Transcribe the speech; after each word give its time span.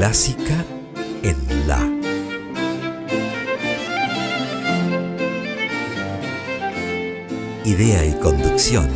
Clásica 0.00 0.64
en 1.22 1.36
La. 1.68 1.78
Idea 7.66 8.06
y 8.06 8.14
conducción, 8.14 8.88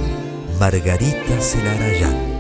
Margarita 0.59 1.39
Celarayán. 1.43 2.34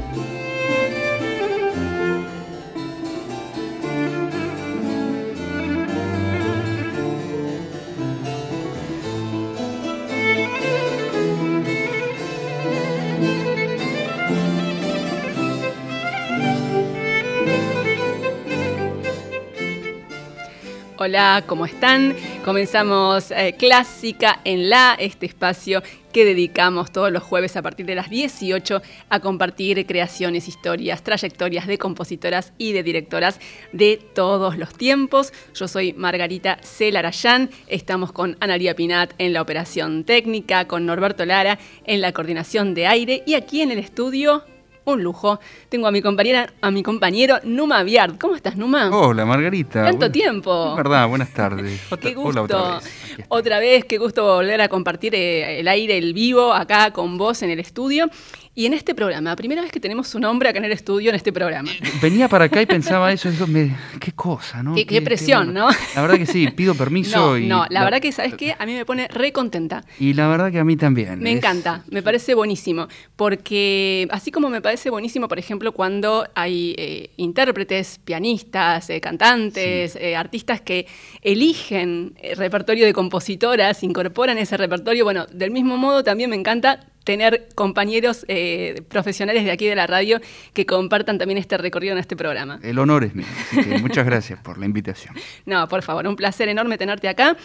Hola, 21.05 21.45
¿cómo 21.47 21.67
están? 21.67 22.17
Comenzamos 22.47 23.31
eh, 23.31 23.57
Clásica 23.59 24.41
en 24.43 24.71
La, 24.71 24.97
este 24.99 25.27
espacio 25.27 25.83
que 26.15 26.25
dedicamos 26.25 26.93
todos 26.93 27.13
los 27.13 27.23
jueves 27.23 27.59
a 27.59 27.63
partir 27.63 27.85
de 27.85 27.95
las 27.95 28.09
18 28.09 28.81
a 29.11 29.21
compartir 29.21 29.85
creaciones, 29.85 30.49
historias, 30.49 31.03
trayectorias 31.03 31.67
de 31.67 31.77
compositoras 31.77 32.55
y 32.57 32.73
de 32.73 32.83
directoras 32.83 33.39
de 33.75 33.99
todos 34.15 34.57
los 34.57 34.73
tiempos. 34.73 35.35
Yo 35.55 35.69
soy 35.69 35.93
Margarita 35.93 36.57
Celarayán, 36.63 37.51
estamos 37.67 38.11
con 38.11 38.39
Analia 38.41 38.75
Pinat 38.75 39.13
en 39.19 39.35
la 39.35 39.43
operación 39.43 40.05
técnica, 40.05 40.67
con 40.67 40.87
Norberto 40.87 41.27
Lara 41.27 41.59
en 41.85 42.01
la 42.01 42.13
coordinación 42.13 42.73
de 42.73 42.87
aire 42.87 43.23
y 43.27 43.35
aquí 43.35 43.61
en 43.61 43.73
el 43.73 43.79
estudio 43.79 44.43
un 44.85 45.03
lujo. 45.03 45.41
Tengo 45.69 45.87
a 45.87 45.91
mi 45.91 46.03
compañera, 46.03 46.53
a 46.61 46.71
mi 46.71 46.83
compañero 46.83 47.39
Numa 47.45 47.83
Viard. 47.83 48.19
¿Cómo 48.19 48.37
estás, 48.37 48.57
Numa? 48.57 48.91
Hola, 48.91 49.25
Margarita. 49.25 49.85
Tanto 49.85 50.11
tiempo. 50.11 50.71
Es 50.71 50.77
verdad, 50.77 51.09
buenas 51.09 51.33
tardes. 51.33 51.81
qué 52.01 52.15
gusto. 52.15 52.43
otra, 52.43 52.79
vez. 52.79 53.27
otra 53.29 53.59
vez, 53.59 53.85
qué 53.85 53.99
gusto 53.99 54.25
volver 54.25 54.61
a 54.61 54.69
compartir 54.69 55.15
eh, 55.15 55.61
el 55.61 55.69
aire, 55.69 55.97
el 55.97 56.13
vivo, 56.13 56.53
acá 56.53 56.91
con 56.93 57.17
vos 57.19 57.43
en 57.43 57.51
el 57.51 57.61
estudio. 57.61 58.11
Y 58.57 58.67
en 58.67 58.73
este 58.73 58.95
programa, 58.95 59.35
primera 59.35 59.63
vez 59.63 59.73
que 59.73 59.81
tenemos 59.81 60.07
su 60.07 60.21
nombre 60.21 60.49
acá 60.49 60.59
en 60.59 60.67
el 60.67 60.71
estudio 60.71 61.09
en 61.09 61.17
este 61.17 61.33
programa. 61.33 61.73
Venía 62.01 62.29
para 62.29 62.45
acá 62.45 62.63
y 62.63 62.67
pensaba 62.67 63.13
eso, 63.13 63.29
eso 63.29 63.49
me, 63.49 63.77
qué 63.99 64.13
cosa, 64.13 64.63
¿no? 64.63 64.77
Qué, 64.77 65.03
presión, 65.03 65.53
¿no? 65.53 65.69
La 65.97 66.03
verdad 66.03 66.19
que 66.19 66.27
sí, 66.27 66.47
pido 66.53 66.77
permiso 66.77 67.33
no, 67.33 67.39
y... 67.39 67.49
No, 67.49 67.67
la, 67.69 67.83
verdad 67.83 68.01
que, 68.01 68.13
¿sabes 68.13 68.35
qué? 68.35 68.55
A 68.57 68.65
mí 68.65 68.75
me 68.75 68.85
pone 68.85 69.09
re 69.09 69.33
contenta. 69.33 69.85
Y 69.99 70.13
la 70.13 70.29
verdad 70.29 70.53
que 70.53 70.61
a 70.61 70.65
mí 70.65 70.77
también. 70.77 71.19
Me 71.19 71.33
encanta, 71.33 71.83
me 71.91 72.01
parece 72.01 72.35
buenísimo, 72.35 72.87
porque 73.17 74.07
así 74.13 74.31
como 74.31 74.49
me 74.51 74.63
parece 74.63 74.89
buenísimo, 74.89 75.27
por 75.27 75.41
ejemplo, 75.41 75.73
cuando 75.73 76.25
hay 76.37 76.77
eh, 76.79 77.11
intérpretes, 77.17 77.99
pianistas, 78.05 78.89
eh, 78.89 79.01
cantantes, 79.01 79.97
eh, 79.97 80.15
artistas 80.15 80.61
que 80.61 80.87
eligen 81.23 82.15
repertorio 82.37 82.87
de 82.87 82.93
compositoras, 82.93 83.83
incorporan 83.83 84.39
ese 84.39 84.57
repertorio, 84.57 85.03
bueno, 85.03 85.27
del 85.33 85.51
mismo 85.51 85.77
modo 85.77 86.05
también 86.05 86.31
me 86.31 86.37
encanta 86.37 86.87
tener 87.05 87.49
compañeros 87.55 88.25
eh, 88.29 88.83
profesionales 88.89 89.45
de 89.45 89.51
aquí 89.51 89.67
de 89.67 89.77
la 89.77 89.87
radio 89.87 90.21
que 90.53 90.67
compartan 90.67 91.19
también 91.19 91.39
este 91.39 91.57
recorrido 91.59 91.93
en 91.93 91.99
este 91.99 92.17
programa. 92.17 92.59
El 92.63 92.79
honor 92.79 93.05
es 93.05 93.15
mío, 93.15 93.27
muchas 93.81 94.07
gracias 94.07 94.41
por 94.41 94.59
la 94.59 94.67
invitación. 94.67 95.15
No, 95.47 95.69
por 95.69 95.83
favor, 95.83 96.07
un 96.07 96.17
placer 96.17 96.49
enorme 96.49 96.79
tenerte 96.79 97.09
acá. 97.09 97.37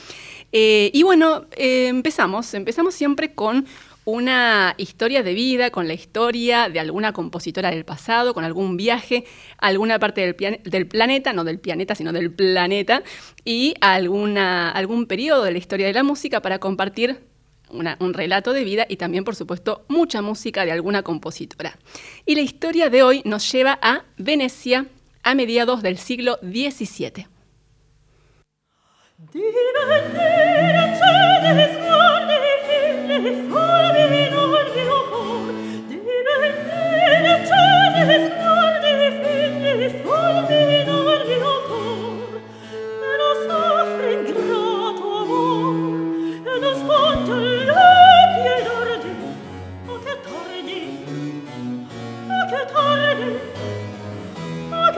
Eh, 0.51 0.89
y 0.93 1.03
bueno, 1.03 1.45
eh, 1.57 1.87
empezamos, 1.87 2.53
empezamos 2.53 2.95
siempre 2.95 3.33
con 3.33 3.65
una 4.05 4.73
historia 4.77 5.21
de 5.21 5.33
vida, 5.33 5.69
con 5.69 5.87
la 5.87 5.93
historia 5.93 6.69
de 6.69 6.79
alguna 6.79 7.13
compositora 7.13 7.69
del 7.69 7.85
pasado, 7.85 8.33
con 8.33 8.45
algún 8.45 8.77
viaje 8.77 9.25
a 9.59 9.67
alguna 9.67 9.99
parte 9.99 10.21
del, 10.21 10.61
del, 10.63 10.87
planeta, 10.87 11.33
no 11.33 11.43
del 11.43 11.59
planeta, 11.59 11.93
sino 11.93 12.11
del 12.13 12.31
planeta, 12.31 13.03
y 13.43 13.75
alguna, 13.81 14.71
algún 14.71 15.05
periodo 15.05 15.43
de 15.43 15.51
la 15.51 15.57
historia 15.57 15.87
de 15.87 15.93
la 15.93 16.03
música 16.03 16.41
para 16.41 16.59
compartir 16.59 17.28
un 17.71 18.13
relato 18.13 18.53
de 18.53 18.63
vida 18.63 18.85
y 18.89 18.97
también, 18.97 19.23
por 19.23 19.35
supuesto, 19.35 19.85
mucha 19.87 20.21
música 20.21 20.65
de 20.65 20.71
alguna 20.71 21.03
compositora. 21.03 21.77
Y 22.25 22.35
la 22.35 22.41
historia 22.41 22.89
de 22.89 23.03
hoy 23.03 23.21
nos 23.25 23.51
lleva 23.51 23.79
a 23.81 24.03
Venecia 24.17 24.85
a 25.23 25.35
mediados 25.35 25.81
del 25.81 25.97
siglo 25.97 26.39
XVII. 26.41 27.27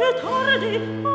che 0.02 0.14
tardi 0.20 1.11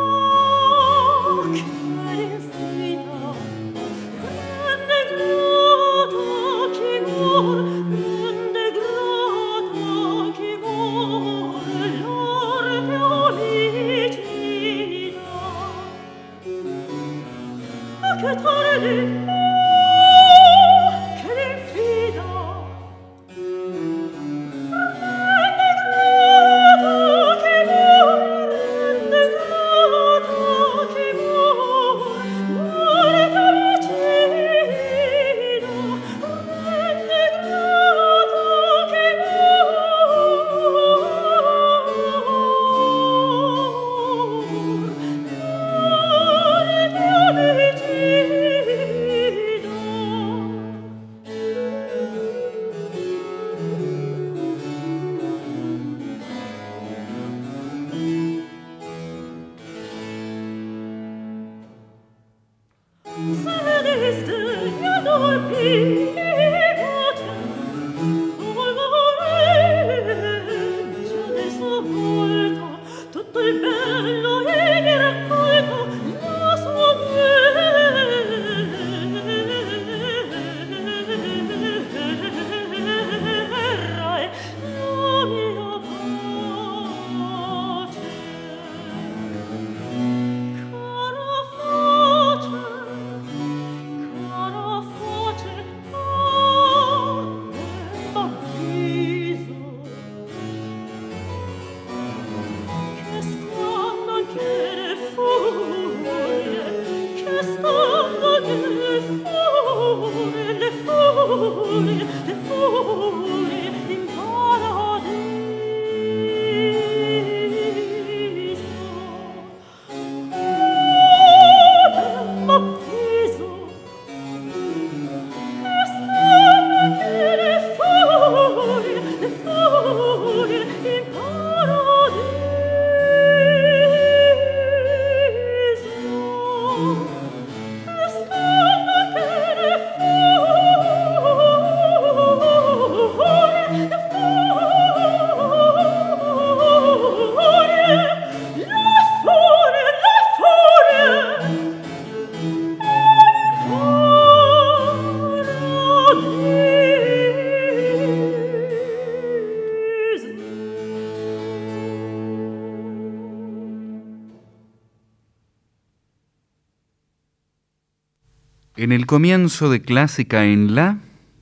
En 168.87 168.93
el 168.93 169.05
comienzo 169.05 169.69
de 169.69 169.83
Clásica 169.83 170.45
en 170.45 170.77
La, 170.77 170.99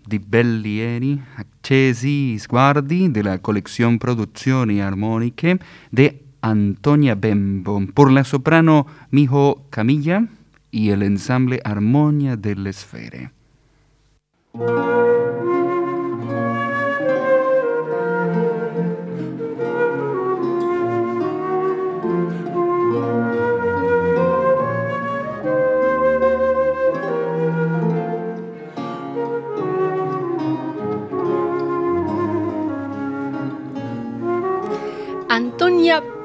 di 0.06 0.16
Bellieri, 0.16 1.20
Accesi 1.36 2.38
Sguardi, 2.38 3.08
de 3.08 3.22
la 3.22 3.36
colección 3.36 3.98
Produzioni 3.98 4.80
Armoniche 4.80 5.58
de 5.90 6.24
Antonia 6.40 7.14
Bembo, 7.14 7.86
por 7.92 8.10
la 8.10 8.24
soprano 8.24 8.86
Mijo 9.10 9.66
Camilla 9.68 10.26
y 10.70 10.88
el 10.88 11.02
ensamble 11.02 11.60
Armonia 11.64 12.38
delle 12.38 12.72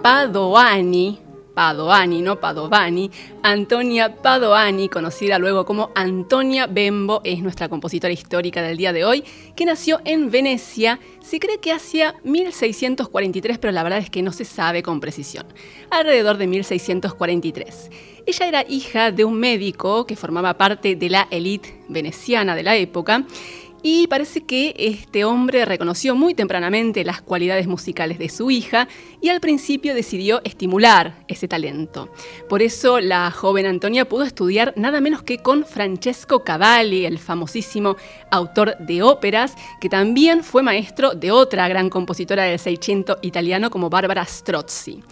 Padoani, 0.01 1.19
Padoani, 1.53 2.21
no 2.21 2.39
Padovani, 2.39 3.11
Antonia 3.43 4.15
Padoani, 4.15 4.87
conocida 4.87 5.37
luego 5.37 5.65
como 5.65 5.91
Antonia 5.93 6.67
Bembo, 6.67 7.19
es 7.25 7.41
nuestra 7.41 7.67
compositora 7.67 8.13
histórica 8.13 8.61
del 8.61 8.77
día 8.77 8.93
de 8.93 9.03
hoy, 9.03 9.25
que 9.57 9.65
nació 9.65 9.99
en 10.05 10.31
Venecia, 10.31 11.01
se 11.21 11.37
cree 11.37 11.59
que 11.59 11.73
hacia 11.73 12.15
1643, 12.23 13.57
pero 13.57 13.73
la 13.73 13.83
verdad 13.83 13.99
es 13.99 14.09
que 14.09 14.21
no 14.21 14.31
se 14.31 14.45
sabe 14.45 14.83
con 14.83 15.01
precisión, 15.01 15.45
alrededor 15.89 16.37
de 16.37 16.47
1643. 16.47 17.89
Ella 18.25 18.47
era 18.47 18.65
hija 18.69 19.11
de 19.11 19.25
un 19.25 19.37
médico 19.37 20.05
que 20.05 20.15
formaba 20.15 20.53
parte 20.53 20.95
de 20.95 21.09
la 21.09 21.27
élite 21.29 21.81
veneciana 21.89 22.55
de 22.55 22.63
la 22.63 22.77
época, 22.77 23.25
y 23.81 24.07
parece 24.07 24.41
que 24.41 24.75
este 24.77 25.23
hombre 25.23 25.65
reconoció 25.65 26.15
muy 26.15 26.33
tempranamente 26.33 27.03
las 27.03 27.21
cualidades 27.21 27.67
musicales 27.67 28.19
de 28.19 28.29
su 28.29 28.51
hija 28.51 28.87
y 29.21 29.29
al 29.29 29.39
principio 29.39 29.93
decidió 29.93 30.41
estimular 30.43 31.23
ese 31.27 31.47
talento. 31.47 32.09
Por 32.47 32.61
eso 32.61 32.99
la 32.99 33.31
joven 33.31 33.65
Antonia 33.65 34.07
pudo 34.07 34.23
estudiar 34.23 34.73
nada 34.75 35.01
menos 35.01 35.23
que 35.23 35.37
con 35.37 35.65
Francesco 35.65 36.43
Cavalli, 36.43 37.05
el 37.05 37.19
famosísimo 37.19 37.95
autor 38.31 38.77
de 38.79 39.01
óperas, 39.01 39.55
que 39.79 39.89
también 39.89 40.43
fue 40.43 40.63
maestro 40.63 41.13
de 41.13 41.31
otra 41.31 41.67
gran 41.67 41.89
compositora 41.89 42.43
del 42.43 42.59
Seicento 42.59 43.17
italiano 43.21 43.69
como 43.69 43.89
Barbara 43.89 44.25
Strozzi 44.25 45.03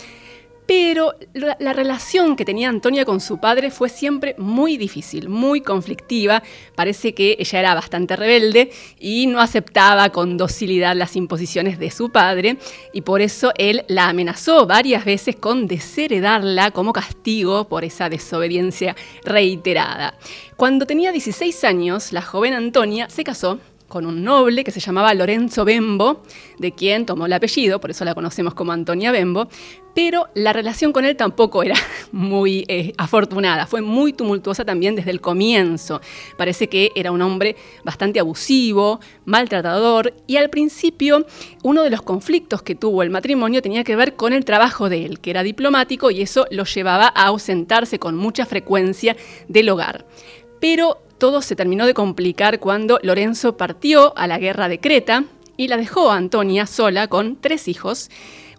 pero 0.68 1.16
la, 1.34 1.72
relación 1.72 2.36
que 2.36 2.44
tenía 2.44 2.68
Antonia 2.68 3.06
con 3.06 3.22
su 3.22 3.40
padre 3.40 3.72
fue 3.72 3.88
siempre 3.88 4.36
muy 4.38 4.76
difícil, 4.76 5.30
muy 5.30 5.62
conflictiva. 5.62 6.44
Parece 6.76 7.14
que 7.14 7.38
ella 7.40 7.60
era 7.60 7.74
bastante 7.74 8.18
rebelde 8.18 8.72
y 9.00 9.28
no 9.28 9.40
aceptaba 9.40 10.10
con 10.10 10.36
docilidad 10.36 10.96
las 10.96 11.16
imposiciones 11.16 11.80
de 11.80 11.90
su 11.90 12.12
padre 12.12 12.58
y 12.94 13.02
por 13.02 13.22
eso 13.22 13.54
él 13.58 13.86
la 13.88 14.10
amenazó 14.10 14.68
varias 14.68 15.06
veces 15.06 15.38
con 15.38 15.68
desheredarla 15.68 16.72
como 16.72 16.92
castigo 16.92 17.70
por 17.70 17.86
esa 17.86 18.10
desobediencia 18.10 18.96
reiterada. 19.24 20.16
Cuando 20.58 20.86
tenía 20.86 21.14
16 21.14 21.64
años, 21.64 22.12
la 22.12 22.22
joven 22.22 22.54
Antonia 22.54 23.10
se 23.10 23.24
casó 23.24 23.60
con 23.88 24.06
un 24.06 24.24
noble 24.24 24.64
que 24.64 24.72
se 24.72 24.80
llamaba 24.80 25.14
Lorenzo 25.14 25.66
Bembo, 25.66 26.24
de 26.60 26.72
quien 26.74 27.06
tomó 27.06 27.26
el 27.26 27.34
apellido, 27.34 27.80
por 27.80 27.92
eso 27.92 28.04
la 28.06 28.14
conocemos 28.14 28.54
como 28.54 28.72
Antonia 28.72 29.12
Bembo, 29.12 29.48
pero 29.96 30.28
la 30.36 30.54
relación 30.54 30.94
con 30.94 31.06
él 31.06 31.16
tampoco 31.16 31.64
era 31.64 31.76
muy 32.12 32.66
eh, 32.68 32.94
afortunada, 32.98 33.66
fue 33.66 33.82
muy 33.82 34.14
tumultuosa 34.14 34.64
también 34.64 34.96
desde 34.96 35.12
el 35.12 35.22
comienzo. 35.22 36.02
Parece 36.38 36.68
que 36.68 36.92
era 36.96 37.12
un 37.12 37.22
hombre 37.22 37.56
bastante 37.84 38.20
abusivo, 38.20 39.00
maltratador, 39.26 40.14
y 40.28 40.36
al 40.36 40.50
principio 40.50 41.26
uno 41.64 41.84
de 41.84 41.90
los 41.90 42.02
conflictos 42.02 42.62
que 42.62 42.76
tuvo 42.76 43.02
el 43.02 43.10
matrimonio 43.10 43.62
tenía 43.62 43.84
que 43.84 43.96
ver 43.96 44.16
con 44.16 44.34
el 44.34 44.46
trabajo 44.46 44.90
de 44.90 45.06
él, 45.06 45.20
que 45.20 45.32
era 45.32 45.44
diplomático, 45.44 46.12
y 46.12 46.22
eso 46.22 46.46
lo 46.52 46.66
llevaba 46.66 47.08
a 47.08 47.28
ausentarse 47.28 48.00
con 48.00 48.16
mucha 48.16 48.46
frecuencia 48.46 49.16
del 49.48 49.70
hogar. 49.70 50.06
Pero 50.60 51.00
todo 51.18 51.42
se 51.42 51.56
terminó 51.56 51.86
de 51.86 51.94
complicar 51.94 52.60
cuando 52.60 53.00
Lorenzo 53.02 53.58
partió 53.58 54.18
a 54.18 54.28
la 54.28 54.38
guerra 54.38 54.70
de 54.70 54.80
Creta 54.80 55.26
y 55.58 55.68
la 55.68 55.78
dejó 55.78 56.12
a 56.12 56.18
Antonia 56.18 56.66
sola 56.66 57.08
con 57.08 57.36
tres 57.42 57.68
hijos, 57.68 58.10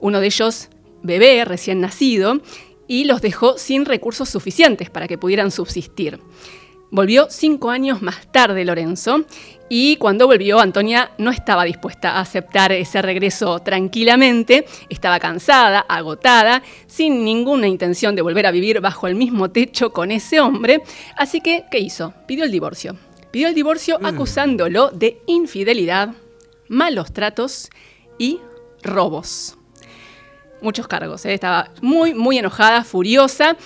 uno 0.01 0.21
de 0.21 0.27
ellos 0.27 0.69
bebé 1.03 1.45
recién 1.45 1.81
nacido, 1.81 2.41
y 2.89 3.05
los 3.05 3.21
dejó 3.21 3.59
sin 3.59 3.85
recursos 3.85 4.29
suficientes 4.29 4.91
para 4.91 5.07
que 5.07 5.19
pudieran 5.19 5.51
subsistir. 5.51 6.21
Volvió 6.91 7.27
cinco 7.31 7.71
años 7.71 8.01
más 8.01 8.33
tarde 8.33 8.65
Lorenzo 8.65 9.25
y 9.69 9.97
cuando 9.97 10.27
volvió 10.27 10.61
Antonia 10.61 11.11
no 11.19 11.31
estaba 11.31 11.65
dispuesta 11.65 12.13
a 12.13 12.21
aceptar 12.21 12.73
ese 12.73 13.03
regreso 13.03 13.61
tranquilamente, 13.61 14.67
estaba 14.89 15.19
cansada, 15.21 15.81
agotada, 15.81 16.63
sin 16.87 17.25
ninguna 17.25 17.69
intención 17.69 18.15
de 18.15 18.23
volver 18.23 18.47
a 18.47 18.51
vivir 18.51 18.81
bajo 18.81 19.07
el 19.07 19.15
mismo 19.15 19.51
techo 19.51 19.93
con 19.93 20.11
ese 20.11 20.41
hombre, 20.41 20.83
así 21.17 21.41
que 21.41 21.65
¿qué 21.71 21.79
hizo? 21.79 22.15
Pidió 22.27 22.45
el 22.45 22.53
divorcio. 22.53 22.97
Pidió 23.31 23.49
el 23.49 23.55
divorcio 23.55 23.99
mm. 24.01 24.07
acusándolo 24.07 24.91
de 24.91 25.21
infidelidad, 25.27 26.15
malos 26.69 27.13
tratos 27.13 27.69
y 28.19 28.41
robos. 28.83 29.57
Muchos 30.61 30.89
cargos, 30.89 31.25
¿eh? 31.25 31.35
estaba 31.35 31.71
muy, 31.83 32.15
muy 32.15 32.39
enojada, 32.39 32.83
furiosa 32.83 33.57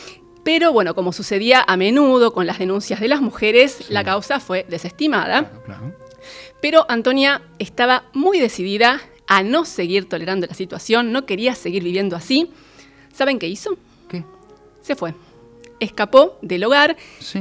pero 0.45 0.73
bueno, 0.73 0.95
como 0.95 1.13
sucedía 1.13 1.65
a 1.67 1.77
menudo 1.77 2.33
con 2.33 2.47
las 2.47 2.59
denuncias 2.59 3.01
de 3.01 3.09
las 3.09 3.21
mujeres, 3.21 3.91
la 3.91 4.03
causa 4.03 4.41
fue 4.41 4.67
desestimada. 4.69 5.51
Pero 6.63 6.87
Antonia 6.89 7.43
estaba 7.59 8.05
muy 8.15 8.39
decidida 8.39 9.03
a 9.27 9.43
no 9.43 9.65
seguir 9.65 10.09
tolerando 10.09 10.47
la 10.47 10.55
situación, 10.55 11.11
no 11.11 11.27
quería 11.27 11.57
seguir 11.57 11.83
viviendo 11.83 12.15
así. 12.15 12.51
¿Saben 13.13 13.41
qué 13.41 13.49
hizo? 13.49 13.77
¿Qué? 14.09 14.25
Se 14.81 14.95
fue. 14.95 15.13
Escapó 15.81 16.39
del 16.41 16.63
hogar 16.63 16.97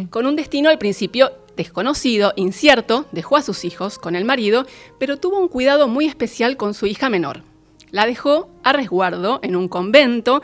con 0.10 0.26
un 0.26 0.36
destino 0.36 0.72
al 0.72 0.80
principio 0.80 1.32
desconocido, 1.56 2.34
incierto, 2.36 3.06
dejó 3.12 3.38
a 3.38 3.44
sus 3.44 3.64
hijos 3.64 4.00
con 4.00 4.16
el 4.16 4.26
marido, 4.26 4.66
pero 4.98 5.18
tuvo 5.18 5.38
un 5.38 5.50
cuidado 5.50 5.88
muy 5.88 6.06
especial 6.08 6.58
con 6.58 6.74
su 6.74 6.88
hija 6.88 7.10
menor. 7.10 7.44
La 7.92 8.08
dejó 8.08 8.50
a 8.64 8.74
resguardo 8.74 9.40
en 9.44 9.56
un 9.56 9.68
convento 9.68 10.42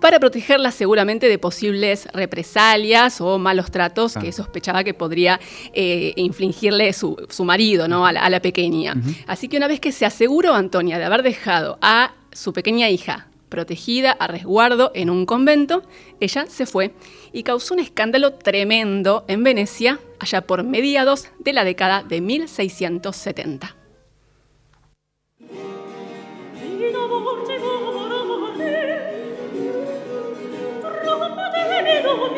para 0.00 0.20
protegerla 0.20 0.70
seguramente 0.70 1.28
de 1.28 1.38
posibles 1.38 2.08
represalias 2.12 3.20
o 3.20 3.38
malos 3.38 3.70
tratos 3.70 4.14
que 4.14 4.32
sospechaba 4.32 4.84
que 4.84 4.94
podría 4.94 5.40
eh, 5.72 6.12
infligirle 6.16 6.92
su, 6.92 7.16
marido 7.44 7.88
¿no? 7.88 8.06
a, 8.06 8.12
la, 8.12 8.40
pequeña. 8.40 8.94
Así 9.26 9.48
que 9.48 9.56
una 9.56 9.68
vez 9.68 9.80
que 9.80 9.92
se 9.92 10.06
aseguró 10.06 10.54
Antonia 10.54 10.98
de 10.98 11.04
haber 11.04 11.22
dejado 11.22 11.78
a 11.80 12.12
su 12.32 12.52
pequeña 12.52 12.88
hija 12.90 13.28
protegida 13.48 14.12
a 14.12 14.26
resguardo 14.26 14.92
en 14.94 15.10
un 15.10 15.26
convento, 15.26 15.82
ella 16.20 16.46
se 16.48 16.66
fue 16.66 16.92
y 17.32 17.42
causó 17.42 17.74
un 17.74 17.80
escándalo 17.80 18.34
tremendo 18.34 19.24
en 19.26 19.42
Venecia 19.42 19.98
allá 20.18 20.42
por 20.42 20.64
mediados 20.64 21.28
de 21.38 21.52
la 21.52 21.64
década 21.64 22.02
de 22.02 22.20
1670. 22.20 23.77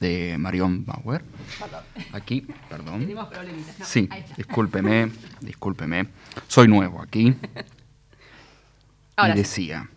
de 0.00 0.36
Marion 0.38 0.84
Bauer. 0.84 1.22
Aquí, 2.12 2.46
perdón. 2.68 3.00
Tenemos 3.00 3.28
problemitas. 3.28 3.78
No, 3.78 3.84
Sí, 3.84 4.08
discúlpeme, 4.36 5.10
discúlpeme. 5.40 6.08
Soy 6.48 6.68
nuevo 6.68 7.00
aquí. 7.02 7.34
Ahora 9.16 9.32
y 9.34 9.36
sí. 9.36 9.42
decía, 9.42 9.90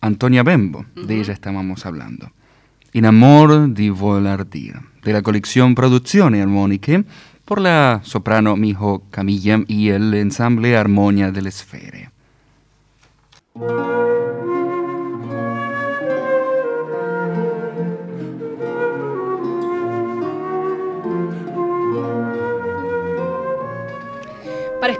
Antonia 0.00 0.42
Bembo, 0.42 0.86
de 0.94 1.20
ella 1.20 1.32
estábamos 1.32 1.84
hablando. 1.86 2.30
In 2.92 3.06
amor 3.06 3.72
di 3.72 3.88
volar 3.90 4.48
dir, 4.48 4.74
de 5.02 5.12
la 5.12 5.22
colección 5.22 5.74
Produzioni 5.74 6.40
Armoniche 6.40 7.04
por 7.44 7.60
la 7.60 8.00
soprano 8.04 8.56
Mijo 8.56 9.04
Camilla 9.10 9.60
y 9.66 9.90
el 9.90 10.14
ensamble 10.14 10.76
Armonia 10.76 11.30
delle 11.30 11.50
Sfere. 11.50 12.10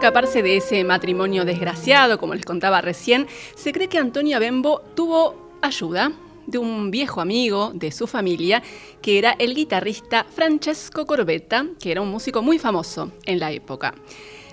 Escaparse 0.00 0.42
de 0.42 0.56
ese 0.56 0.82
matrimonio 0.82 1.44
desgraciado, 1.44 2.18
como 2.18 2.34
les 2.34 2.46
contaba 2.46 2.80
recién, 2.80 3.26
se 3.54 3.70
cree 3.70 3.86
que 3.86 3.98
Antonia 3.98 4.38
Bembo 4.38 4.80
tuvo 4.94 5.58
ayuda 5.60 6.10
de 6.46 6.56
un 6.56 6.90
viejo 6.90 7.20
amigo 7.20 7.70
de 7.74 7.92
su 7.92 8.06
familia, 8.06 8.62
que 9.02 9.18
era 9.18 9.36
el 9.38 9.54
guitarrista 9.54 10.24
Francesco 10.24 11.04
Corbetta, 11.04 11.66
que 11.78 11.90
era 11.90 12.00
un 12.00 12.08
músico 12.08 12.40
muy 12.40 12.58
famoso 12.58 13.12
en 13.26 13.40
la 13.40 13.52
época. 13.52 13.94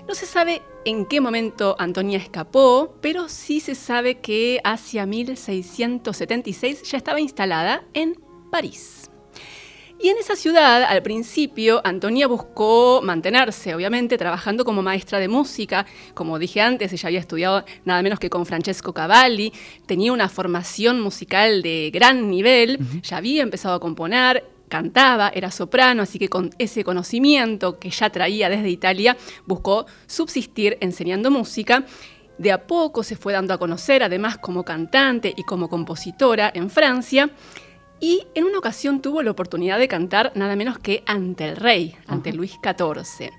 No 0.06 0.14
se 0.14 0.26
sabe 0.26 0.60
en 0.84 1.06
qué 1.06 1.22
momento 1.22 1.76
Antonia 1.78 2.18
escapó, 2.18 2.98
pero 3.00 3.30
sí 3.30 3.60
se 3.60 3.74
sabe 3.74 4.16
que 4.16 4.60
hacia 4.64 5.06
1676 5.06 6.82
ya 6.82 6.98
estaba 6.98 7.20
instalada 7.20 7.84
en 7.94 8.20
París. 8.50 8.97
Y 10.00 10.10
en 10.10 10.16
esa 10.18 10.36
ciudad, 10.36 10.84
al 10.84 11.02
principio, 11.02 11.80
Antonia 11.82 12.28
buscó 12.28 13.00
mantenerse, 13.02 13.74
obviamente, 13.74 14.16
trabajando 14.16 14.64
como 14.64 14.80
maestra 14.80 15.18
de 15.18 15.26
música. 15.26 15.86
Como 16.14 16.38
dije 16.38 16.60
antes, 16.60 16.92
ella 16.92 17.08
había 17.08 17.18
estudiado 17.18 17.64
nada 17.84 18.00
menos 18.02 18.20
que 18.20 18.30
con 18.30 18.46
Francesco 18.46 18.92
Cavalli, 18.94 19.52
tenía 19.86 20.12
una 20.12 20.28
formación 20.28 21.00
musical 21.00 21.62
de 21.62 21.90
gran 21.92 22.30
nivel, 22.30 22.78
ya 23.02 23.16
había 23.16 23.42
empezado 23.42 23.74
a 23.74 23.80
componer, 23.80 24.44
cantaba, 24.68 25.32
era 25.34 25.50
soprano, 25.50 26.02
así 26.02 26.20
que 26.20 26.28
con 26.28 26.50
ese 26.58 26.84
conocimiento 26.84 27.80
que 27.80 27.90
ya 27.90 28.10
traía 28.10 28.48
desde 28.48 28.70
Italia, 28.70 29.16
buscó 29.46 29.86
subsistir 30.06 30.78
enseñando 30.80 31.32
música. 31.32 31.84
De 32.38 32.52
a 32.52 32.68
poco 32.68 33.02
se 33.02 33.16
fue 33.16 33.32
dando 33.32 33.52
a 33.52 33.58
conocer, 33.58 34.04
además 34.04 34.38
como 34.38 34.64
cantante 34.64 35.34
y 35.36 35.42
como 35.42 35.68
compositora 35.68 36.52
en 36.54 36.70
Francia. 36.70 37.30
Y 38.00 38.26
en 38.34 38.44
una 38.44 38.58
ocasión 38.58 39.02
tuvo 39.02 39.22
la 39.22 39.30
oportunidad 39.30 39.78
de 39.78 39.88
cantar 39.88 40.32
nada 40.34 40.56
menos 40.56 40.78
que 40.78 41.02
ante 41.06 41.44
el 41.44 41.56
rey, 41.56 41.96
ante 42.06 42.32
Luis 42.32 42.52
XIV. 42.62 43.30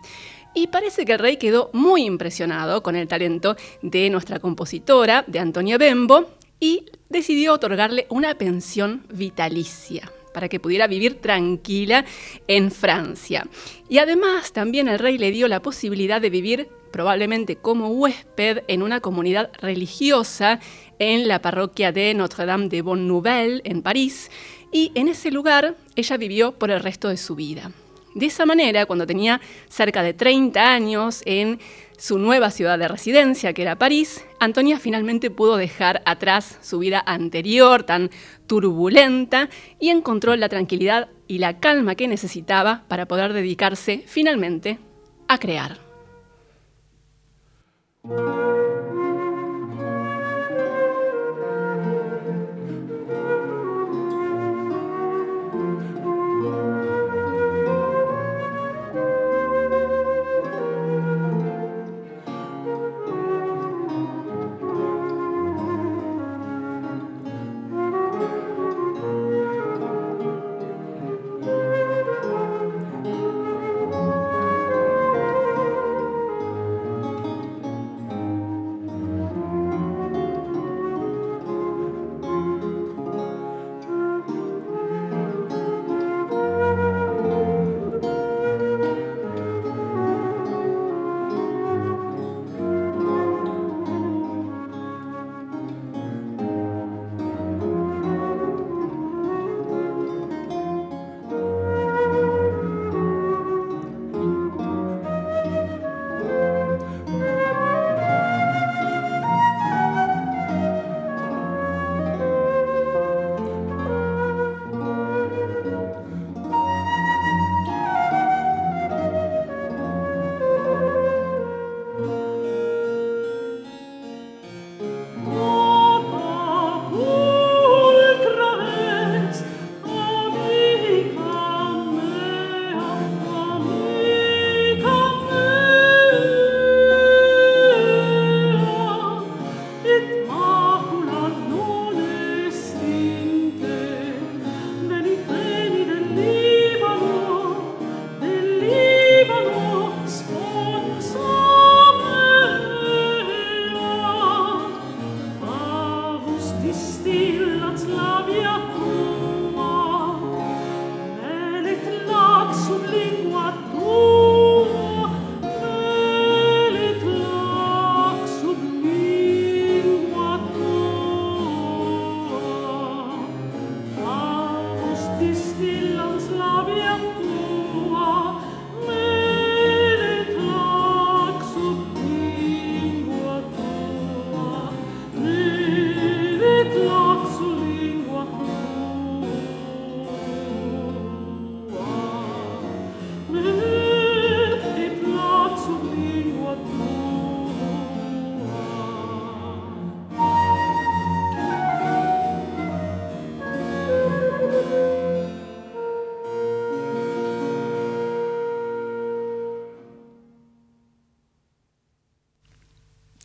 Y 0.54 0.68
parece 0.68 1.06
que 1.06 1.14
el 1.14 1.20
rey 1.20 1.38
quedó 1.38 1.70
muy 1.74 2.04
impresionado 2.04 2.84
con 2.84 2.96
el 2.96 3.08
talento 3.08 3.56
de 3.82 4.10
nuestra 4.10 4.40
compositora, 4.40 5.24
de 5.28 5.40
Antonia 5.40 5.78
Bembo, 5.78 6.32
y 6.60 6.86
decidió 7.10 7.54
otorgarle 7.54 8.06
una 8.10 8.36
pensión 8.36 9.06
vitalicia 9.10 10.12
para 10.34 10.50
que 10.50 10.60
pudiera 10.60 10.88
vivir 10.88 11.16
tranquila 11.16 12.06
en 12.48 12.72
Francia. 12.72 13.48
Y 13.88 13.98
además 13.98 14.52
también 14.52 14.88
el 14.88 15.00
rey 15.00 15.18
le 15.18 15.32
dio 15.32 15.48
la 15.48 15.62
posibilidad 15.62 16.22
de 16.22 16.30
vivir 16.30 16.70
probablemente 16.92 17.56
como 17.56 17.90
huésped 17.90 18.64
en 18.68 18.82
una 18.82 19.00
comunidad 19.00 19.52
religiosa 19.60 20.60
en 21.00 21.28
la 21.28 21.42
parroquia 21.42 21.92
de 21.92 22.14
Notre-Dame 22.14 22.70
de 22.70 22.82
Bonne 22.82 23.08
Nouvelle 23.08 23.62
en 23.64 23.82
París 23.82 24.30
y 24.72 24.92
en 24.96 25.08
ese 25.08 25.32
lugar 25.32 25.76
ella 25.96 26.18
vivió 26.18 26.52
por 26.52 26.70
el 26.70 26.82
resto 26.82 27.10
de 27.10 27.18
su 27.18 27.36
vida. 27.36 27.72
De 28.16 28.26
esa 28.26 28.46
manera, 28.46 28.86
cuando 28.86 29.08
tenía 29.08 29.40
cerca 29.70 30.04
de 30.04 30.14
30 30.14 30.74
años 30.74 31.22
en 31.26 31.60
su 31.98 32.18
nueva 32.18 32.50
ciudad 32.50 32.80
de 32.80 32.88
residencia, 32.88 33.54
que 33.54 33.62
era 33.62 33.78
París, 33.78 34.26
Antonia 34.40 34.80
finalmente 34.80 35.30
pudo 35.30 35.58
dejar 35.58 36.02
atrás 36.06 36.58
su 36.62 36.80
vida 36.80 37.04
anterior, 37.06 37.84
tan 37.84 38.10
turbulenta, 38.48 39.50
y 39.80 39.90
encontró 39.90 40.36
la 40.36 40.50
tranquilidad 40.50 41.10
y 41.28 41.38
la 41.38 41.60
calma 41.60 41.96
que 41.96 42.08
necesitaba 42.08 42.84
para 42.88 43.06
poder 43.06 43.34
dedicarse 43.34 44.04
finalmente 44.08 44.80
a 45.28 45.38
crear. 45.38 45.78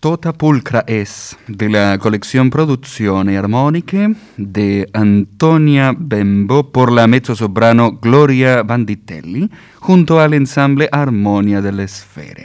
Tota 0.05 0.35
pulcra 0.35 0.85
es 0.87 1.35
de 1.49 1.71
la 1.71 1.97
colección 1.97 2.51
Produzioni 2.51 3.37
Armoniche 3.37 4.15
de 4.37 4.87
Antonia 4.93 5.95
Bembo 5.99 6.71
por 6.71 6.93
la 6.93 7.07
mezzosoprano 7.07 7.93
Gloria 8.03 8.63
Banditelli 8.63 9.49
junto 9.81 10.21
al 10.21 10.35
ensamble 10.35 10.91
Armonia 10.93 11.63
delle 11.63 11.89
Sfere. 11.89 12.44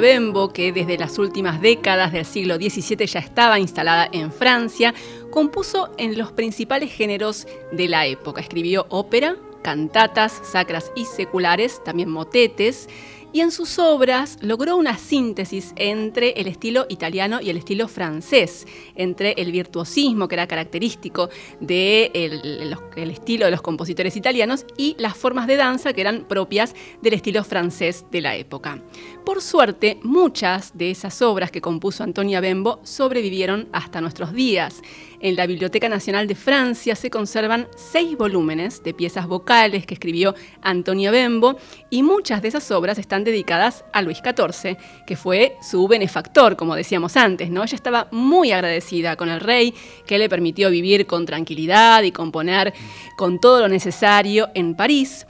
Bembo, 0.00 0.52
que 0.52 0.72
desde 0.72 0.98
las 0.98 1.18
últimas 1.18 1.60
décadas 1.60 2.12
del 2.12 2.24
siglo 2.24 2.56
XVII 2.56 3.06
ya 3.06 3.20
estaba 3.20 3.58
instalada 3.58 4.08
en 4.12 4.32
Francia, 4.32 4.94
compuso 5.30 5.90
en 5.98 6.16
los 6.18 6.32
principales 6.32 6.92
géneros 6.92 7.46
de 7.72 7.88
la 7.88 8.06
época. 8.06 8.40
Escribió 8.40 8.86
ópera, 8.88 9.36
cantatas 9.62 10.40
sacras 10.44 10.92
y 10.94 11.04
seculares, 11.06 11.82
también 11.84 12.10
motetes, 12.10 12.88
y 13.34 13.40
en 13.40 13.50
sus 13.50 13.80
obras 13.80 14.38
logró 14.42 14.76
una 14.76 14.96
síntesis 14.96 15.72
entre 15.74 16.30
el 16.40 16.46
estilo 16.46 16.86
italiano 16.88 17.40
y 17.42 17.50
el 17.50 17.56
estilo 17.56 17.88
francés, 17.88 18.64
entre 18.94 19.32
el 19.32 19.50
virtuosismo 19.50 20.28
que 20.28 20.36
era 20.36 20.46
característico 20.46 21.28
del 21.58 22.40
de 22.40 22.76
el, 22.96 23.10
estilo 23.10 23.46
de 23.46 23.50
los 23.50 23.60
compositores 23.60 24.16
italianos 24.16 24.64
y 24.76 24.94
las 25.00 25.16
formas 25.16 25.48
de 25.48 25.56
danza 25.56 25.92
que 25.92 26.00
eran 26.00 26.26
propias 26.28 26.76
del 27.02 27.14
estilo 27.14 27.42
francés 27.42 28.06
de 28.12 28.20
la 28.20 28.36
época. 28.36 28.80
Por 29.26 29.42
suerte, 29.42 29.98
muchas 30.04 30.78
de 30.78 30.92
esas 30.92 31.20
obras 31.20 31.50
que 31.50 31.60
compuso 31.60 32.04
Antonia 32.04 32.40
Bembo 32.40 32.78
sobrevivieron 32.84 33.68
hasta 33.72 34.00
nuestros 34.00 34.32
días. 34.32 34.80
En 35.20 35.36
la 35.36 35.46
Biblioteca 35.46 35.88
Nacional 35.88 36.26
de 36.26 36.34
Francia 36.34 36.94
se 36.96 37.10
conservan 37.10 37.68
seis 37.76 38.16
volúmenes 38.16 38.82
de 38.82 38.94
piezas 38.94 39.26
vocales 39.26 39.86
que 39.86 39.94
escribió 39.94 40.34
Antonia 40.62 41.10
Bembo 41.10 41.56
y 41.90 42.02
muchas 42.02 42.42
de 42.42 42.48
esas 42.48 42.70
obras 42.70 42.98
están 42.98 43.24
dedicadas 43.24 43.84
a 43.92 44.02
Luis 44.02 44.18
XIV, 44.18 44.76
que 45.06 45.16
fue 45.16 45.56
su 45.62 45.86
benefactor, 45.88 46.56
como 46.56 46.74
decíamos 46.74 47.16
antes, 47.16 47.50
¿no? 47.50 47.62
Ella 47.62 47.76
estaba 47.76 48.08
muy 48.10 48.52
agradecida 48.52 49.16
con 49.16 49.28
el 49.28 49.40
rey, 49.40 49.74
que 50.06 50.18
le 50.18 50.28
permitió 50.28 50.70
vivir 50.70 51.06
con 51.06 51.26
tranquilidad 51.26 52.02
y 52.02 52.12
componer 52.12 52.74
con 53.16 53.38
todo 53.40 53.60
lo 53.60 53.68
necesario 53.68 54.48
en 54.54 54.74
París. 54.74 55.26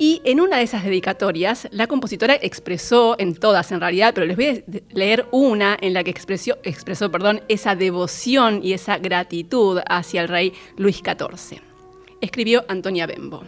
Y 0.00 0.22
en 0.24 0.40
una 0.40 0.58
de 0.58 0.62
esas 0.62 0.84
dedicatorias, 0.84 1.66
la 1.72 1.88
compositora 1.88 2.38
expresó, 2.40 3.16
en 3.18 3.34
todas 3.34 3.72
en 3.72 3.80
realidad, 3.80 4.14
pero 4.14 4.26
les 4.26 4.36
voy 4.36 4.46
a 4.46 4.94
leer 4.94 5.26
una 5.32 5.76
en 5.80 5.92
la 5.92 6.04
que 6.04 6.10
expresó, 6.10 6.56
expresó 6.62 7.10
perdón, 7.10 7.42
esa 7.48 7.74
devoción 7.74 8.60
y 8.62 8.74
esa 8.74 8.98
gratitud 8.98 9.80
hacia 9.88 10.22
el 10.22 10.28
rey 10.28 10.52
Luis 10.76 10.98
XIV. 10.98 11.60
Escribió 12.20 12.64
Antonia 12.68 13.06
Bembo. 13.06 13.42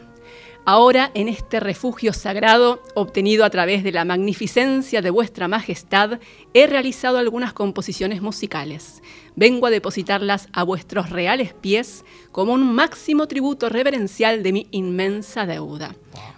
Ahora, 0.65 1.11
en 1.15 1.29
este 1.29 1.59
refugio 1.59 2.13
sagrado, 2.13 2.83
obtenido 2.95 3.45
a 3.45 3.51
través 3.51 3.83
de 3.83 3.93
la 3.93 4.05
magnificencia 4.05 5.03
de 5.03 5.11
vuestra 5.11 5.49
majestad, 5.49 6.21
he 6.53 6.67
realizado 6.67 7.19
algunas 7.19 7.53
composiciones 7.53 8.23
musicales. 8.23 9.03
Vengo 9.37 9.67
a 9.67 9.71
depositarlas 9.71 10.49
a 10.53 10.63
vuestros 10.63 11.11
reales 11.11 11.55
pies 11.55 12.05
como 12.33 12.53
un 12.53 12.75
máximo 12.75 13.27
tributo 13.29 13.69
reverencial 13.69 14.43
de 14.43 14.53
mi 14.53 14.67
inmensa 14.71 15.47
deuda. 15.47 15.95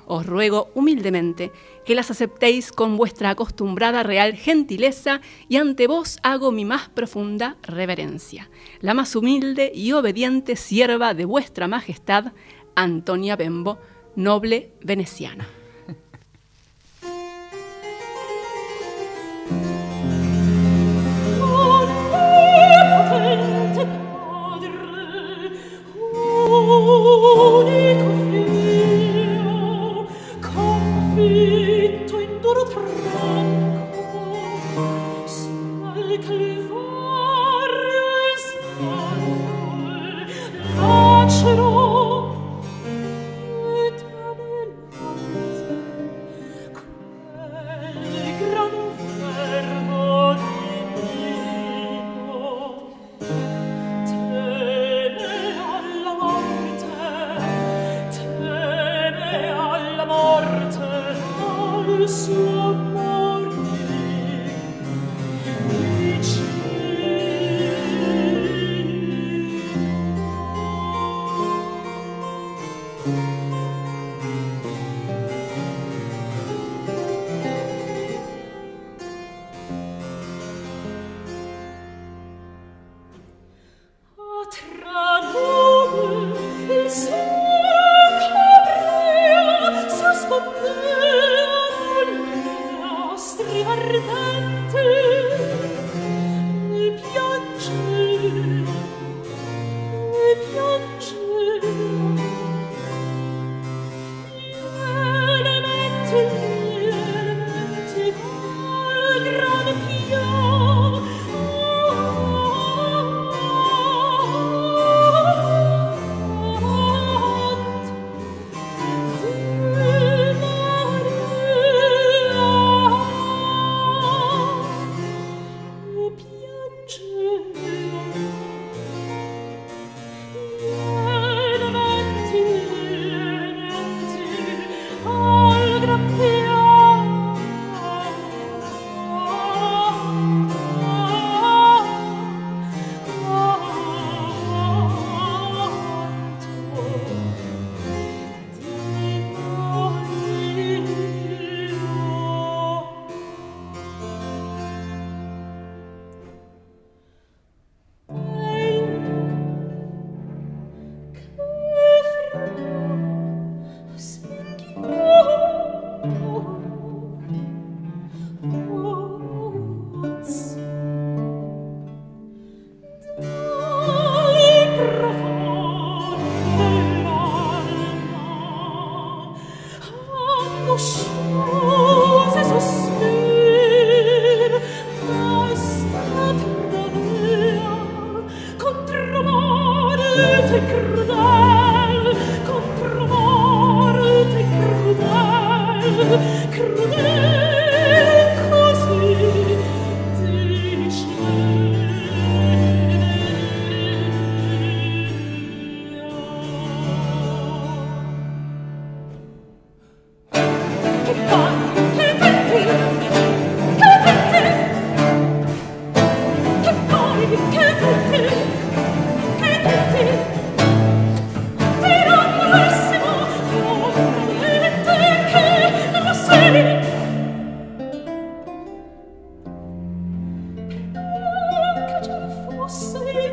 Os 0.07 0.26
ruego 0.26 0.70
humildemente 0.74 1.52
que 1.85 1.94
las 1.94 2.11
aceptéis 2.11 2.70
con 2.70 2.96
vuestra 2.96 3.31
acostumbrada 3.31 4.02
real 4.02 4.35
gentileza 4.35 5.20
y 5.48 5.57
ante 5.57 5.87
vos 5.87 6.18
hago 6.22 6.52
mi 6.52 6.64
más 6.64 6.88
profunda 6.88 7.57
reverencia. 7.62 8.50
La 8.81 8.94
más 8.94 9.16
humilde 9.16 9.72
y 9.74 9.92
obediente 9.92 10.57
sierva 10.57 11.14
de 11.14 11.24
vuestra 11.24 11.68
majestad, 11.68 12.33
Antonia 12.74 13.37
Bembo, 13.37 13.78
noble 14.16 14.72
veneciana. 14.83 15.48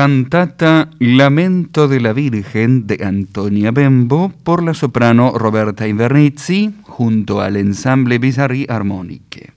Cantata 0.08 0.88
Lamento 1.00 1.90
de 1.90 2.00
la 2.00 2.14
Virgen 2.14 2.88
de 2.88 3.04
Antonia 3.04 3.72
Bembo 3.72 4.32
por 4.46 4.64
la 4.64 4.74
soprano 4.74 5.34
Roberta 5.38 5.86
Invernizzi 5.86 6.74
junto 6.84 7.42
al 7.42 7.58
ensamble 7.58 8.18
Bizarri 8.18 8.66
Armoniche. 8.70 9.52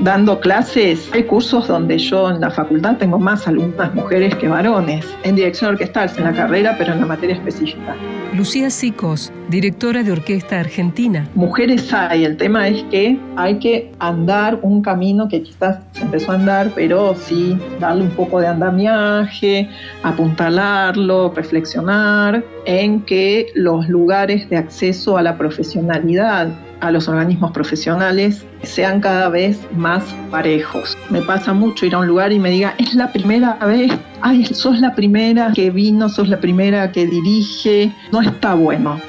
dando 0.00 0.40
clases, 0.40 1.10
hay 1.14 1.24
cursos 1.24 1.68
donde 1.68 1.96
yo 1.98 2.30
en 2.30 2.40
la 2.40 2.50
facultad 2.50 2.96
tengo 2.96 3.18
más 3.18 3.46
alumnas 3.46 3.94
mujeres 3.94 4.34
que 4.34 4.48
varones, 4.48 5.06
en 5.22 5.36
dirección 5.36 5.72
orquestal, 5.72 6.10
en 6.16 6.24
la 6.24 6.32
carrera, 6.32 6.74
pero 6.78 6.92
en 6.92 7.00
la 7.00 7.06
materia 7.06 7.36
específica. 7.36 7.94
Lucía 8.32 8.70
Sicos, 8.70 9.32
directora 9.48 10.04
de 10.04 10.12
Orquesta 10.12 10.60
Argentina. 10.60 11.28
Mujeres 11.34 11.92
hay, 11.92 12.24
el 12.24 12.36
tema 12.36 12.68
es 12.68 12.84
que 12.84 13.18
hay 13.36 13.58
que 13.58 13.90
andar 13.98 14.60
un 14.62 14.82
camino 14.82 15.28
que 15.28 15.42
quizás 15.42 15.80
se 15.92 16.02
empezó 16.02 16.30
a 16.30 16.36
andar, 16.36 16.70
pero 16.76 17.16
sí 17.16 17.58
darle 17.80 18.04
un 18.04 18.10
poco 18.10 18.40
de 18.40 18.46
andamiaje, 18.46 19.68
apuntalarlo, 20.04 21.32
reflexionar 21.34 22.44
en 22.66 23.02
que 23.02 23.48
los 23.54 23.88
lugares 23.88 24.48
de 24.48 24.58
acceso 24.58 25.16
a 25.16 25.22
la 25.22 25.36
profesionalidad 25.36 26.50
a 26.80 26.90
los 26.90 27.08
organismos 27.08 27.52
profesionales 27.52 28.44
sean 28.62 29.00
cada 29.00 29.28
vez 29.28 29.58
más 29.76 30.04
parejos. 30.30 30.96
Me 31.10 31.22
pasa 31.22 31.52
mucho 31.52 31.86
ir 31.86 31.94
a 31.94 31.98
un 31.98 32.06
lugar 32.06 32.32
y 32.32 32.38
me 32.38 32.50
diga, 32.50 32.74
es 32.78 32.94
la 32.94 33.12
primera 33.12 33.54
vez, 33.54 33.92
ay, 34.20 34.44
sos 34.46 34.80
la 34.80 34.94
primera 34.94 35.52
que 35.54 35.70
vino, 35.70 36.08
sos 36.08 36.28
la 36.28 36.40
primera 36.40 36.92
que 36.92 37.06
dirige, 37.06 37.92
no 38.12 38.20
está 38.20 38.54
bueno. 38.54 39.00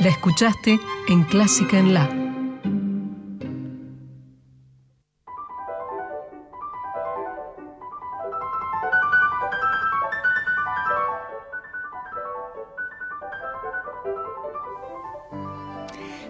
La 0.00 0.08
escuchaste 0.08 0.80
en 1.08 1.24
Clásica 1.24 1.78
en 1.78 1.94
La. 1.94 2.19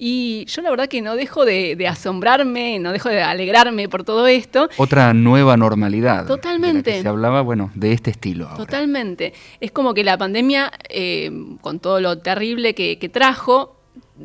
Y 0.00 0.44
yo 0.46 0.62
la 0.62 0.70
verdad 0.70 0.88
que 0.88 1.02
no 1.02 1.16
dejo 1.16 1.44
de, 1.44 1.76
asombrarme, 1.88 2.78
no 2.78 2.92
dejo 2.92 3.08
de 3.08 3.20
alegrarme 3.20 3.88
por 3.88 4.04
todo 4.04 4.28
esto. 4.28 4.68
Otra 4.76 5.12
nueva 5.12 5.56
normalidad. 5.56 6.24
Totalmente. 6.24 7.02
se 7.02 7.08
hablaba, 7.08 7.42
bueno, 7.42 7.72
de 7.74 7.92
este 7.92 8.12
estilo. 8.12 8.48
Totalmente. 8.56 9.34
Es 9.60 9.72
como 9.72 9.94
que 9.94 10.04
la 10.04 10.16
pandemia, 10.16 10.70
eh, 10.88 11.32
con 11.60 11.80
todo 11.80 12.00
lo 12.00 12.18
terrible 12.18 12.76
que, 12.76 13.10
trajo, 13.12 13.74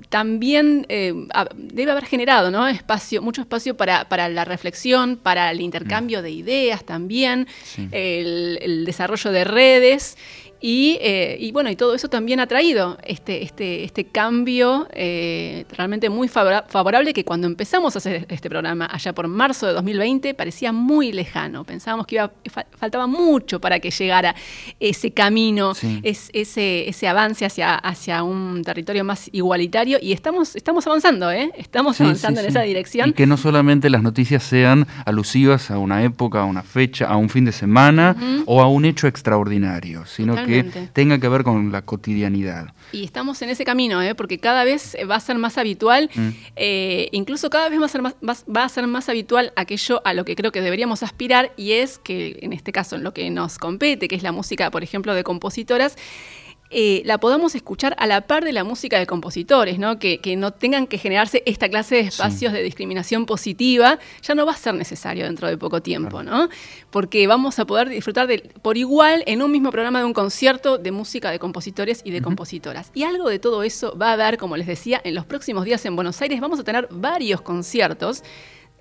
también 0.09 0.85
eh, 0.89 1.13
debe 1.55 1.91
haber 1.91 2.05
generado 2.05 2.51
¿no? 2.51 2.67
espacio, 2.67 3.21
mucho 3.23 3.41
espacio 3.41 3.75
para, 3.75 4.29
la 4.29 4.45
reflexión, 4.45 5.17
para 5.17 5.49
el 5.49 5.61
intercambio 5.61 6.19
mm. 6.19 6.21
de 6.21 6.31
ideas 6.31 6.83
también, 6.83 7.47
el, 7.91 8.59
el, 8.61 8.85
desarrollo 8.85 9.31
de 9.31 9.43
redes 9.43 10.17
eh, 10.65 11.35
y, 11.41 11.51
bueno, 11.51 11.69
y 11.69 11.75
todo 11.75 11.93
eso 11.93 12.07
también 12.07 12.39
ha 12.39 12.47
traído 12.47 12.97
este, 13.03 13.43
este, 13.43 13.83
este 13.83 14.05
cambio 14.05 14.87
eh, 14.93 15.65
realmente 15.75 16.09
muy 16.09 16.29
favorable 16.29 17.13
que 17.13 17.25
cuando 17.25 17.47
empezamos 17.47 17.95
a 17.95 17.99
hacer 17.99 18.25
este 18.29 18.49
programa 18.49 18.87
allá 18.89 19.11
por 19.11 19.27
marzo 19.27 19.67
de 19.67 19.73
2020 19.73 20.33
parecía 20.33 20.71
muy 20.71 21.11
lejano. 21.11 21.65
Pensábamos 21.65 22.07
que 22.07 22.15
iba, 22.15 22.31
faltaba 22.77 23.07
mucho 23.07 23.59
para 23.59 23.81
que 23.81 23.91
llegara 23.91 24.35
ese 24.79 25.11
camino, 25.11 25.73
ese, 26.01 26.87
ese 26.87 27.07
avance 27.09 27.45
hacia, 27.45 27.75
hacia 27.75 28.23
un 28.23 28.63
territorio 28.63 29.03
más 29.03 29.29
igualitario 29.33 29.97
y 30.01 30.13
estamos, 30.13 30.55
estamos 30.55 30.87
avanzando, 30.87 31.29
¿eh? 31.29 31.51
Estamos 31.57 31.99
avanzando 31.99 32.39
en 32.39 32.47
esa 32.47 32.61
dirección. 32.61 33.09
Y 33.09 33.13
que 33.13 33.27
no 33.27 33.35
solamente 33.35 33.89
las 33.89 34.01
noticias 34.01 34.43
sean 34.43 34.87
alusivas 35.05 35.71
a 35.71 35.77
una 35.77 36.03
época, 36.03 36.39
a 36.39 36.45
una 36.45 36.63
fecha, 36.63 37.07
a 37.07 37.17
un 37.17 37.27
fin 37.27 37.43
de 37.43 37.51
semana 37.51 38.15
o 38.45 38.61
a 38.61 38.69
un 38.69 38.85
hecho 38.85 39.07
extraordinario, 39.07 40.05
sino 40.05 40.35
que 40.45 40.52
tenga 40.93 41.19
que 41.19 41.27
ver 41.27 41.43
con 41.43 41.71
la 41.71 41.83
cotidianidad. 41.83 42.73
Y 42.91 43.03
estamos 43.03 43.41
en 43.41 43.49
ese 43.49 43.65
camino, 43.65 44.01
¿eh? 44.01 44.15
porque 44.15 44.37
cada 44.37 44.63
vez 44.63 44.95
va 45.09 45.15
a 45.15 45.19
ser 45.19 45.37
más 45.37 45.57
habitual, 45.57 46.09
mm. 46.13 46.29
eh, 46.55 47.09
incluso 47.11 47.49
cada 47.49 47.69
vez 47.69 47.81
va 47.81 47.85
a, 47.85 47.89
ser 47.89 48.01
más, 48.01 48.15
va 48.21 48.63
a 48.63 48.69
ser 48.69 48.85
más 48.87 49.09
habitual 49.09 49.51
aquello 49.55 50.01
a 50.05 50.13
lo 50.13 50.25
que 50.25 50.35
creo 50.35 50.51
que 50.51 50.61
deberíamos 50.61 51.03
aspirar, 51.03 51.51
y 51.57 51.71
es 51.73 51.97
que 51.97 52.37
en 52.41 52.53
este 52.53 52.71
caso 52.71 52.95
en 52.95 53.03
lo 53.03 53.13
que 53.13 53.29
nos 53.29 53.57
compete, 53.57 54.07
que 54.07 54.15
es 54.15 54.23
la 54.23 54.31
música, 54.31 54.69
por 54.69 54.83
ejemplo, 54.83 55.13
de 55.15 55.23
compositoras, 55.23 55.95
eh, 56.73 57.01
la 57.05 57.19
podamos 57.19 57.55
escuchar 57.55 57.95
a 57.99 58.07
la 58.07 58.21
par 58.21 58.43
de 58.43 58.51
la 58.51 58.63
música 58.63 58.97
de 58.99 59.05
compositores, 59.05 59.79
¿no? 59.79 59.99
Que, 59.99 60.19
no 60.37 60.51
tengan 60.51 60.87
que 60.87 60.97
generarse 60.97 61.43
esta 61.45 61.69
clase 61.69 61.95
de 61.95 62.01
espacios 62.01 62.53
de 62.53 62.63
discriminación 62.63 63.25
positiva, 63.25 63.99
ya 64.21 64.33
no 64.33 64.45
va 64.45 64.53
a 64.53 64.57
ser 64.57 64.73
necesario 64.73 65.25
dentro 65.25 65.47
de 65.47 65.57
poco 65.57 65.81
tiempo, 65.81 66.23
¿no? 66.23 66.49
Porque 66.89 67.27
vamos 67.27 67.59
a 67.59 67.65
poder 67.65 67.89
disfrutar 67.89 68.27
de, 68.27 68.39
por 68.61 68.77
igual 68.77 69.23
en 69.27 69.41
un 69.41 69.51
mismo 69.51 69.71
programa 69.71 69.99
de 69.99 70.05
un 70.05 70.13
concierto 70.13 70.77
de 70.77 70.91
música 70.91 71.29
de 71.29 71.39
compositores 71.39 72.01
y 72.03 72.11
de 72.11 72.21
compositoras. 72.21 72.89
Y 72.93 73.03
algo 73.03 73.29
de 73.29 73.39
todo 73.39 73.63
eso 73.63 73.95
va 73.97 74.09
a 74.09 74.13
haber, 74.13 74.37
como 74.37 74.57
les 74.57 74.67
decía, 74.67 74.99
en 75.03 75.13
los 75.13 75.25
próximos 75.25 75.65
días 75.65 75.85
en 75.85 75.95
Buenos 75.95 76.21
Aires 76.21 76.41
vamos 76.41 76.59
a 76.59 76.63
tener 76.63 76.87
varios 76.89 77.41
conciertos 77.41 78.23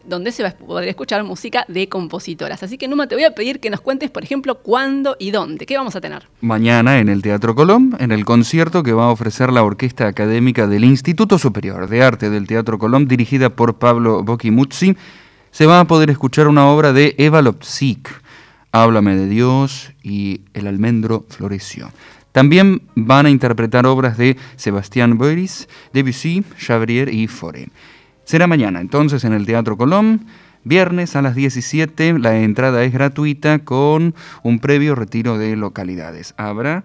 donde 0.05 0.33
se 0.33 0.43
va 0.43 0.51
a 0.51 0.57
poder 0.57 0.89
escuchar 0.89 1.23
música 1.25 1.65
de 1.69 1.89
compositoras. 1.89 2.63
Así 2.63 2.79
que 2.79 2.89
Numa, 2.89 3.07
te 3.07 3.15
voy 3.15 3.25
a 3.25 3.35
pedir 3.35 3.61
que 3.61 3.71
nos 3.71 3.81
cuentes, 3.81 4.11
por 4.11 4.25
ejemplo, 4.25 4.57
cuándo 4.57 5.17
y 5.19 5.31
dónde. 5.31 5.67
¿Qué 5.67 5.77
vamos 5.77 5.97
a 5.97 6.01
tener? 6.01 6.29
Mañana 6.41 6.99
en 6.99 7.09
el 7.09 7.23
Teatro 7.23 7.55
Colón, 7.55 7.97
en 7.99 8.13
el 8.13 8.25
concierto 8.25 8.83
que 8.83 8.93
va 8.93 9.07
a 9.07 9.11
ofrecer 9.11 9.53
la 9.53 9.63
Orquesta 9.63 10.07
Académica 10.07 10.67
del 10.67 10.85
Instituto 10.85 11.39
Superior 11.39 11.89
de 11.89 12.03
Arte 12.03 12.31
del 12.31 12.47
Teatro 12.47 12.79
Colón, 12.79 13.09
dirigida 13.09 13.51
por 13.51 13.79
Pablo 13.79 14.23
Bocchimuzzi, 14.23 14.97
se 15.51 15.67
va 15.67 15.81
a 15.81 15.87
poder 15.87 16.11
escuchar 16.11 16.49
una 16.49 16.69
obra 16.69 16.93
de 16.93 17.15
Eva 17.19 17.43
Lopsik, 17.43 18.23
Háblame 18.73 19.15
de 19.17 19.27
Dios 19.27 19.93
y 20.03 20.41
El 20.55 20.67
almendro 20.67 21.27
floreció. 21.29 21.91
También 22.33 22.83
van 22.95 23.27
a 23.27 23.31
interpretar 23.31 23.87
obras 23.87 24.17
de 24.17 24.39
Sebastián 24.57 25.19
Boiris, 25.19 25.69
Debussy, 25.93 26.43
Chabrier 26.59 27.13
y 27.13 27.29
Fauré. 27.29 27.69
Será 28.25 28.47
mañana 28.47 28.81
entonces 28.81 29.25
en 29.25 29.33
el 29.33 29.47
Teatro 29.47 29.77
Colón. 29.77 30.27
Viernes 30.65 31.17
a 31.17 31.23
las 31.23 31.35
17 31.35 32.19
la 32.21 32.39
entrada 32.39 32.85
es 32.85 32.93
gratuita 32.93 33.59
con 33.61 34.15
un 34.45 34.61
previo 34.61 34.95
retiro 34.95 35.37
de 35.37 35.57
localidades. 35.57 36.35
Habrá 36.37 36.85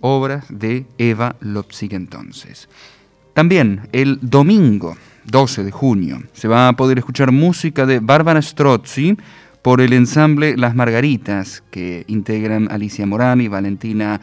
obras 0.00 0.46
de 0.48 0.86
Eva 0.98 1.36
Lopsig 1.40 1.92
entonces. 1.94 2.68
También 3.34 3.88
el 3.92 4.18
domingo 4.22 4.96
12 5.24 5.64
de 5.64 5.70
junio 5.70 6.22
se 6.32 6.48
va 6.48 6.68
a 6.68 6.72
poder 6.72 6.98
escuchar 6.98 7.32
música 7.32 7.86
de 7.86 8.00
Bárbara 8.00 8.42
Strozzi 8.42 9.16
por 9.62 9.80
el 9.80 9.92
ensamble 9.92 10.56
Las 10.56 10.74
Margaritas 10.74 11.62
que 11.70 12.04
integran 12.08 12.70
Alicia 12.70 13.06
Morán 13.06 13.40
y 13.40 13.48
Valentina 13.48 14.20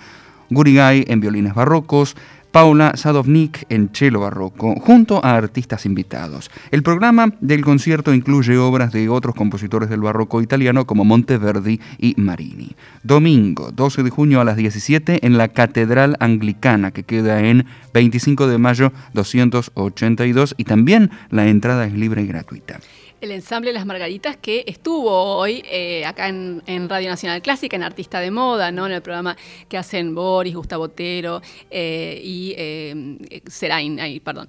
Gurigay 0.49 1.05
en 1.07 1.21
violines 1.21 1.53
barrocos, 1.53 2.15
Paula 2.51 2.93
Sadovnik 2.95 3.65
en 3.69 3.89
cello 3.93 4.21
barroco, 4.21 4.75
junto 4.79 5.23
a 5.23 5.35
artistas 5.35 5.85
invitados. 5.85 6.49
El 6.71 6.83
programa 6.83 7.33
del 7.41 7.63
concierto 7.63 8.13
incluye 8.13 8.57
obras 8.57 8.91
de 8.91 9.07
otros 9.09 9.35
compositores 9.35 9.89
del 9.89 10.01
barroco 10.01 10.41
italiano 10.41 10.85
como 10.85 11.05
Monteverdi 11.05 11.79
y 11.99 12.15
Marini. 12.17 12.75
Domingo, 13.03 13.71
12 13.71 14.03
de 14.03 14.09
junio 14.09 14.41
a 14.41 14.45
las 14.45 14.57
17 14.57 15.25
en 15.25 15.37
la 15.37 15.49
Catedral 15.49 16.17
Anglicana, 16.19 16.91
que 16.91 17.03
queda 17.03 17.39
en 17.41 17.65
25 17.93 18.47
de 18.47 18.57
mayo 18.57 18.91
282 19.13 20.55
y 20.57 20.63
también 20.63 21.11
la 21.29 21.47
entrada 21.47 21.85
es 21.85 21.93
libre 21.93 22.23
y 22.23 22.27
gratuita 22.27 22.79
el 23.21 23.31
ensamble 23.31 23.73
Las 23.73 23.85
Margaritas 23.85 24.37
que 24.37 24.63
estuvo 24.67 25.11
hoy 25.11 25.63
eh, 25.69 26.05
acá 26.05 26.27
en, 26.27 26.89
Radio 26.89 27.09
Nacional 27.09 27.41
Clásica, 27.41 27.75
en 27.75 27.83
Artista 27.83 28.19
de 28.19 28.31
Moda, 28.31 28.71
¿no? 28.71 28.85
en 28.85 28.93
el 28.93 29.01
programa 29.01 29.35
que 29.67 29.77
hacen 29.77 30.15
Boris, 30.15 30.55
Gustavo 30.55 30.85
Otero 30.85 31.41
eh, 31.69 32.21
y 32.23 32.53
eh, 32.57 33.41
Serain, 33.47 33.99
perdón, 34.23 34.47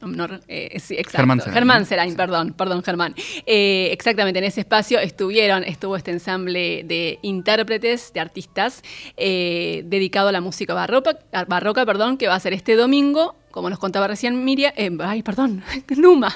eh, 0.48 0.78
sí, 0.78 0.94
exacto, 0.94 1.50
Germán 1.52 1.86
Serain, 1.86 2.14
perdón, 2.14 2.52
perdón, 2.52 2.82
Germán. 2.82 3.14
exactamente, 3.46 4.38
en 4.38 4.44
ese 4.44 4.60
espacio 4.60 4.98
estuvieron, 5.00 5.64
estuvo 5.64 5.96
este 5.96 6.12
ensamble 6.12 6.82
de 6.84 7.18
intérpretes, 7.22 8.12
de 8.12 8.20
artistas, 8.20 8.82
dedicado 9.16 10.28
a 10.28 10.32
la 10.32 10.40
música 10.40 10.74
barroca, 10.74 11.18
barroca, 11.48 11.84
perdón, 11.84 12.16
que 12.16 12.28
va 12.28 12.34
a 12.34 12.40
ser 12.40 12.52
este 12.52 12.76
domingo 12.76 13.39
como 13.50 13.70
nos 13.70 13.78
contaba 13.78 14.08
recién 14.08 14.44
Miriam, 14.44 14.72
eh, 14.76 14.90
ay, 15.02 15.22
perdón, 15.22 15.62
Numa. 15.96 16.34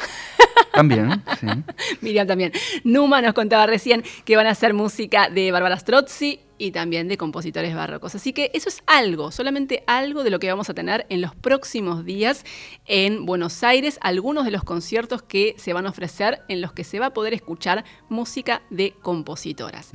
También, 0.72 1.22
sí. 1.40 1.46
Miriam 2.00 2.26
también. 2.26 2.52
Numa 2.82 3.20
nos 3.22 3.34
contaba 3.34 3.66
recién 3.66 4.02
que 4.24 4.36
van 4.36 4.46
a 4.46 4.50
hacer 4.50 4.74
música 4.74 5.28
de 5.28 5.52
Bárbara 5.52 5.78
Strozzi 5.78 6.40
y 6.58 6.70
también 6.70 7.08
de 7.08 7.16
compositores 7.16 7.74
barrocos. 7.74 8.14
Así 8.14 8.32
que 8.32 8.50
eso 8.54 8.68
es 8.68 8.82
algo, 8.86 9.30
solamente 9.30 9.84
algo 9.86 10.24
de 10.24 10.30
lo 10.30 10.38
que 10.38 10.48
vamos 10.48 10.70
a 10.70 10.74
tener 10.74 11.06
en 11.08 11.20
los 11.20 11.34
próximos 11.34 12.04
días 12.04 12.44
en 12.86 13.26
Buenos 13.26 13.62
Aires, 13.62 13.98
algunos 14.02 14.44
de 14.44 14.50
los 14.50 14.64
conciertos 14.64 15.22
que 15.22 15.54
se 15.58 15.72
van 15.72 15.86
a 15.86 15.90
ofrecer 15.90 16.42
en 16.48 16.60
los 16.60 16.72
que 16.72 16.84
se 16.84 16.98
va 16.98 17.06
a 17.06 17.14
poder 17.14 17.34
escuchar 17.34 17.84
música 18.08 18.62
de 18.70 18.94
compositoras. 19.02 19.90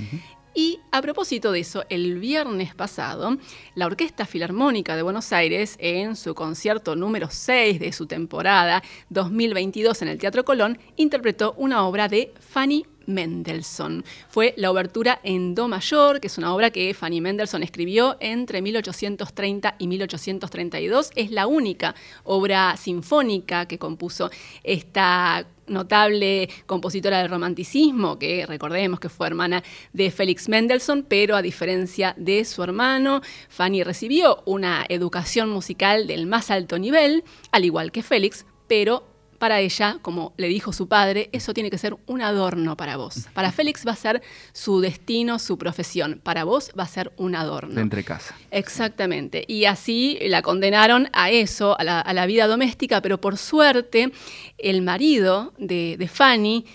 Y 0.53 0.79
a 0.91 1.01
propósito 1.01 1.51
de 1.51 1.59
eso, 1.59 1.85
el 1.89 2.19
viernes 2.19 2.73
pasado, 2.73 3.37
la 3.75 3.85
Orquesta 3.85 4.25
Filarmónica 4.25 4.95
de 4.95 5.03
Buenos 5.03 5.31
Aires, 5.31 5.75
en 5.79 6.15
su 6.15 6.33
concierto 6.33 6.95
número 6.95 7.27
6 7.29 7.79
de 7.79 7.93
su 7.93 8.07
temporada 8.07 8.83
2022 9.09 10.01
en 10.01 10.07
el 10.07 10.19
Teatro 10.19 10.43
Colón, 10.43 10.79
interpretó 10.95 11.53
una 11.57 11.85
obra 11.85 12.07
de 12.07 12.33
Fanny 12.39 12.85
Mendelssohn. 13.09 14.05
Fue 14.29 14.53
la 14.57 14.71
obertura 14.71 15.19
en 15.23 15.55
Do 15.55 15.67
mayor, 15.67 16.19
que 16.19 16.27
es 16.27 16.37
una 16.37 16.53
obra 16.53 16.69
que 16.69 16.93
Fanny 16.93 17.21
Mendelssohn 17.21 17.63
escribió 17.63 18.17
entre 18.19 18.61
1830 18.61 19.75
y 19.79 19.87
1832. 19.87 21.11
Es 21.15 21.31
la 21.31 21.47
única 21.47 21.95
obra 22.23 22.77
sinfónica 22.77 23.65
que 23.67 23.77
compuso 23.77 24.29
esta 24.63 25.45
notable 25.69 26.49
compositora 26.65 27.19
del 27.19 27.29
romanticismo, 27.29 28.19
que 28.19 28.45
recordemos 28.45 28.99
que 28.99 29.09
fue 29.09 29.27
hermana 29.27 29.63
de 29.93 30.11
Félix 30.11 30.49
Mendelssohn, 30.49 31.03
pero 31.07 31.35
a 31.35 31.41
diferencia 31.41 32.13
de 32.17 32.45
su 32.45 32.63
hermano, 32.63 33.21
Fanny 33.49 33.83
recibió 33.83 34.43
una 34.45 34.85
educación 34.89 35.49
musical 35.49 36.07
del 36.07 36.27
más 36.27 36.51
alto 36.51 36.77
nivel, 36.79 37.23
al 37.51 37.65
igual 37.65 37.91
que 37.91 38.03
Félix, 38.03 38.45
pero 38.67 39.08
para 39.39 39.59
ella, 39.59 39.97
como 40.01 40.33
le 40.37 40.47
dijo 40.47 40.73
su 40.73 40.87
padre, 40.87 41.29
eso 41.31 41.53
tiene 41.53 41.71
que 41.71 41.77
ser 41.77 41.95
un 42.05 42.21
adorno 42.21 42.77
para 42.77 42.97
vos. 42.97 43.27
Para 43.33 43.51
Félix 43.51 43.87
va 43.87 43.93
a 43.93 43.95
ser 43.95 44.21
su 44.51 44.81
destino, 44.81 45.39
su 45.39 45.57
profesión. 45.57 46.19
Para 46.23 46.43
vos 46.43 46.71
va 46.77 46.83
a 46.83 46.87
ser 46.87 47.11
un 47.17 47.35
adorno. 47.35 47.73
De 47.73 47.81
entre 47.81 48.03
casa. 48.03 48.35
Exactamente. 48.51 49.45
Y 49.47 49.65
así 49.65 50.19
la 50.21 50.41
condenaron 50.41 51.09
a 51.13 51.31
eso, 51.31 51.75
a 51.79 51.83
la, 51.83 52.25
vida 52.25 52.47
doméstica, 52.47 53.01
pero 53.01 53.19
por 53.19 53.37
suerte 53.37 54.11
el 54.57 54.81
marido 54.81 55.53
de, 55.57 55.95
de 55.97 56.07
Fanny 56.07 56.65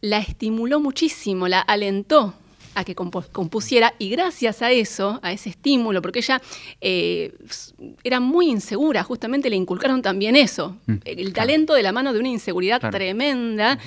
la 0.00 0.18
estimuló 0.18 0.78
muchísimo, 0.78 1.48
la 1.48 1.60
alentó 1.60 2.34
a 2.74 2.84
que 2.84 2.94
compusiera 2.94 3.94
y 3.98 4.10
gracias 4.10 4.62
a 4.62 4.70
eso, 4.70 5.20
a 5.22 5.32
ese 5.32 5.50
estímulo, 5.50 6.02
porque 6.02 6.20
ella 6.20 6.40
eh, 6.80 7.32
era 8.04 8.20
muy 8.20 8.48
insegura, 8.48 9.02
justamente 9.02 9.50
le 9.50 9.56
inculcaron 9.56 10.02
también 10.02 10.36
eso, 10.36 10.76
mm, 10.86 10.94
el 11.04 11.32
talento 11.32 11.74
de 11.74 11.82
la 11.82 11.92
mano 11.92 12.12
de 12.12 12.20
una 12.20 12.28
inseguridad 12.28 12.80
tremenda. 12.90 13.78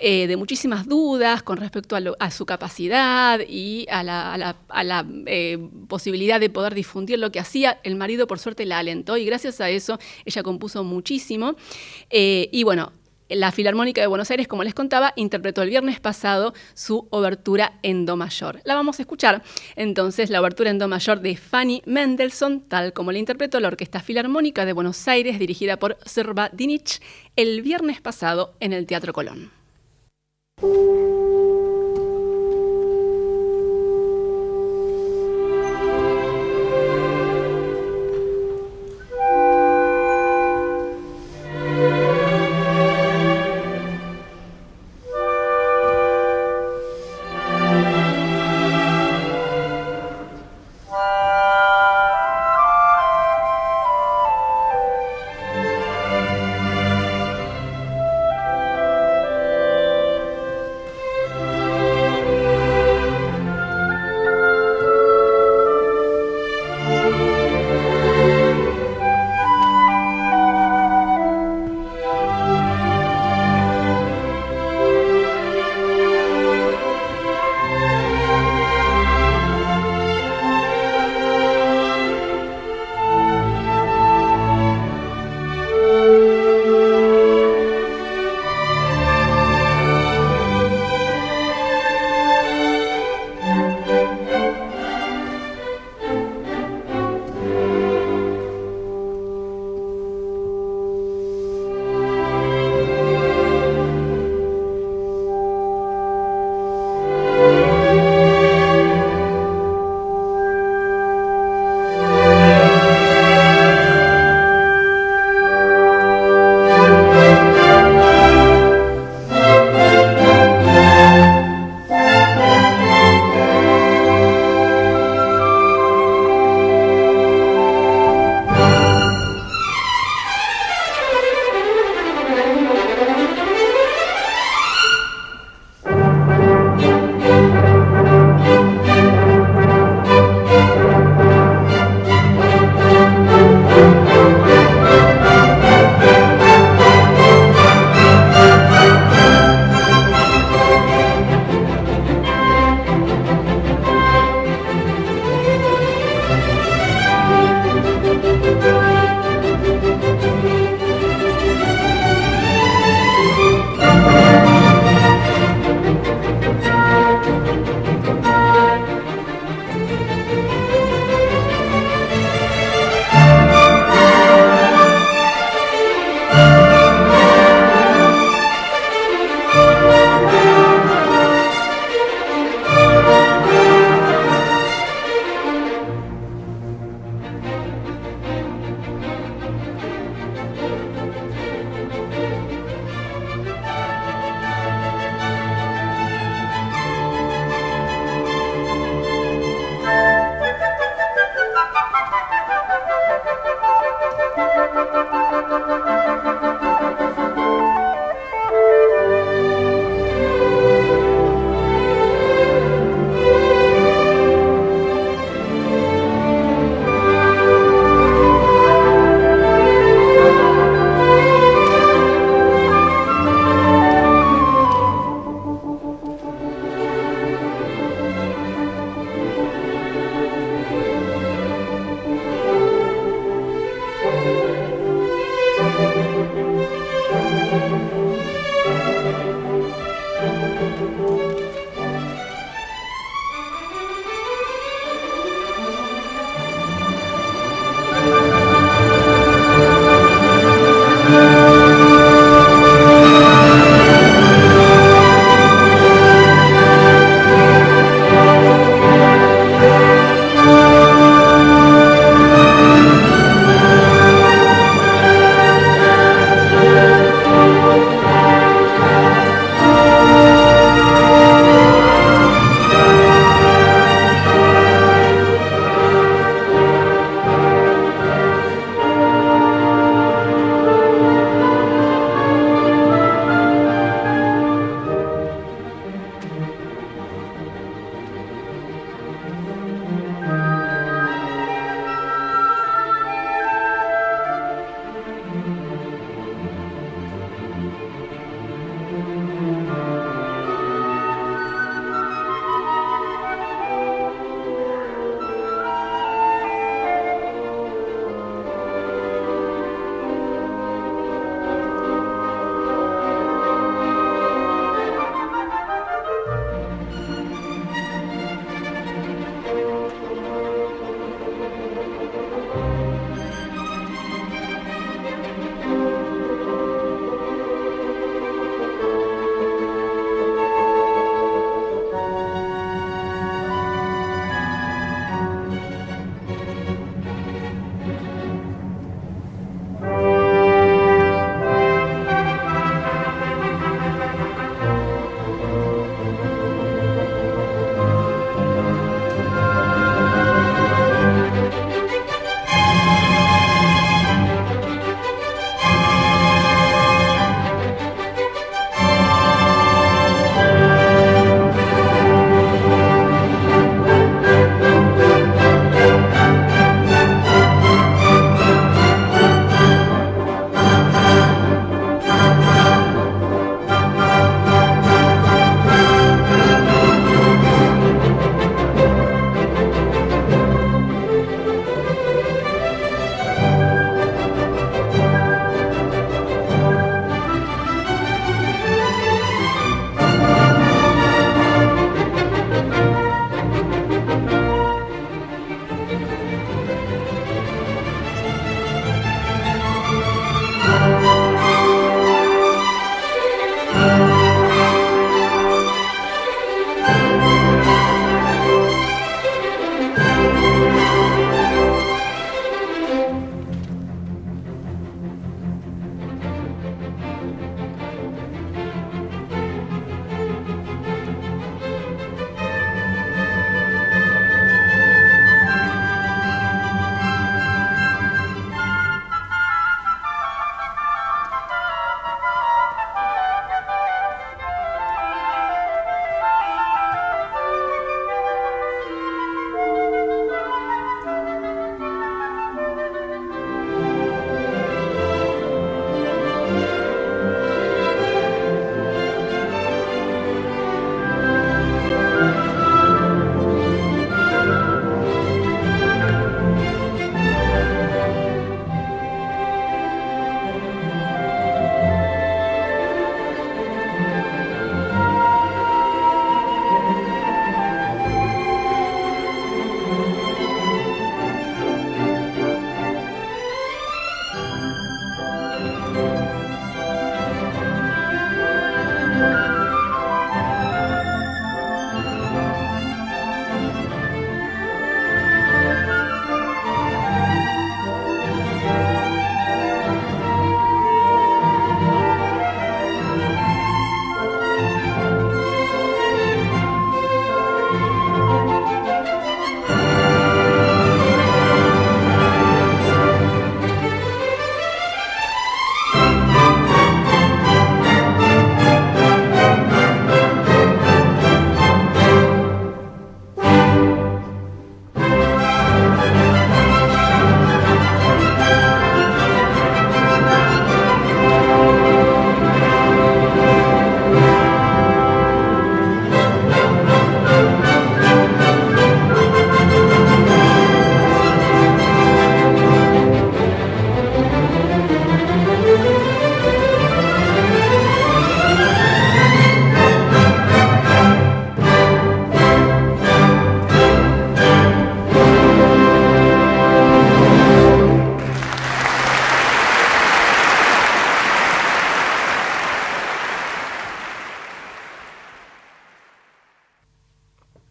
Eh, 0.00 0.26
de 0.26 0.36
muchísimas 0.36 0.88
dudas 0.88 1.44
con 1.44 1.56
respecto 1.56 1.96
a, 2.18 2.30
su 2.32 2.46
capacidad 2.46 3.38
y 3.48 3.86
a 3.88 4.02
la, 4.02 5.06
eh, 5.26 5.56
posibilidad 5.86 6.40
de 6.40 6.50
poder 6.50 6.74
difundir 6.74 7.20
lo 7.20 7.30
que 7.30 7.38
hacía. 7.38 7.78
El 7.84 7.94
marido, 7.94 8.26
por 8.26 8.40
suerte, 8.40 8.66
la 8.66 8.80
alentó 8.80 9.16
y 9.16 9.24
gracias 9.24 9.60
a 9.60 9.70
eso 9.70 10.00
ella 10.24 10.42
compuso 10.42 10.82
muchísimo. 10.82 11.54
y 12.10 12.64
bueno, 12.64 12.92
la 13.28 13.52
Filarmónica 13.52 14.00
de 14.00 14.06
Buenos 14.06 14.30
Aires, 14.30 14.48
como 14.48 14.64
les 14.64 14.74
contaba, 14.74 15.12
interpretó 15.16 15.62
el 15.62 15.70
viernes 15.70 16.00
pasado 16.00 16.54
su 16.74 17.08
obertura 17.10 17.78
en 17.82 18.06
Do 18.06 18.16
mayor. 18.16 18.60
La 18.64 18.74
vamos 18.74 18.98
a 18.98 19.02
escuchar 19.02 19.42
entonces, 19.76 20.30
la 20.30 20.40
obertura 20.40 20.70
en 20.70 20.78
Do 20.78 20.88
mayor 20.88 21.20
de 21.20 21.36
Fanny 21.36 21.82
Mendelssohn, 21.86 22.62
tal 22.68 22.92
como 22.92 23.12
la 23.12 23.18
interpretó 23.18 23.60
la 23.60 23.68
Orquesta 23.68 24.00
Filarmónica 24.00 24.64
de 24.64 24.72
Buenos 24.72 25.06
Aires, 25.08 25.38
dirigida 25.38 25.78
por 25.78 25.98
Serba 26.04 26.50
Dinich, 26.52 27.00
el 27.36 27.62
viernes 27.62 28.00
pasado 28.00 28.54
en 28.60 28.72
el 28.72 28.86
Teatro 28.86 29.12
Colón. 29.12 29.50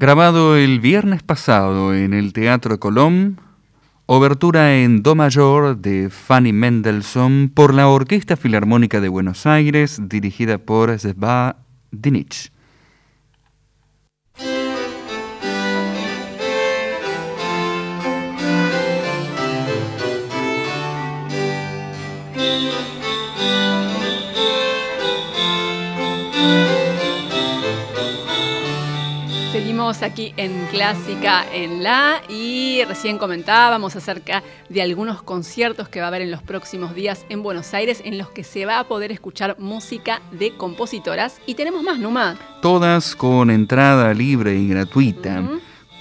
Grabado 0.03 0.57
el 0.57 0.81
viernes 0.81 1.23
pasado 1.23 1.95
en 1.95 2.13
el 2.13 2.33
Teatro 2.33 2.77
Colón, 2.77 3.39
obertura 4.05 4.75
en 4.75 5.01
Do 5.01 5.15
mayor 5.15 5.77
de 5.77 6.09
Fanny 6.09 6.51
Mendelssohn 6.51 7.47
por 7.47 7.73
la 7.73 7.87
Orquesta 7.87 8.35
Filarmónica 8.35 8.99
de 8.99 9.07
Buenos 9.07 9.45
Aires, 9.45 10.01
dirigida 10.09 10.57
por 10.57 10.99
Zeba 10.99 11.55
Dinich. 11.91 12.52
Aquí 30.03 30.33
en 30.37 30.51
Clásica 30.69 31.45
en 31.53 31.81
La 31.81 32.21
y 32.27 32.83
recién 32.87 33.17
comentábamos 33.17 33.95
acerca 33.95 34.43
de 34.69 34.81
algunos 34.81 35.23
conciertos 35.23 35.87
que 35.87 35.99
va 35.99 36.05
a 36.05 36.07
haber 36.09 36.21
en 36.21 36.31
los 36.31 36.41
próximos 36.41 36.93
días 36.93 37.25
en 37.29 37.41
Buenos 37.41 37.73
Aires 37.73 38.01
en 38.03 38.17
los 38.17 38.29
que 38.29 38.43
se 38.43 38.65
va 38.65 38.79
a 38.79 38.83
poder 38.83 39.11
escuchar 39.11 39.55
música 39.59 40.21
de 40.31 40.55
compositoras 40.55 41.39
y 41.45 41.55
tenemos 41.55 41.83
más, 41.83 41.99
Numa. 41.99 42.35
Todas 42.61 43.15
con 43.15 43.49
entrada 43.49 44.13
libre 44.13 44.55
y 44.55 44.67
gratuita. 44.67 45.41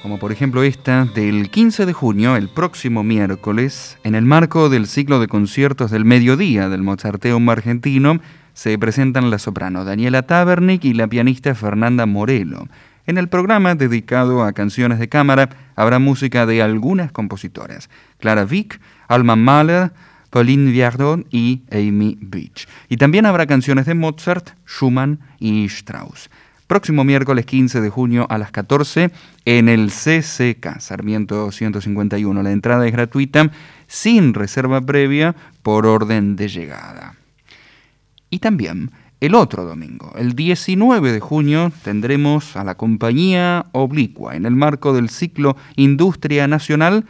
Como 0.03 0.19
por 0.19 0.33
ejemplo 0.33 0.65
esta 0.65 1.05
del 1.05 1.49
15 1.49 1.87
de 1.87 1.93
junio, 1.93 2.35
el 2.37 2.49
próximo 2.49 3.05
miércoles, 3.05 3.99
en 4.03 4.17
el 4.17 4.25
marco 4.25 4.69
del 4.69 4.89
ciclo 4.89 5.21
de 5.21 5.29
conciertos 5.29 5.93
del 5.93 6.05
mediodía 6.05 6.69
del 6.69 6.83
Mozarteum 6.83 7.49
argentino, 7.49 8.21
se 8.53 8.77
presentan 8.79 9.31
la 9.31 9.39
soprano 9.39 9.85
Daniela 9.85 10.23
Tabernick 10.23 10.85
y 10.85 10.95
la 10.95 11.07
pianista 11.07 11.55
Fernanda 11.55 12.05
Morelo. 12.05 12.67
En 13.07 13.19
el 13.19 13.29
programa 13.29 13.75
dedicado 13.75 14.45
a 14.45 14.53
canciones 14.53 14.99
de 15.01 15.09
cámara 15.09 15.49
habrá 15.75 15.99
música 15.99 16.47
de 16.47 16.63
algunas 16.63 17.11
compositoras, 17.11 17.91
Clara 18.19 18.45
Vick, 18.45 18.81
Alma 19.09 19.35
Mahler, 19.35 19.93
Pauline 20.31 20.71
Viardot 20.71 21.27
y 21.31 21.63
Amy 21.71 22.17
Beach. 22.21 22.69
Y 22.89 22.97
también 22.97 23.27
habrá 23.27 23.47
canciones 23.47 23.87
de 23.87 23.95
Mozart, 23.95 24.51
Schumann 24.67 25.19
y 25.39 25.65
Strauss. 25.67 26.31
Próximo 26.69 27.05
miércoles 27.05 27.45
15 27.45 27.81
de 27.83 27.91
junio 27.91 28.27
a 28.31 28.39
las 28.39 28.51
14 28.51 29.11
en 29.45 29.69
el 29.69 29.91
CCK, 29.91 30.79
Sarmiento 30.81 31.53
151. 31.53 32.43
La 32.43 32.51
entrada 32.51 32.87
es 32.87 32.93
gratuita, 32.93 33.51
sin 33.89 34.33
reserva 34.33 34.81
previa, 34.81 35.35
por 35.63 35.87
orden 35.87 36.35
de 36.37 36.49
llegada. 36.49 37.17
Y 38.31 38.39
también 38.39 38.91
el 39.23 39.37
otro 39.37 39.65
domingo, 39.65 40.13
el 40.17 40.35
19 40.35 41.13
de 41.13 41.21
junio, 41.21 41.71
tendremos 41.85 42.57
a 42.57 42.65
la 42.65 42.75
compañía 42.75 43.67
Oblicua 43.71 44.35
en 44.35 44.47
el 44.47 44.57
marco 44.57 44.93
del 44.93 45.11
ciclo 45.11 45.57
Industria 45.77 46.49
Nacional, 46.49 47.07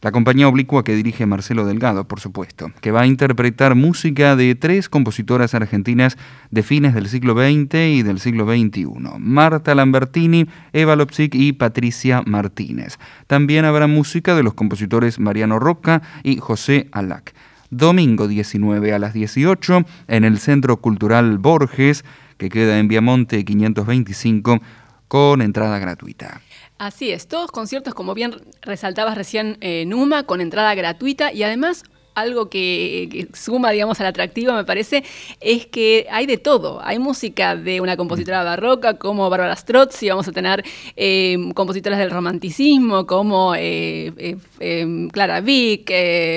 la 0.00 0.12
compañía 0.12 0.48
Oblicua 0.48 0.82
que 0.82 0.94
dirige 0.94 1.26
Marcelo 1.26 1.66
Delgado, 1.66 2.08
por 2.08 2.20
supuesto, 2.20 2.72
que 2.80 2.90
va 2.90 3.02
a 3.02 3.06
interpretar 3.06 3.74
música 3.74 4.34
de 4.34 4.54
tres 4.54 4.88
compositoras 4.88 5.52
argentinas 5.54 6.16
de 6.50 6.62
fines 6.62 6.94
del 6.94 7.06
siglo 7.06 7.34
XX 7.34 7.74
y 7.74 8.02
del 8.02 8.18
siglo 8.18 8.46
XXI, 8.46 8.86
Marta 9.18 9.74
Lambertini, 9.74 10.46
Eva 10.72 10.96
Lopsic 10.96 11.34
y 11.34 11.52
Patricia 11.52 12.22
Martínez. 12.24 12.98
También 13.26 13.66
habrá 13.66 13.86
música 13.86 14.34
de 14.36 14.42
los 14.42 14.54
compositores 14.54 15.20
Mariano 15.20 15.58
Roca 15.58 16.00
y 16.22 16.38
José 16.38 16.88
Alac 16.92 17.34
domingo 17.70 18.28
19 18.28 18.92
a 18.92 18.98
las 18.98 19.12
18 19.12 19.84
en 20.08 20.24
el 20.24 20.38
Centro 20.38 20.76
Cultural 20.78 21.38
Borges, 21.38 22.04
que 22.38 22.48
queda 22.48 22.78
en 22.78 22.88
Viamonte 22.88 23.44
525, 23.44 24.60
con 25.08 25.42
entrada 25.42 25.78
gratuita. 25.78 26.40
Así 26.78 27.10
es, 27.10 27.26
todos 27.26 27.50
conciertos, 27.50 27.94
como 27.94 28.14
bien 28.14 28.34
resaltabas 28.62 29.16
recién, 29.16 29.56
eh, 29.60 29.84
Numa, 29.86 30.24
con 30.24 30.40
entrada 30.40 30.74
gratuita 30.74 31.32
y 31.32 31.42
además 31.42 31.84
algo 32.16 32.48
que, 32.48 33.28
suma, 33.34 33.70
digamos, 33.70 34.00
al 34.00 34.06
atractivo, 34.06 34.52
me 34.54 34.64
parece, 34.64 35.04
es 35.40 35.66
que 35.66 36.06
hay 36.10 36.26
de 36.26 36.38
todo. 36.38 36.80
Hay 36.82 36.98
música 36.98 37.54
de 37.54 37.80
una 37.80 37.96
compositora 37.96 38.42
barroca 38.42 38.94
como 38.94 39.28
Bárbara 39.28 39.54
Strozzi, 39.54 40.08
vamos 40.08 40.26
a 40.26 40.32
tener 40.32 40.64
eh, 40.96 41.36
compositoras 41.54 41.98
del 41.98 42.10
romanticismo 42.10 43.06
como 43.06 43.54
eh, 43.54 44.12
eh, 44.16 44.36
em, 44.60 45.08
Clara 45.10 45.42
Vick, 45.42 45.92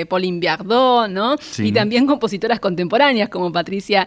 Pauline 0.08 0.38
Viardot, 0.38 1.08
¿no? 1.08 1.36
Y 1.58 1.72
también 1.72 2.06
compositoras 2.06 2.60
contemporáneas 2.60 3.30
como 3.30 3.50
Patricia, 3.50 4.06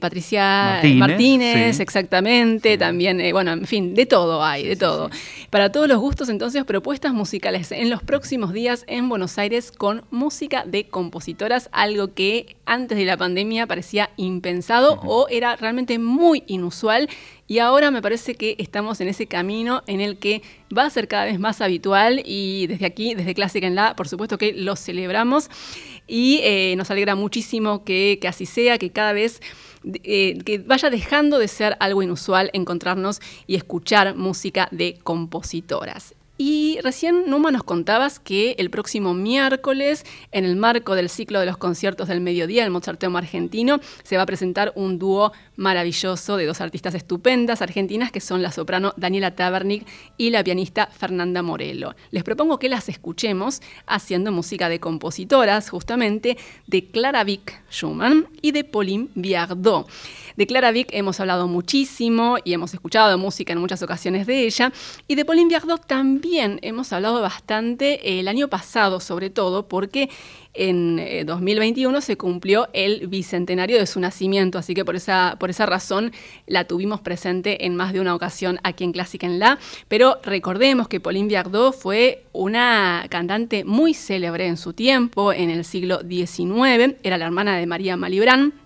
Patricia 0.00 0.80
Martínez, 0.96 1.80
exactamente, 1.80 2.78
también, 2.78 3.20
bueno, 3.32 3.52
en 3.52 3.66
fin, 3.66 3.94
de 3.94 4.06
todo 4.06 4.42
hay, 4.42 4.66
de 4.66 4.76
todo. 4.76 5.10
Para 5.50 5.70
todos 5.70 5.86
los 5.86 5.98
gustos, 5.98 6.30
entonces, 6.30 6.64
propuestas 6.64 7.12
musicales 7.12 7.72
en 7.72 7.90
los 7.90 8.02
próximos 8.02 8.54
días 8.54 8.84
en 8.86 9.10
Buenos 9.10 9.36
Aires 9.36 9.70
con 9.70 10.04
música 10.10 10.61
de 10.66 10.88
compositoras, 10.88 11.68
algo 11.72 12.14
que 12.14 12.56
antes 12.66 12.96
de 12.98 13.04
la 13.04 13.16
pandemia 13.16 13.66
parecía 13.66 14.10
impensado 14.16 15.00
o 15.04 15.26
era 15.28 15.56
realmente 15.56 15.98
muy 15.98 16.44
inusual 16.46 17.08
y 17.46 17.58
ahora 17.58 17.90
me 17.90 18.00
parece 18.00 18.34
que 18.34 18.56
estamos 18.58 19.00
en 19.00 19.08
ese 19.08 19.26
camino 19.26 19.82
en 19.86 20.00
el 20.00 20.18
que 20.18 20.42
va 20.76 20.84
a 20.84 20.90
ser 20.90 21.08
cada 21.08 21.26
vez 21.26 21.38
más 21.38 21.60
habitual 21.60 22.22
y 22.24 22.66
desde 22.66 22.86
aquí, 22.86 23.14
desde 23.14 23.34
Clásica 23.34 23.66
en 23.66 23.74
La, 23.74 23.94
por 23.94 24.08
supuesto 24.08 24.38
que 24.38 24.52
lo 24.52 24.76
celebramos 24.76 25.50
y 26.06 26.40
eh, 26.44 26.74
nos 26.76 26.90
alegra 26.90 27.14
muchísimo 27.14 27.84
que, 27.84 28.18
así 28.26 28.46
sea, 28.46 28.78
que 28.78 28.90
cada 28.90 29.12
vez... 29.12 29.40
Eh, 30.04 30.38
que 30.44 30.58
vaya 30.58 30.90
dejando 30.90 31.40
de 31.40 31.48
ser 31.48 31.76
algo 31.80 32.04
inusual 32.04 32.50
encontrarnos 32.52 33.20
y 33.48 33.56
escuchar 33.56 34.14
música 34.14 34.68
de 34.70 34.96
compositoras. 35.02 36.14
Y 36.44 36.80
recién, 36.82 37.30
Numa, 37.30 37.52
nos 37.52 37.62
contabas 37.62 38.18
que 38.18 38.56
el 38.58 38.68
próximo 38.68 39.14
miércoles, 39.14 40.04
en 40.32 40.44
el 40.44 40.56
marco 40.56 40.96
del 40.96 41.08
ciclo 41.08 41.38
de 41.38 41.46
los 41.46 41.56
conciertos 41.56 42.08
del 42.08 42.20
mediodía, 42.20 42.64
el 42.64 42.72
Mozarteum 42.72 43.14
argentino, 43.14 43.78
se 44.02 44.16
va 44.16 44.24
a 44.24 44.26
presentar 44.26 44.72
un 44.74 44.98
dúo 44.98 45.30
maravilloso 45.54 46.36
de 46.36 46.46
dos 46.46 46.60
artistas 46.60 46.96
estupendas 46.96 47.62
argentinas 47.62 48.10
que 48.10 48.20
son 48.20 48.42
la 48.42 48.50
soprano 48.50 48.92
Daniela 48.96 49.36
Tabernick 49.36 49.86
y 50.16 50.30
la 50.30 50.42
pianista 50.42 50.88
Fernanda 50.88 51.42
Morello. 51.42 51.94
Les 52.10 52.24
propongo 52.24 52.58
que 52.58 52.68
las 52.68 52.88
escuchemos 52.88 53.62
haciendo 53.86 54.32
música 54.32 54.68
de 54.68 54.80
compositoras, 54.80 55.70
justamente 55.70 56.36
de 56.66 56.86
Clara 56.86 57.22
Vick 57.22 57.62
Schumann 57.70 58.26
y 58.40 58.50
de 58.50 58.64
Pauline 58.64 59.10
Viardot. 59.14 59.88
De 60.36 60.46
Clara 60.46 60.70
Vick 60.72 60.88
hemos 60.92 61.20
hablado 61.20 61.48
muchísimo 61.48 62.36
y 62.44 62.52
hemos 62.52 62.74
escuchado 62.74 63.16
música 63.18 63.52
en 63.52 63.58
muchas 63.58 63.82
ocasiones 63.82 64.26
de 64.26 64.46
ella. 64.46 64.72
Y 65.08 65.14
de 65.14 65.24
Pauline 65.24 65.48
Viardot 65.48 65.86
también 65.86 66.58
hemos 66.62 66.92
hablado 66.92 67.20
bastante 67.20 68.18
el 68.18 68.28
año 68.28 68.48
pasado, 68.48 69.00
sobre 69.00 69.30
todo, 69.30 69.68
porque 69.68 70.08
en 70.54 71.26
2021 71.26 71.96
eh, 71.96 72.02
se 72.02 72.16
cumplió 72.16 72.68
el 72.72 73.06
bicentenario 73.06 73.78
de 73.78 73.86
su 73.86 74.00
nacimiento, 74.00 74.58
así 74.58 74.74
que 74.74 74.84
por 74.84 74.96
esa, 74.96 75.36
por 75.38 75.50
esa 75.50 75.64
razón 75.66 76.12
la 76.46 76.64
tuvimos 76.64 77.00
presente 77.00 77.64
en 77.64 77.74
más 77.74 77.92
de 77.92 78.00
una 78.00 78.14
ocasión 78.14 78.58
aquí 78.62 78.84
en 78.84 78.92
Clásica 78.92 79.26
en 79.26 79.38
La. 79.38 79.58
Pero 79.88 80.18
recordemos 80.22 80.88
que 80.88 81.00
Pauline 81.00 81.28
Viardot 81.28 81.74
fue 81.74 82.24
una 82.32 83.06
cantante 83.08 83.64
muy 83.64 83.94
célebre 83.94 84.46
en 84.46 84.56
su 84.56 84.72
tiempo, 84.72 85.32
en 85.32 85.50
el 85.50 85.64
siglo 85.64 86.00
XIX, 86.00 86.96
era 87.02 87.18
la 87.18 87.26
hermana 87.26 87.56
de 87.56 87.66
María 87.66 87.96
Malibran 87.96 88.61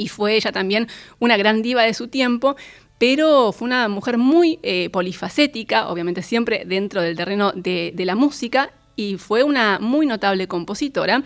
y 0.00 0.08
fue 0.08 0.34
ella 0.34 0.50
también 0.50 0.88
una 1.18 1.36
gran 1.36 1.60
diva 1.60 1.82
de 1.82 1.92
su 1.92 2.08
tiempo, 2.08 2.56
pero 2.98 3.52
fue 3.52 3.66
una 3.66 3.88
mujer 3.88 4.16
muy 4.16 4.58
eh, 4.62 4.88
polifacética, 4.90 5.88
obviamente 5.88 6.22
siempre 6.22 6.64
dentro 6.66 7.02
del 7.02 7.16
terreno 7.16 7.52
de, 7.54 7.92
la 7.96 8.14
música, 8.14 8.72
y 8.96 9.16
fue 9.18 9.42
una 9.42 9.78
muy 9.78 10.06
notable 10.06 10.48
compositora. 10.48 11.22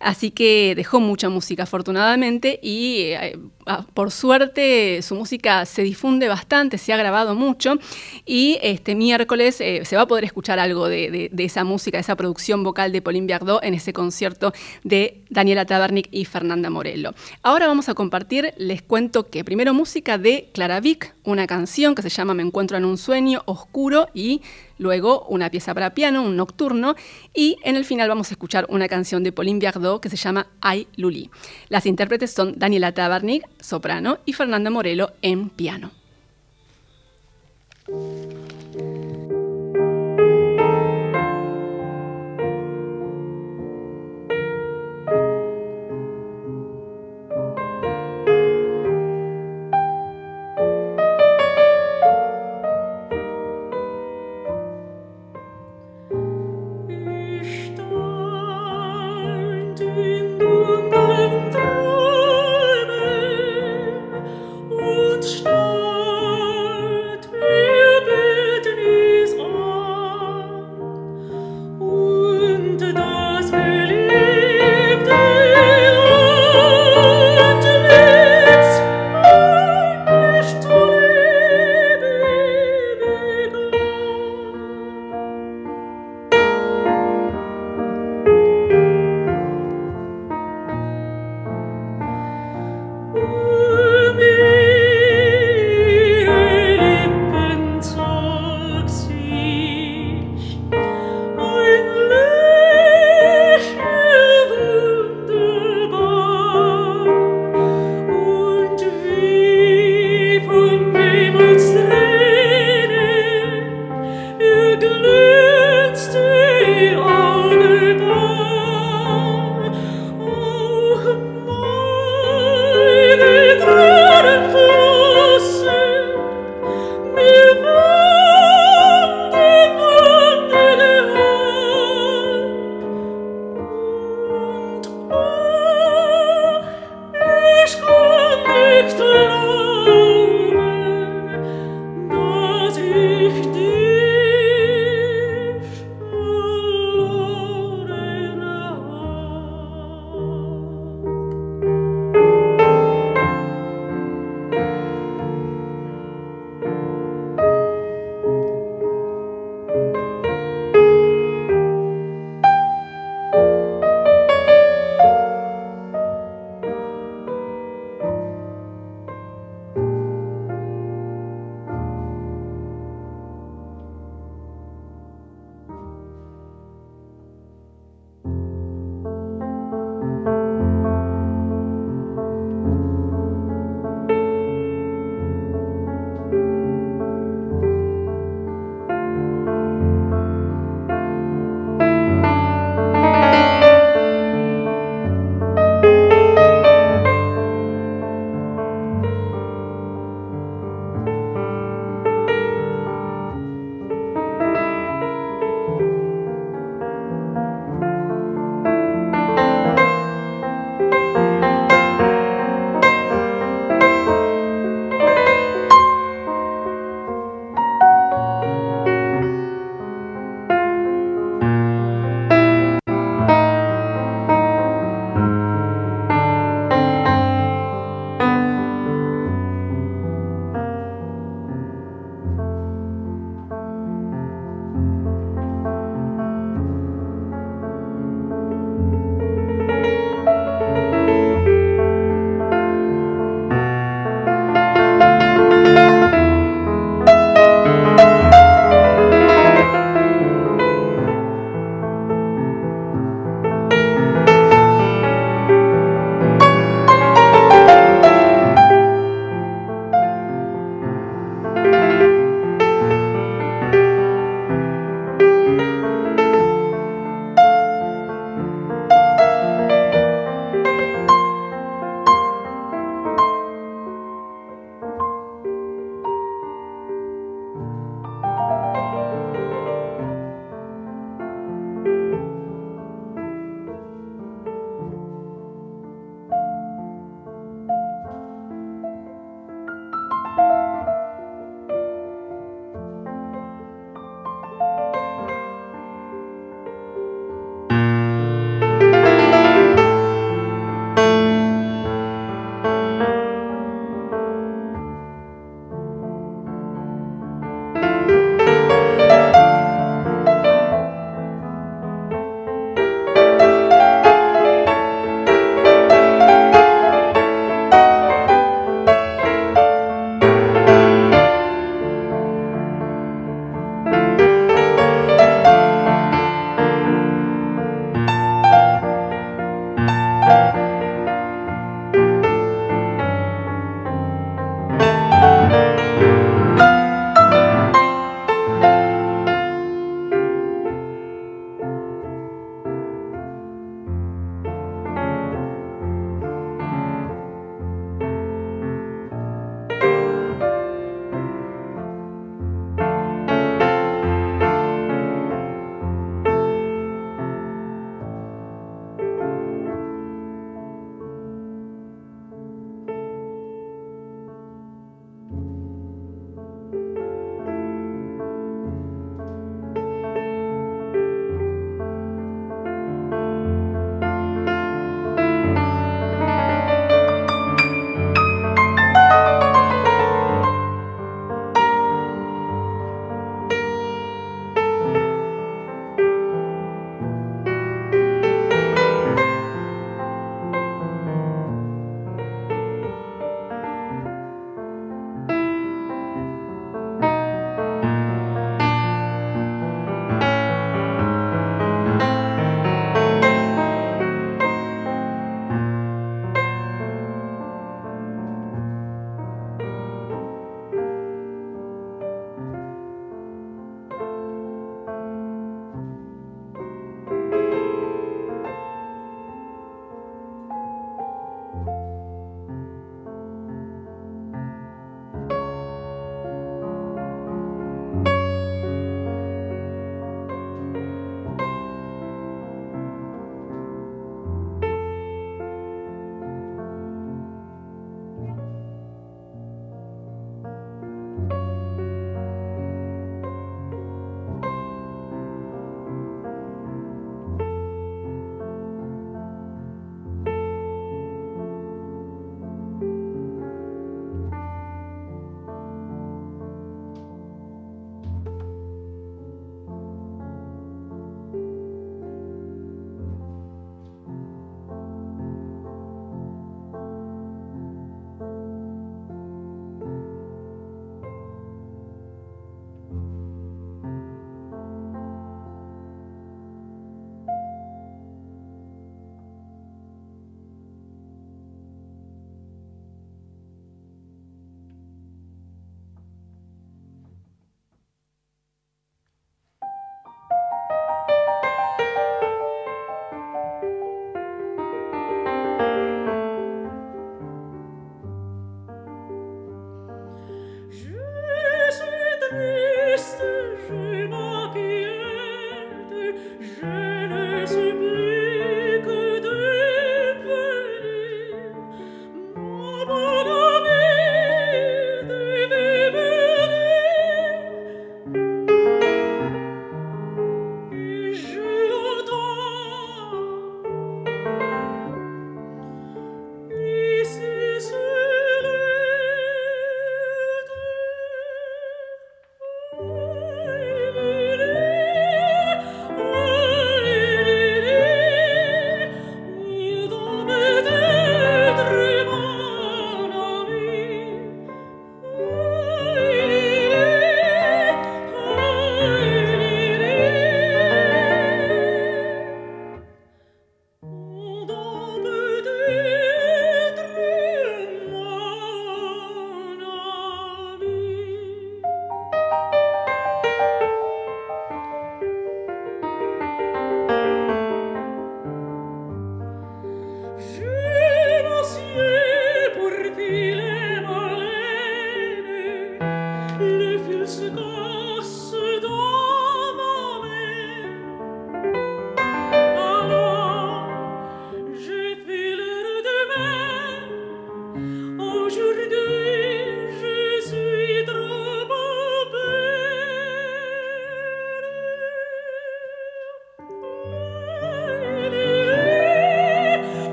Así 0.00 0.30
que 0.30 0.74
dejó 0.76 1.00
mucha 1.00 1.28
música 1.28 1.64
afortunadamente 1.64 2.60
y 2.62 3.12
eh, 3.12 3.38
por 3.94 4.10
suerte 4.10 5.00
su 5.02 5.14
música 5.14 5.64
se 5.66 5.82
difunde 5.82 6.28
bastante, 6.28 6.78
se 6.78 6.92
ha 6.92 6.96
grabado 6.96 7.34
mucho 7.34 7.74
y 8.26 8.58
este 8.62 8.94
miércoles 8.94 9.60
eh, 9.60 9.82
se 9.84 9.96
va 9.96 10.02
a 10.02 10.06
poder 10.06 10.24
escuchar 10.24 10.58
algo 10.58 10.88
de, 10.88 11.30
esa 11.38 11.64
música, 11.64 11.96
de 11.96 12.02
esa 12.02 12.16
producción 12.16 12.62
vocal 12.62 12.92
de 12.92 13.02
Pauline 13.02 13.26
Viardot 13.26 13.62
en 13.62 13.74
ese 13.74 13.92
concierto 13.92 14.52
de 14.82 15.22
Daniela 15.30 15.64
Tabernic 15.64 16.08
y 16.10 16.24
Fernanda 16.24 16.70
Morello. 16.70 17.14
Ahora 17.42 17.66
vamos 17.66 17.88
a 17.88 17.94
compartir, 17.94 18.54
les 18.56 18.82
cuento 18.82 19.28
que 19.28 19.44
primero 19.44 19.74
música 19.74 20.18
de 20.18 20.50
Clara 20.52 20.80
Vick, 20.80 21.14
una 21.24 21.46
canción 21.46 21.94
que 21.94 22.02
se 22.02 22.10
llama 22.10 22.34
Me 22.34 22.42
encuentro 22.42 22.76
en 22.76 22.84
un 22.84 22.98
sueño 22.98 23.42
oscuro 23.46 24.08
y 24.14 24.42
luego 24.78 25.26
una 25.28 25.50
pieza 25.50 25.74
para 25.74 25.94
piano, 25.94 26.22
un 26.22 26.36
nocturno, 26.36 26.94
y 27.32 27.56
en 27.62 27.76
el 27.76 27.84
final 27.84 28.08
vamos 28.08 28.30
a 28.30 28.34
escuchar 28.34 28.66
una 28.68 28.88
canción 28.88 29.22
de 29.22 29.32
Pauline 29.32 29.58
Viardot 29.58 30.00
que 30.00 30.10
se 30.10 30.16
llama 30.16 30.46
Ay 30.60 30.86
Luli. 30.96 31.30
Las 31.68 31.86
intérpretes 31.86 32.32
son 32.32 32.58
Daniela 32.58 32.92
Tabarnik, 32.92 33.44
soprano, 33.64 34.18
y 34.24 34.34
Fernanda 34.34 34.70
Morelo 34.70 35.12
en 35.22 35.48
piano. 35.48 35.90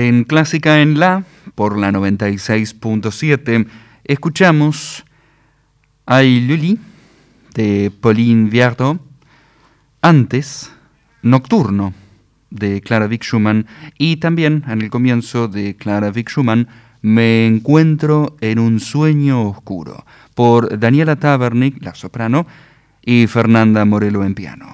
En 0.00 0.24
Clásica 0.24 0.80
en 0.80 0.98
La, 0.98 1.24
por 1.54 1.78
la 1.78 1.92
96.7, 1.92 3.66
escuchamos 4.04 5.04
Ay 6.06 6.40
Luli 6.40 6.78
de 7.52 7.92
Pauline 8.00 8.48
Viardot, 8.48 8.98
antes 10.00 10.72
Nocturno 11.20 11.92
de 12.48 12.80
Clara 12.80 13.08
Vick 13.08 13.24
Schumann 13.24 13.66
y 13.98 14.16
también 14.16 14.64
en 14.68 14.80
el 14.80 14.88
comienzo 14.88 15.48
de 15.48 15.76
Clara 15.76 16.10
Vick 16.10 16.30
Schumann 16.30 16.66
Me 17.02 17.46
encuentro 17.46 18.38
en 18.40 18.58
un 18.58 18.80
sueño 18.80 19.50
oscuro 19.50 20.06
por 20.34 20.78
Daniela 20.78 21.16
Tabernick, 21.16 21.84
la 21.84 21.94
soprano, 21.94 22.46
y 23.02 23.26
Fernanda 23.26 23.84
Morelo 23.84 24.24
en 24.24 24.34
piano. 24.34 24.69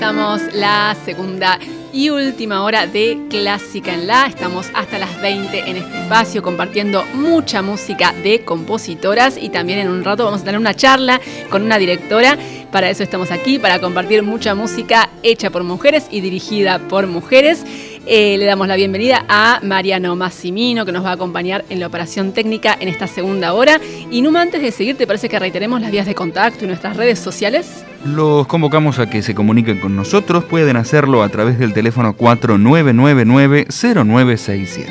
Comenzamos 0.00 0.54
la 0.54 0.96
segunda 1.04 1.58
y 1.92 2.08
última 2.08 2.62
hora 2.62 2.86
de 2.86 3.26
Clásica 3.28 3.92
en 3.92 4.06
La. 4.06 4.24
Estamos 4.24 4.70
hasta 4.72 4.98
las 4.98 5.20
20 5.20 5.58
en 5.68 5.76
este 5.76 6.00
espacio 6.00 6.42
compartiendo 6.42 7.04
mucha 7.12 7.60
música 7.60 8.14
de 8.22 8.42
compositoras 8.42 9.36
y 9.36 9.50
también 9.50 9.78
en 9.78 9.88
un 9.88 10.02
rato 10.02 10.24
vamos 10.24 10.40
a 10.40 10.44
tener 10.44 10.58
una 10.58 10.72
charla 10.72 11.20
con 11.50 11.62
una 11.64 11.76
directora. 11.76 12.38
Para 12.72 12.88
eso 12.88 13.02
estamos 13.02 13.30
aquí, 13.30 13.58
para 13.58 13.78
compartir 13.78 14.22
mucha 14.22 14.54
música 14.54 15.10
hecha 15.22 15.50
por 15.50 15.64
mujeres 15.64 16.06
y 16.10 16.22
dirigida 16.22 16.78
por 16.78 17.06
mujeres. 17.06 17.62
Eh, 18.06 18.38
le 18.38 18.46
damos 18.46 18.68
la 18.68 18.76
bienvenida 18.76 19.26
a 19.28 19.60
Mariano 19.62 20.16
Massimino, 20.16 20.86
que 20.86 20.92
nos 20.92 21.04
va 21.04 21.10
a 21.10 21.14
acompañar 21.14 21.66
en 21.68 21.78
la 21.78 21.88
operación 21.88 22.32
técnica 22.32 22.74
en 22.80 22.88
esta 22.88 23.06
segunda 23.06 23.52
hora. 23.52 23.78
Y 24.10 24.22
Numa, 24.22 24.40
antes 24.40 24.62
de 24.62 24.72
seguir, 24.72 24.96
¿te 24.96 25.06
parece 25.06 25.28
que 25.28 25.38
reiteremos 25.38 25.78
las 25.82 25.90
vías 25.90 26.06
de 26.06 26.14
contacto 26.14 26.64
y 26.64 26.68
nuestras 26.68 26.96
redes 26.96 27.18
sociales? 27.18 27.84
Los 28.04 28.46
convocamos 28.46 28.98
a 28.98 29.08
que 29.10 29.22
se 29.22 29.34
comuniquen 29.34 29.78
con 29.78 29.94
nosotros. 29.94 30.44
Pueden 30.44 30.76
hacerlo 30.76 31.22
a 31.22 31.28
través 31.28 31.58
del 31.58 31.74
teléfono 31.74 32.16
4999-0967. 32.16 34.86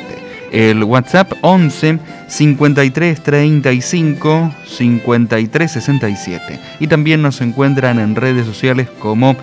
El 0.52 0.84
WhatsApp 0.84 1.32
11 1.42 1.98
53 2.28 3.22
35 3.22 4.54
53 4.66 5.72
67. 5.72 6.60
Y 6.78 6.86
también 6.86 7.22
nos 7.22 7.40
encuentran 7.40 7.98
en 7.98 8.14
redes 8.14 8.46
sociales 8.46 8.88
como 9.00 9.34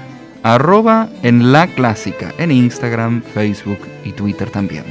arroba 0.44 1.10
en 1.24 1.52
la 1.52 1.68
clásica, 1.68 2.34
en 2.38 2.52
Instagram, 2.52 3.22
Facebook 3.22 3.80
y 4.06 4.14
Twitter 4.14 4.50
también. 4.50 4.86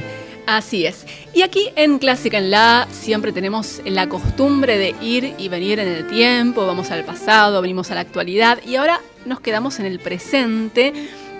Así 0.47 0.85
es. 0.85 1.05
Y 1.33 1.41
aquí 1.41 1.71
en 1.75 1.99
Clásica 1.99 2.37
en 2.37 2.51
La 2.51 2.87
siempre 2.89 3.33
tenemos 3.33 3.81
la 3.83 4.07
costumbre 4.07 4.77
de 4.77 4.95
ir 5.01 5.35
y 5.37 5.49
venir 5.49 5.77
en 5.79 5.89
el 5.89 6.07
tiempo, 6.07 6.65
vamos 6.65 6.89
al 6.89 7.03
pasado, 7.03 7.61
venimos 7.61 7.91
a 7.91 7.95
la 7.95 8.01
actualidad 8.01 8.59
y 8.65 8.77
ahora 8.77 9.01
nos 9.25 9.41
quedamos 9.41 9.77
en 9.79 9.85
el 9.85 9.99
presente 9.99 10.93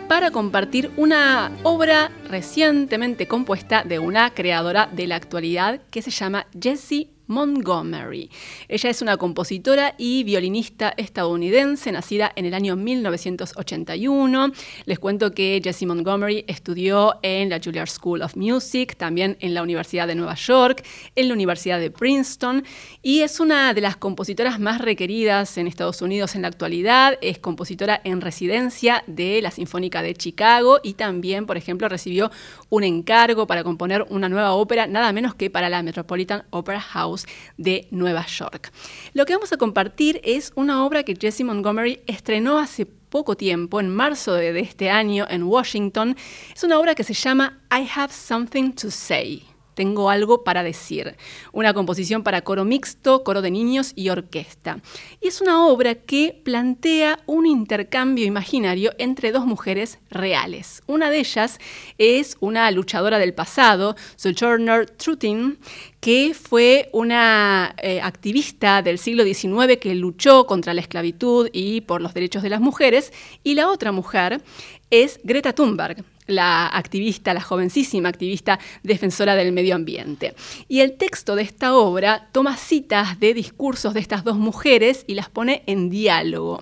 para 0.10 0.30
compartir 0.32 0.92
una 0.98 1.54
obra 1.64 2.12
recientemente 2.30 3.30
compuesta 3.30 3.84
de 3.84 3.98
una 3.98 4.32
creadora 4.34 4.90
de 4.92 5.08
la 5.08 5.16
actualidad 5.16 5.80
que 5.90 6.02
se 6.02 6.12
llama 6.12 6.46
Jessie 6.62 7.10
Montgomery. 7.28 8.30
Ella 8.68 8.90
es 8.90 9.02
una 9.02 9.18
compositora 9.18 9.96
y 9.98 10.24
violinista 10.24 10.94
estadounidense, 10.98 11.92
nacida 11.92 12.32
en 12.36 12.46
el 12.46 12.54
año 12.54 12.76
1981. 12.76 14.52
Les 14.86 15.00
cuento 15.00 15.32
que 15.32 15.62
Jessie 15.64 15.88
Montgomery 15.88 16.46
estudió 16.48 17.16
en 17.22 17.50
la 17.50 17.60
Juilliard 17.64 17.90
School 17.90 18.22
of 18.22 18.36
Music, 18.36 18.96
también 18.98 19.38
en 19.40 19.54
la 19.54 19.62
Universidad 19.62 20.08
de 20.08 20.16
Nueva 20.16 20.36
York, 20.36 20.84
en 21.16 21.28
la 21.28 21.34
Universidad 21.34 21.80
de 21.80 21.92
Princeton, 21.92 22.64
y 23.02 23.22
es 23.22 23.40
una 23.40 23.74
de 23.74 23.82
las 23.82 23.98
compositoras 23.98 24.60
más 24.60 24.80
requeridas 24.80 25.58
en 25.58 25.68
Estados 25.68 26.02
Unidos 26.02 26.36
en 26.36 26.44
la 26.44 26.48
actualidad. 26.48 27.18
Es 27.22 27.40
compositora 27.40 28.02
en 28.04 28.22
residencia 28.22 29.04
de 29.08 29.42
la 29.42 29.52
Sinfónica 29.52 30.02
de 30.02 30.14
Chicago 30.14 30.80
y 30.84 30.94
también, 30.94 31.46
por 31.46 31.58
ejemplo, 31.58 31.90
recibió 31.90 32.32
un 32.70 32.84
encargo 32.84 33.48
para 33.48 33.64
componer 33.64 34.06
una 34.10 34.30
nueva 34.30 34.54
ópera, 34.54 34.88
nada 34.88 35.12
menos 35.12 35.36
que 35.36 35.50
para 35.50 35.70
la 35.70 35.84
Metropolitan 35.84 36.44
Opera 36.52 36.82
House 36.82 37.17
de 37.58 37.88
Nueva 37.92 38.26
York. 38.26 38.72
Lo 39.14 39.26
que 39.26 39.34
vamos 39.34 39.52
a 39.54 39.58
compartir 39.58 40.22
es 40.24 40.52
una 40.56 40.86
obra 40.86 41.04
que 41.04 41.16
Jessie 41.16 41.46
Montgomery 41.46 42.02
estrenó 42.08 42.60
hace 42.60 42.86
poco 42.86 43.36
tiempo, 43.36 43.80
en 43.80 43.90
marzo 43.90 44.34
de, 44.34 44.60
este 44.60 44.90
año, 44.90 45.26
en 45.30 45.44
Washington. 45.44 46.16
Es 46.56 46.64
una 46.64 46.80
obra 46.80 46.96
que 46.96 47.04
se 47.04 47.14
llama 47.14 47.60
I 47.72 47.88
Have 47.96 48.14
Something 48.14 48.72
to 48.74 48.92
Say. 48.92 49.57
Tengo 49.78 50.10
algo 50.10 50.44
para 50.44 50.64
decir. 50.64 51.18
Una 51.52 51.72
composición 51.76 52.24
para 52.24 52.42
coro 52.42 52.66
mixto, 52.66 53.24
coro 53.24 53.44
de 53.44 53.52
niños 53.52 53.92
y 53.94 54.10
orquesta. 54.10 54.80
Y 55.22 55.28
es 55.28 55.40
una 55.40 55.68
obra 55.68 55.94
que 55.94 56.42
plantea 56.44 57.20
un 57.28 57.46
intercambio 57.46 58.26
imaginario 58.26 58.94
entre 58.98 59.32
dos 59.32 59.46
mujeres 59.46 60.00
reales. 60.10 60.82
Una 60.88 61.12
de 61.12 61.20
ellas 61.20 61.60
es 62.00 62.38
una 62.40 62.72
luchadora 62.72 63.20
del 63.20 63.36
pasado, 63.36 63.96
Sojourner 64.16 64.90
Trutin, 64.90 65.60
que 66.00 66.34
fue 66.34 66.90
una 66.92 67.76
eh, 67.78 68.02
activista 68.02 68.82
del 68.82 68.98
siglo 68.98 69.26
XIX 69.26 69.78
que 69.80 69.94
luchó 69.94 70.48
contra 70.48 70.74
la 70.74 70.82
esclavitud 70.82 71.52
y 71.54 71.82
por 71.82 72.02
los 72.02 72.16
derechos 72.16 72.42
de 72.42 72.50
las 72.50 72.62
mujeres, 72.62 73.14
y 73.44 73.54
la 73.54 73.70
otra 73.70 73.92
mujer 73.92 74.42
es 74.90 75.20
Greta 75.24 75.54
Thunberg, 75.54 76.04
la 76.28 76.68
activista, 76.68 77.34
la 77.34 77.42
jovencísima 77.42 78.10
activista 78.10 78.60
defensora 78.84 79.36
del 79.36 79.52
medio 79.52 79.76
ambiente. 79.76 80.36
Y 80.68 80.82
el 80.82 80.94
texto 80.94 81.36
de 81.36 81.44
esta 81.44 81.76
obra 81.76 82.28
toma 82.32 82.58
citas 82.58 83.20
de 83.20 83.34
discursos 83.34 83.94
de 83.94 84.00
estas 84.00 84.24
dos 84.24 84.38
mujeres 84.38 85.04
y 85.08 85.16
las 85.16 85.30
pone 85.30 85.64
en 85.66 85.90
diálogo. 85.90 86.62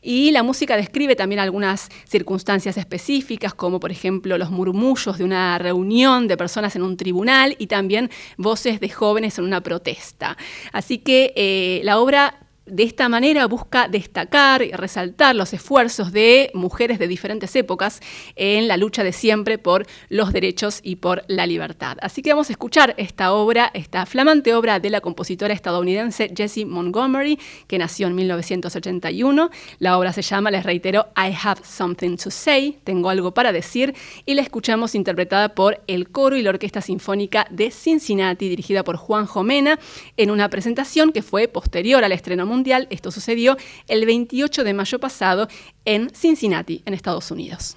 Y 0.00 0.32
la 0.32 0.42
música 0.42 0.76
describe 0.76 1.16
también 1.16 1.40
algunas 1.40 1.88
circunstancias 2.08 2.76
específicas, 2.76 3.54
como 3.54 3.80
por 3.80 3.92
ejemplo 3.92 4.38
los 4.38 4.50
murmullos 4.50 5.18
de 5.18 5.24
una 5.24 5.58
reunión 5.58 6.28
de 6.28 6.36
personas 6.36 6.74
en 6.76 6.82
un 6.82 6.96
tribunal 6.96 7.54
y 7.58 7.66
también 7.66 8.10
voces 8.36 8.80
de 8.80 8.88
jóvenes 8.88 9.38
en 9.38 9.44
una 9.44 9.60
protesta. 9.60 10.36
Así 10.72 10.98
que 10.98 11.32
eh, 11.36 11.80
la 11.84 11.98
obra 11.98 12.41
de 12.66 12.84
esta 12.84 13.08
manera 13.08 13.46
busca 13.46 13.88
destacar 13.88 14.62
y 14.62 14.70
resaltar 14.70 15.34
los 15.34 15.52
esfuerzos 15.52 16.12
de 16.12 16.50
mujeres 16.54 16.98
de 16.98 17.08
diferentes 17.08 17.54
épocas 17.56 18.00
en 18.36 18.68
la 18.68 18.76
lucha 18.76 19.02
de 19.02 19.12
siempre 19.12 19.58
por 19.58 19.86
los 20.08 20.32
derechos 20.32 20.80
y 20.82 20.96
por 20.96 21.24
la 21.26 21.46
libertad. 21.46 21.98
Así 22.02 22.22
que 22.22 22.30
vamos 22.30 22.50
a 22.50 22.52
escuchar 22.52 22.94
esta 22.98 23.32
obra, 23.32 23.70
esta 23.74 24.06
flamante 24.06 24.54
obra 24.54 24.78
de 24.78 24.90
la 24.90 25.00
compositora 25.00 25.54
estadounidense 25.54 26.32
Jessie 26.36 26.64
Montgomery, 26.64 27.38
que 27.66 27.78
nació 27.78 28.06
en 28.06 28.14
1981. 28.14 29.50
La 29.78 29.98
obra 29.98 30.12
se 30.12 30.22
llama, 30.22 30.50
les 30.50 30.64
reitero, 30.64 31.08
I 31.16 31.34
Have 31.42 31.62
Something 31.64 32.16
to 32.16 32.30
Say, 32.30 32.78
tengo 32.84 33.10
algo 33.10 33.34
para 33.34 33.52
decir, 33.52 33.94
y 34.24 34.34
la 34.34 34.42
escuchamos 34.42 34.94
interpretada 34.94 35.54
por 35.54 35.82
el 35.88 36.10
coro 36.10 36.36
y 36.36 36.42
la 36.42 36.50
Orquesta 36.50 36.80
Sinfónica 36.80 37.46
de 37.50 37.70
Cincinnati, 37.70 38.48
dirigida 38.48 38.84
por 38.84 38.96
Juan 38.96 39.26
Jomena, 39.26 39.80
en 40.16 40.30
una 40.30 40.48
presentación 40.48 41.12
que 41.12 41.22
fue 41.22 41.48
posterior 41.48 42.04
al 42.04 42.12
estreno 42.12 42.46
mundial. 42.52 42.86
Esto 42.90 43.10
sucedió 43.10 43.56
el 43.88 44.06
28 44.06 44.64
de 44.64 44.74
mayo 44.74 45.00
pasado 45.00 45.48
en 45.84 46.10
Cincinnati, 46.14 46.82
en 46.84 46.94
Estados 46.94 47.30
Unidos. 47.30 47.76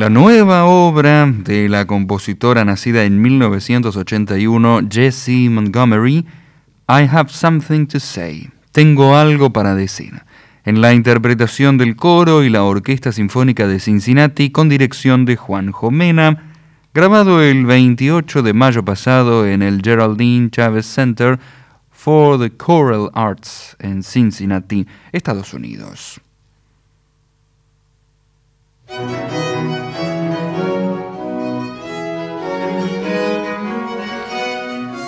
La 0.00 0.08
nueva 0.08 0.64
obra 0.64 1.26
de 1.30 1.68
la 1.68 1.86
compositora 1.86 2.64
nacida 2.64 3.04
en 3.04 3.20
1981, 3.20 4.88
Jessie 4.90 5.50
Montgomery, 5.50 6.24
I 6.88 7.06
Have 7.12 7.28
Something 7.28 7.84
to 7.84 8.00
Say. 8.00 8.48
Tengo 8.72 9.14
algo 9.14 9.52
para 9.52 9.74
decir. 9.74 10.22
En 10.64 10.80
la 10.80 10.94
interpretación 10.94 11.76
del 11.76 11.96
coro 11.96 12.42
y 12.44 12.48
la 12.48 12.64
Orquesta 12.64 13.12
Sinfónica 13.12 13.66
de 13.66 13.78
Cincinnati 13.78 14.48
con 14.48 14.70
dirección 14.70 15.26
de 15.26 15.36
Juan 15.36 15.70
Jomena, 15.70 16.50
grabado 16.94 17.42
el 17.42 17.66
28 17.66 18.42
de 18.42 18.54
mayo 18.54 18.82
pasado 18.82 19.46
en 19.46 19.60
el 19.60 19.82
Geraldine 19.82 20.48
Chavez 20.48 20.86
Center 20.86 21.38
for 21.90 22.40
the 22.40 22.50
Choral 22.56 23.10
Arts 23.12 23.76
en 23.78 24.02
Cincinnati, 24.02 24.86
Estados 25.12 25.52
Unidos. 25.52 26.22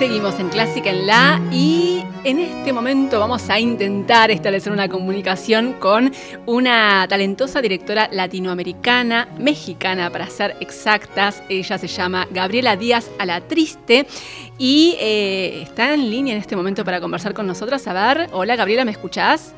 Seguimos 0.03 0.41
en 0.41 0.49
Clásica 0.49 0.91
en 0.91 1.07
La 1.07 1.41
y 1.53 2.03
en 2.25 2.41
este 2.41 2.73
momento 2.73 3.21
vamos 3.21 3.49
a 3.49 3.61
intentar 3.61 4.33
establecer 4.33 4.73
una 4.73 4.89
comunicación 4.89 5.75
con 5.75 6.11
una 6.45 7.07
talentosa 7.09 7.63
directora 7.63 8.09
latinoamericana, 8.11 9.29
mexicana 9.39 10.11
para 10.11 10.29
ser 10.29 10.57
exactas. 10.59 11.41
Ella 11.49 11.79
se 11.79 11.87
llama 11.87 12.27
Gabriela 12.33 12.75
Díaz 12.75 13.13
Alatriste 13.21 14.09
y 14.59 14.97
eh, 14.99 15.63
está 15.63 15.95
en 15.95 16.11
línea 16.11 16.35
en 16.35 16.41
este 16.41 16.57
momento 16.57 16.85
para 16.85 17.01
conversar 17.01 17.33
con 17.33 17.47
nosotros. 17.47 17.87
A 17.87 17.93
ver, 17.93 18.29
hola 18.33 18.57
Gabriela, 18.57 18.85
¿me 18.85 18.91
escuchás? 18.91 19.55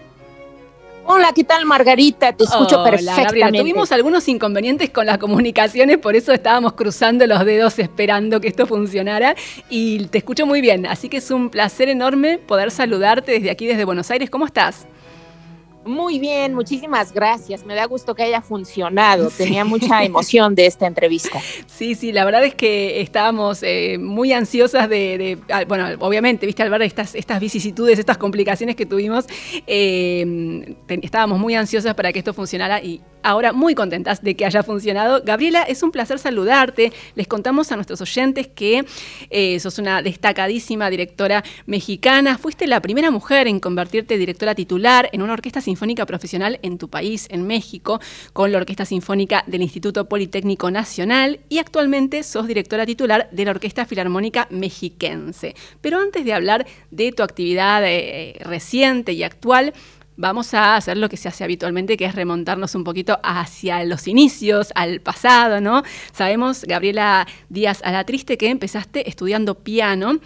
Hola, 1.06 1.32
¿qué 1.34 1.44
tal 1.44 1.66
Margarita? 1.66 2.32
Te 2.32 2.44
escucho 2.44 2.80
Hola, 2.80 2.90
perfectamente. 2.90 3.24
Gabriela. 3.40 3.58
Tuvimos 3.58 3.92
algunos 3.92 4.26
inconvenientes 4.26 4.88
con 4.88 5.04
las 5.04 5.18
comunicaciones, 5.18 5.98
por 5.98 6.16
eso 6.16 6.32
estábamos 6.32 6.72
cruzando 6.72 7.26
los 7.26 7.44
dedos 7.44 7.78
esperando 7.78 8.40
que 8.40 8.48
esto 8.48 8.66
funcionara 8.66 9.36
y 9.68 10.06
te 10.06 10.18
escucho 10.18 10.46
muy 10.46 10.62
bien, 10.62 10.86
así 10.86 11.10
que 11.10 11.18
es 11.18 11.30
un 11.30 11.50
placer 11.50 11.90
enorme 11.90 12.38
poder 12.38 12.70
saludarte 12.70 13.32
desde 13.32 13.50
aquí, 13.50 13.66
desde 13.66 13.84
Buenos 13.84 14.10
Aires. 14.10 14.30
¿Cómo 14.30 14.46
estás? 14.46 14.86
Muy 15.86 16.18
bien, 16.18 16.54
muchísimas 16.54 17.12
gracias. 17.12 17.64
Me 17.66 17.74
da 17.74 17.84
gusto 17.86 18.14
que 18.14 18.22
haya 18.22 18.40
funcionado. 18.40 19.30
Sí. 19.30 19.44
Tenía 19.44 19.64
mucha 19.64 20.02
emoción 20.04 20.54
de 20.54 20.66
esta 20.66 20.86
entrevista. 20.86 21.40
Sí, 21.66 21.94
sí, 21.94 22.12
la 22.12 22.24
verdad 22.24 22.44
es 22.44 22.54
que 22.54 23.00
estábamos 23.00 23.62
eh, 23.62 23.98
muy 23.98 24.32
ansiosas 24.32 24.88
de, 24.88 25.18
de- 25.18 25.38
ah, 25.50 25.64
bueno, 25.66 25.86
obviamente, 26.00 26.46
viste, 26.46 26.62
al 26.62 26.70
ver 26.70 26.82
estas, 26.82 27.14
estas 27.14 27.38
vicisitudes, 27.40 27.98
estas 27.98 28.16
complicaciones 28.18 28.76
que 28.76 28.86
tuvimos, 28.86 29.26
eh, 29.66 30.74
te- 30.86 31.00
estábamos 31.04 31.38
muy 31.38 31.54
ansiosas 31.54 31.94
para 31.94 32.12
que 32.12 32.20
esto 32.20 32.32
funcionara 32.32 32.82
y 32.82 33.00
ahora 33.22 33.52
muy 33.52 33.74
contentas 33.74 34.22
de 34.22 34.34
que 34.36 34.44
haya 34.46 34.62
funcionado. 34.62 35.22
Gabriela, 35.24 35.62
es 35.62 35.82
un 35.82 35.90
placer 35.90 36.18
saludarte. 36.18 36.92
Les 37.14 37.26
contamos 37.26 37.72
a 37.72 37.76
nuestros 37.76 38.00
oyentes 38.00 38.46
que 38.48 38.84
eh, 39.30 39.58
sos 39.60 39.78
una 39.78 40.02
destacadísima 40.02 40.90
directora 40.90 41.42
mexicana. 41.66 42.38
Fuiste 42.38 42.66
la 42.66 42.80
primera 42.80 43.10
mujer 43.10 43.48
en 43.48 43.60
convertirte 43.60 44.18
directora 44.18 44.54
titular 44.54 45.08
en 45.12 45.22
una 45.22 45.32
orquesta 45.32 45.60
profesional 46.06 46.58
en 46.62 46.78
tu 46.78 46.88
país, 46.88 47.26
en 47.30 47.46
México, 47.46 48.00
con 48.32 48.52
la 48.52 48.58
Orquesta 48.58 48.84
Sinfónica 48.84 49.44
del 49.46 49.62
Instituto 49.62 50.08
Politécnico 50.08 50.70
Nacional 50.70 51.40
y 51.48 51.58
actualmente 51.58 52.22
sos 52.22 52.46
directora 52.46 52.86
titular 52.86 53.28
de 53.30 53.44
la 53.44 53.52
Orquesta 53.52 53.86
Filarmónica 53.86 54.46
Mexiquense. 54.50 55.54
Pero 55.80 55.98
antes 55.98 56.24
de 56.24 56.32
hablar 56.32 56.66
de 56.90 57.12
tu 57.12 57.22
actividad 57.22 57.82
eh, 57.84 58.36
reciente 58.40 59.12
y 59.12 59.22
actual, 59.22 59.72
Vamos 60.16 60.54
a 60.54 60.76
hacer 60.76 60.96
lo 60.96 61.08
que 61.08 61.16
se 61.16 61.28
hace 61.28 61.42
habitualmente, 61.42 61.96
que 61.96 62.04
es 62.04 62.14
remontarnos 62.14 62.76
un 62.76 62.84
poquito 62.84 63.18
hacia 63.24 63.82
los 63.84 64.06
inicios, 64.06 64.70
al 64.76 65.00
pasado, 65.00 65.60
¿no? 65.60 65.82
Sabemos, 66.12 66.62
Gabriela 66.68 67.26
Díaz 67.48 67.80
Alatriste, 67.82 68.38
que 68.38 68.48
empezaste 68.48 69.08
estudiando 69.08 69.56
piano, 69.56 70.20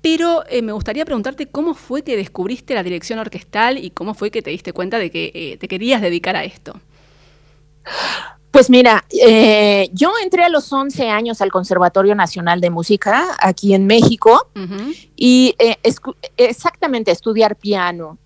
pero 0.00 0.44
eh, 0.48 0.62
me 0.62 0.72
gustaría 0.72 1.04
preguntarte 1.04 1.46
cómo 1.46 1.74
fue 1.74 2.02
que 2.02 2.16
descubriste 2.16 2.74
la 2.74 2.82
dirección 2.82 3.18
orquestal 3.18 3.78
y 3.82 3.90
cómo 3.90 4.14
fue 4.14 4.30
que 4.30 4.42
te 4.42 4.50
diste 4.50 4.72
cuenta 4.72 4.98
de 4.98 5.10
que 5.10 5.32
eh, 5.34 5.56
te 5.58 5.68
querías 5.68 6.00
dedicar 6.00 6.36
a 6.36 6.44
esto. 6.44 6.80
Pues 8.50 8.70
mira, 8.70 9.04
eh, 9.10 9.90
yo 9.92 10.12
entré 10.22 10.42
a 10.44 10.48
los 10.48 10.72
11 10.72 11.08
años 11.10 11.40
al 11.42 11.50
Conservatorio 11.52 12.14
Nacional 12.14 12.60
de 12.60 12.70
Música 12.70 13.36
aquí 13.40 13.74
en 13.74 13.86
México 13.86 14.48
y 15.16 15.54
escu- 15.82 16.16
exactamente 16.36 17.10
estudiar 17.10 17.56
piano, 17.56 18.18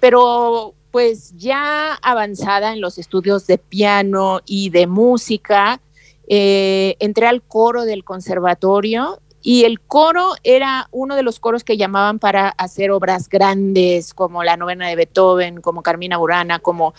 pero 0.00 0.74
pues 0.90 1.34
ya 1.36 1.94
avanzada 2.02 2.72
en 2.72 2.80
los 2.80 2.98
estudios 2.98 3.46
de 3.46 3.58
piano 3.58 4.40
y 4.46 4.70
de 4.70 4.86
música, 4.86 5.80
eh, 6.28 6.96
entré 6.98 7.26
al 7.26 7.42
coro 7.42 7.84
del 7.84 8.04
conservatorio 8.04 9.18
y 9.42 9.64
el 9.64 9.80
coro 9.80 10.34
era 10.44 10.88
uno 10.92 11.16
de 11.16 11.22
los 11.22 11.40
coros 11.40 11.64
que 11.64 11.76
llamaban 11.76 12.18
para 12.18 12.48
hacer 12.50 12.90
obras 12.92 13.28
grandes 13.28 14.14
como 14.14 14.44
la 14.44 14.56
novena 14.56 14.88
de 14.88 14.96
Beethoven, 14.96 15.60
como 15.60 15.82
Carmina 15.82 16.16
Burana, 16.16 16.60
como 16.60 16.94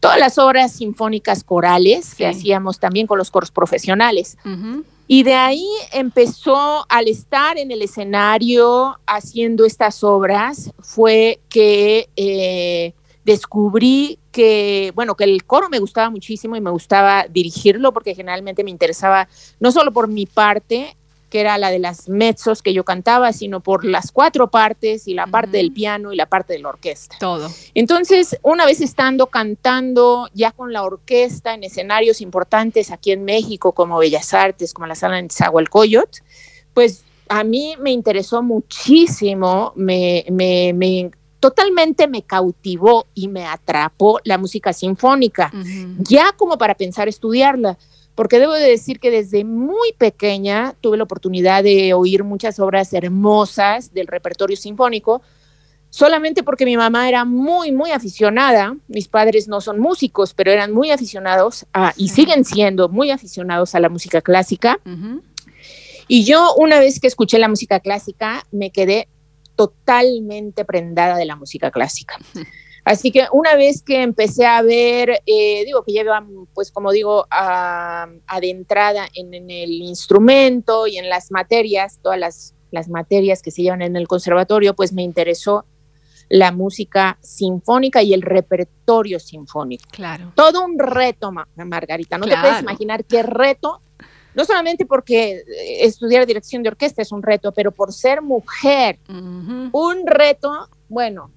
todas 0.00 0.18
las 0.18 0.38
obras 0.38 0.72
sinfónicas 0.72 1.44
corales 1.44 2.14
que 2.14 2.26
hacíamos 2.26 2.80
también 2.80 3.06
con 3.06 3.18
los 3.18 3.30
coros 3.30 3.50
profesionales. 3.50 4.38
Y 5.06 5.24
de 5.24 5.34
ahí 5.34 5.68
empezó, 5.92 6.86
al 6.88 7.08
estar 7.08 7.58
en 7.58 7.70
el 7.70 7.82
escenario 7.82 8.98
haciendo 9.06 9.66
estas 9.66 10.02
obras, 10.02 10.72
fue 10.80 11.40
que 11.50 12.08
eh, 12.16 12.94
descubrí 13.24 14.18
que, 14.30 14.92
bueno, 14.94 15.14
que 15.14 15.24
el 15.24 15.44
coro 15.44 15.68
me 15.68 15.78
gustaba 15.78 16.08
muchísimo 16.08 16.56
y 16.56 16.62
me 16.62 16.70
gustaba 16.70 17.26
dirigirlo 17.28 17.92
porque 17.92 18.14
generalmente 18.14 18.64
me 18.64 18.70
interesaba 18.70 19.28
no 19.60 19.70
solo 19.70 19.92
por 19.92 20.08
mi 20.08 20.24
parte, 20.24 20.96
que 21.32 21.40
era 21.40 21.56
la 21.56 21.70
de 21.70 21.78
las 21.78 22.10
mezzos 22.10 22.60
que 22.60 22.74
yo 22.74 22.84
cantaba, 22.84 23.32
sino 23.32 23.60
por 23.60 23.86
las 23.86 24.12
cuatro 24.12 24.50
partes 24.50 25.08
y 25.08 25.14
la 25.14 25.26
parte 25.26 25.56
del 25.56 25.72
piano 25.72 26.12
y 26.12 26.16
la 26.16 26.26
parte 26.26 26.52
de 26.52 26.58
la 26.58 26.68
orquesta. 26.68 27.16
Todo. 27.18 27.50
Entonces, 27.72 28.38
una 28.42 28.66
vez 28.66 28.82
estando 28.82 29.28
cantando 29.28 30.28
ya 30.34 30.50
con 30.50 30.74
la 30.74 30.82
orquesta 30.82 31.54
en 31.54 31.64
escenarios 31.64 32.20
importantes 32.20 32.90
aquí 32.90 33.12
en 33.12 33.24
México, 33.24 33.72
como 33.72 33.96
Bellas 33.96 34.34
Artes, 34.34 34.74
como 34.74 34.86
la 34.86 34.94
sala 34.94 35.18
en 35.18 35.30
Zahualcoyot, 35.30 36.18
pues 36.74 37.02
a 37.30 37.44
mí 37.44 37.76
me 37.80 37.92
interesó 37.92 38.42
muchísimo, 38.42 39.72
me, 39.74 40.26
me- 40.30 40.72
me- 40.74 41.10
totalmente 41.40 42.06
me 42.08 42.22
cautivó 42.22 43.06
y 43.14 43.26
me 43.28 43.46
atrapó 43.46 44.20
la 44.24 44.36
música 44.38 44.72
sinfónica 44.74 45.50
ya 45.98 46.32
como 46.36 46.56
para 46.58 46.74
pensar 46.76 47.08
estudiarla, 47.08 47.78
porque 48.14 48.38
debo 48.38 48.52
de 48.52 48.68
decir 48.68 49.00
que 49.00 49.10
desde 49.10 49.44
muy 49.44 49.92
pequeña 49.96 50.74
tuve 50.80 50.96
la 50.96 51.04
oportunidad 51.04 51.62
de 51.62 51.94
oír 51.94 52.24
muchas 52.24 52.58
obras 52.60 52.92
hermosas 52.92 53.94
del 53.94 54.06
repertorio 54.06 54.56
sinfónico, 54.56 55.22
solamente 55.88 56.42
porque 56.42 56.64
mi 56.64 56.76
mamá 56.76 57.08
era 57.08 57.24
muy, 57.24 57.72
muy 57.72 57.90
aficionada, 57.90 58.76
mis 58.88 59.08
padres 59.08 59.48
no 59.48 59.60
son 59.60 59.78
músicos, 59.78 60.34
pero 60.34 60.50
eran 60.50 60.72
muy 60.72 60.90
aficionados 60.90 61.66
a, 61.72 61.92
y 61.96 62.08
siguen 62.08 62.44
siendo 62.44 62.88
muy 62.88 63.10
aficionados 63.10 63.74
a 63.74 63.80
la 63.80 63.88
música 63.88 64.20
clásica, 64.20 64.78
y 66.08 66.24
yo 66.24 66.54
una 66.56 66.78
vez 66.78 67.00
que 67.00 67.06
escuché 67.06 67.38
la 67.38 67.48
música 67.48 67.80
clásica 67.80 68.44
me 68.50 68.70
quedé 68.70 69.08
totalmente 69.56 70.64
prendada 70.64 71.16
de 71.16 71.24
la 71.24 71.36
música 71.36 71.70
clásica. 71.70 72.18
Así 72.84 73.12
que 73.12 73.26
una 73.32 73.54
vez 73.54 73.82
que 73.82 74.02
empecé 74.02 74.44
a 74.44 74.60
ver, 74.62 75.22
eh, 75.26 75.64
digo 75.64 75.84
que 75.84 75.92
lleva, 75.92 76.26
pues 76.52 76.72
como 76.72 76.90
digo, 76.90 77.26
a- 77.30 78.08
adentrada 78.26 79.08
en, 79.14 79.32
en 79.34 79.50
el 79.50 79.70
instrumento 79.82 80.86
y 80.88 80.96
en 80.98 81.08
las 81.08 81.30
materias, 81.30 82.00
todas 82.02 82.18
las, 82.18 82.54
las 82.72 82.88
materias 82.88 83.40
que 83.40 83.52
se 83.52 83.62
llevan 83.62 83.82
en 83.82 83.94
el 83.96 84.08
conservatorio, 84.08 84.74
pues 84.74 84.92
me 84.92 85.02
interesó 85.02 85.64
la 86.28 86.50
música 86.50 87.18
sinfónica 87.20 88.02
y 88.02 88.14
el 88.14 88.22
repertorio 88.22 89.20
sinfónico 89.20 89.84
Claro. 89.92 90.32
todo 90.34 90.64
un 90.64 90.78
reto, 90.78 91.30
Ma- 91.30 91.46
Margarita. 91.56 92.18
No 92.18 92.26
te 92.26 92.36
puedes 92.36 92.62
imaginar 92.62 93.04
qué 93.04 93.22
reto, 93.22 93.80
no 94.34 94.44
solamente 94.44 94.86
porque 94.86 95.34
eh, 95.34 95.44
estudiar 95.84 96.26
dirección 96.26 96.62
de 96.62 96.70
orquesta 96.70 97.02
es 97.02 97.12
un 97.12 97.22
reto, 97.22 97.52
pero 97.52 97.70
por 97.70 97.92
ser 97.92 98.22
mujer, 98.22 98.98
un 99.72 100.06
reto, 100.06 100.68
bueno, 100.88 101.30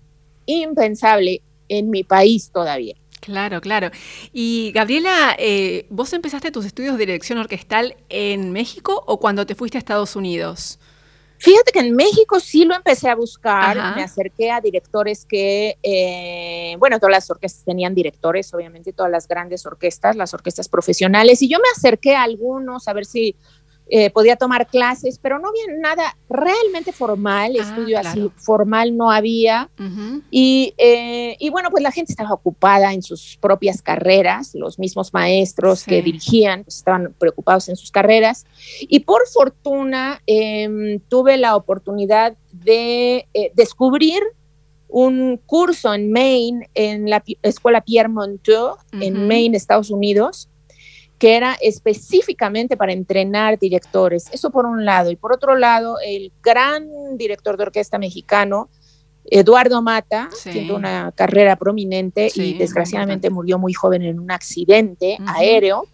impensable 0.45 1.41
en 1.67 1.89
mi 1.89 2.03
país 2.03 2.51
todavía. 2.51 2.95
Claro, 3.21 3.59
claro. 3.59 3.89
Y 4.33 4.71
Gabriela, 4.73 5.35
eh, 5.39 5.87
¿vos 5.89 6.13
empezaste 6.13 6.51
tus 6.51 6.65
estudios 6.65 6.97
de 6.97 7.05
dirección 7.05 7.39
orquestal 7.39 7.95
en 8.09 8.51
México 8.51 9.03
o 9.07 9.19
cuando 9.19 9.45
te 9.45 9.55
fuiste 9.55 9.77
a 9.77 9.79
Estados 9.79 10.15
Unidos? 10.15 10.79
Fíjate 11.37 11.71
que 11.71 11.79
en 11.79 11.95
México 11.95 12.39
sí 12.39 12.63
lo 12.65 12.75
empecé 12.75 13.09
a 13.09 13.15
buscar, 13.15 13.77
Ajá. 13.77 13.95
me 13.95 14.03
acerqué 14.03 14.51
a 14.51 14.61
directores 14.61 15.25
que, 15.25 15.77
eh, 15.83 16.75
bueno, 16.79 16.97
todas 16.97 17.11
las 17.11 17.29
orquestas 17.29 17.63
tenían 17.65 17.93
directores, 17.93 18.53
obviamente 18.53 18.93
todas 18.93 19.11
las 19.11 19.27
grandes 19.27 19.65
orquestas, 19.65 20.15
las 20.15 20.33
orquestas 20.33 20.69
profesionales, 20.69 21.41
y 21.41 21.49
yo 21.49 21.57
me 21.57 21.69
acerqué 21.75 22.15
a 22.15 22.23
algunos 22.23 22.87
a 22.87 22.93
ver 22.93 23.05
si 23.05 23.35
eh, 23.87 24.09
podía 24.09 24.35
tomar 24.35 24.65
clases, 24.67 25.19
pero 25.19 25.37
no 25.39 25.49
había 25.49 25.77
nada 25.79 26.17
realmente 26.27 26.91
formal, 26.91 27.53
Ah, 27.59 27.61
estudio 27.61 27.99
claro. 28.01 28.09
así 28.09 28.31
formal 28.37 28.97
no 28.97 29.11
había. 29.11 29.69
Ujú. 29.79 30.21
Y, 30.31 30.73
eh, 30.77 31.35
y 31.39 31.49
bueno, 31.51 31.69
pues 31.69 31.83
la 31.83 31.91
gente 31.91 32.11
estaba 32.11 32.33
ocupada 32.33 32.93
en 32.93 33.03
sus 33.03 33.37
propias 33.39 33.81
carreras, 33.83 34.55
los 34.55 34.79
mismos 34.79 35.13
maestros 35.13 35.81
Sí. 35.81 35.89
que 35.91 36.01
dirigían 36.01 36.63
pues, 36.63 36.77
estaban 36.77 37.13
preocupados 37.19 37.69
en 37.69 37.75
sus 37.75 37.91
carreras. 37.91 38.45
Y 38.81 39.01
por 39.01 39.27
fortuna 39.27 40.19
em, 40.25 40.99
tuve 41.07 41.37
la 41.37 41.55
oportunidad 41.55 42.35
de 42.51 43.27
eh, 43.33 43.51
descubrir 43.53 44.21
un 44.87 45.37
curso 45.45 45.93
en 45.93 46.11
Maine, 46.11 46.69
en 46.73 47.09
la 47.09 47.21
escuela 47.41 47.81
Pierre 47.81 48.07
Monteau, 48.09 48.71
Ujú. 48.93 49.03
en 49.03 49.27
Maine, 49.27 49.57
Estados 49.57 49.89
Unidos, 49.89 50.47
que 51.17 51.35
era 51.35 51.55
específicamente 51.61 52.75
para 52.75 52.91
entrenar 52.93 53.57
directores. 53.57 54.29
Eso 54.31 54.49
por 54.51 54.65
un 54.65 54.83
lado. 54.85 55.11
Y 55.11 55.15
por 55.15 55.31
otro 55.33 55.55
lado, 55.55 55.97
el 56.05 56.31
gran 56.43 56.87
director 57.17 57.55
de 57.57 57.63
orquesta 57.63 57.97
mexicano, 57.97 58.69
Eduardo 59.23 59.81
Mata, 59.81 60.29
Sí. 60.35 60.67
tuvo 60.67 60.75
una 60.75 61.11
carrera 61.15 61.55
prominente 61.55 62.29
Sí, 62.29 62.51
y 62.55 62.57
desgraciadamente 62.57 63.29
murió 63.29 63.57
muy 63.57 63.73
joven 63.73 64.03
en 64.03 64.19
un 64.19 64.29
accidente 64.29 65.17
aéreo, 65.25 65.87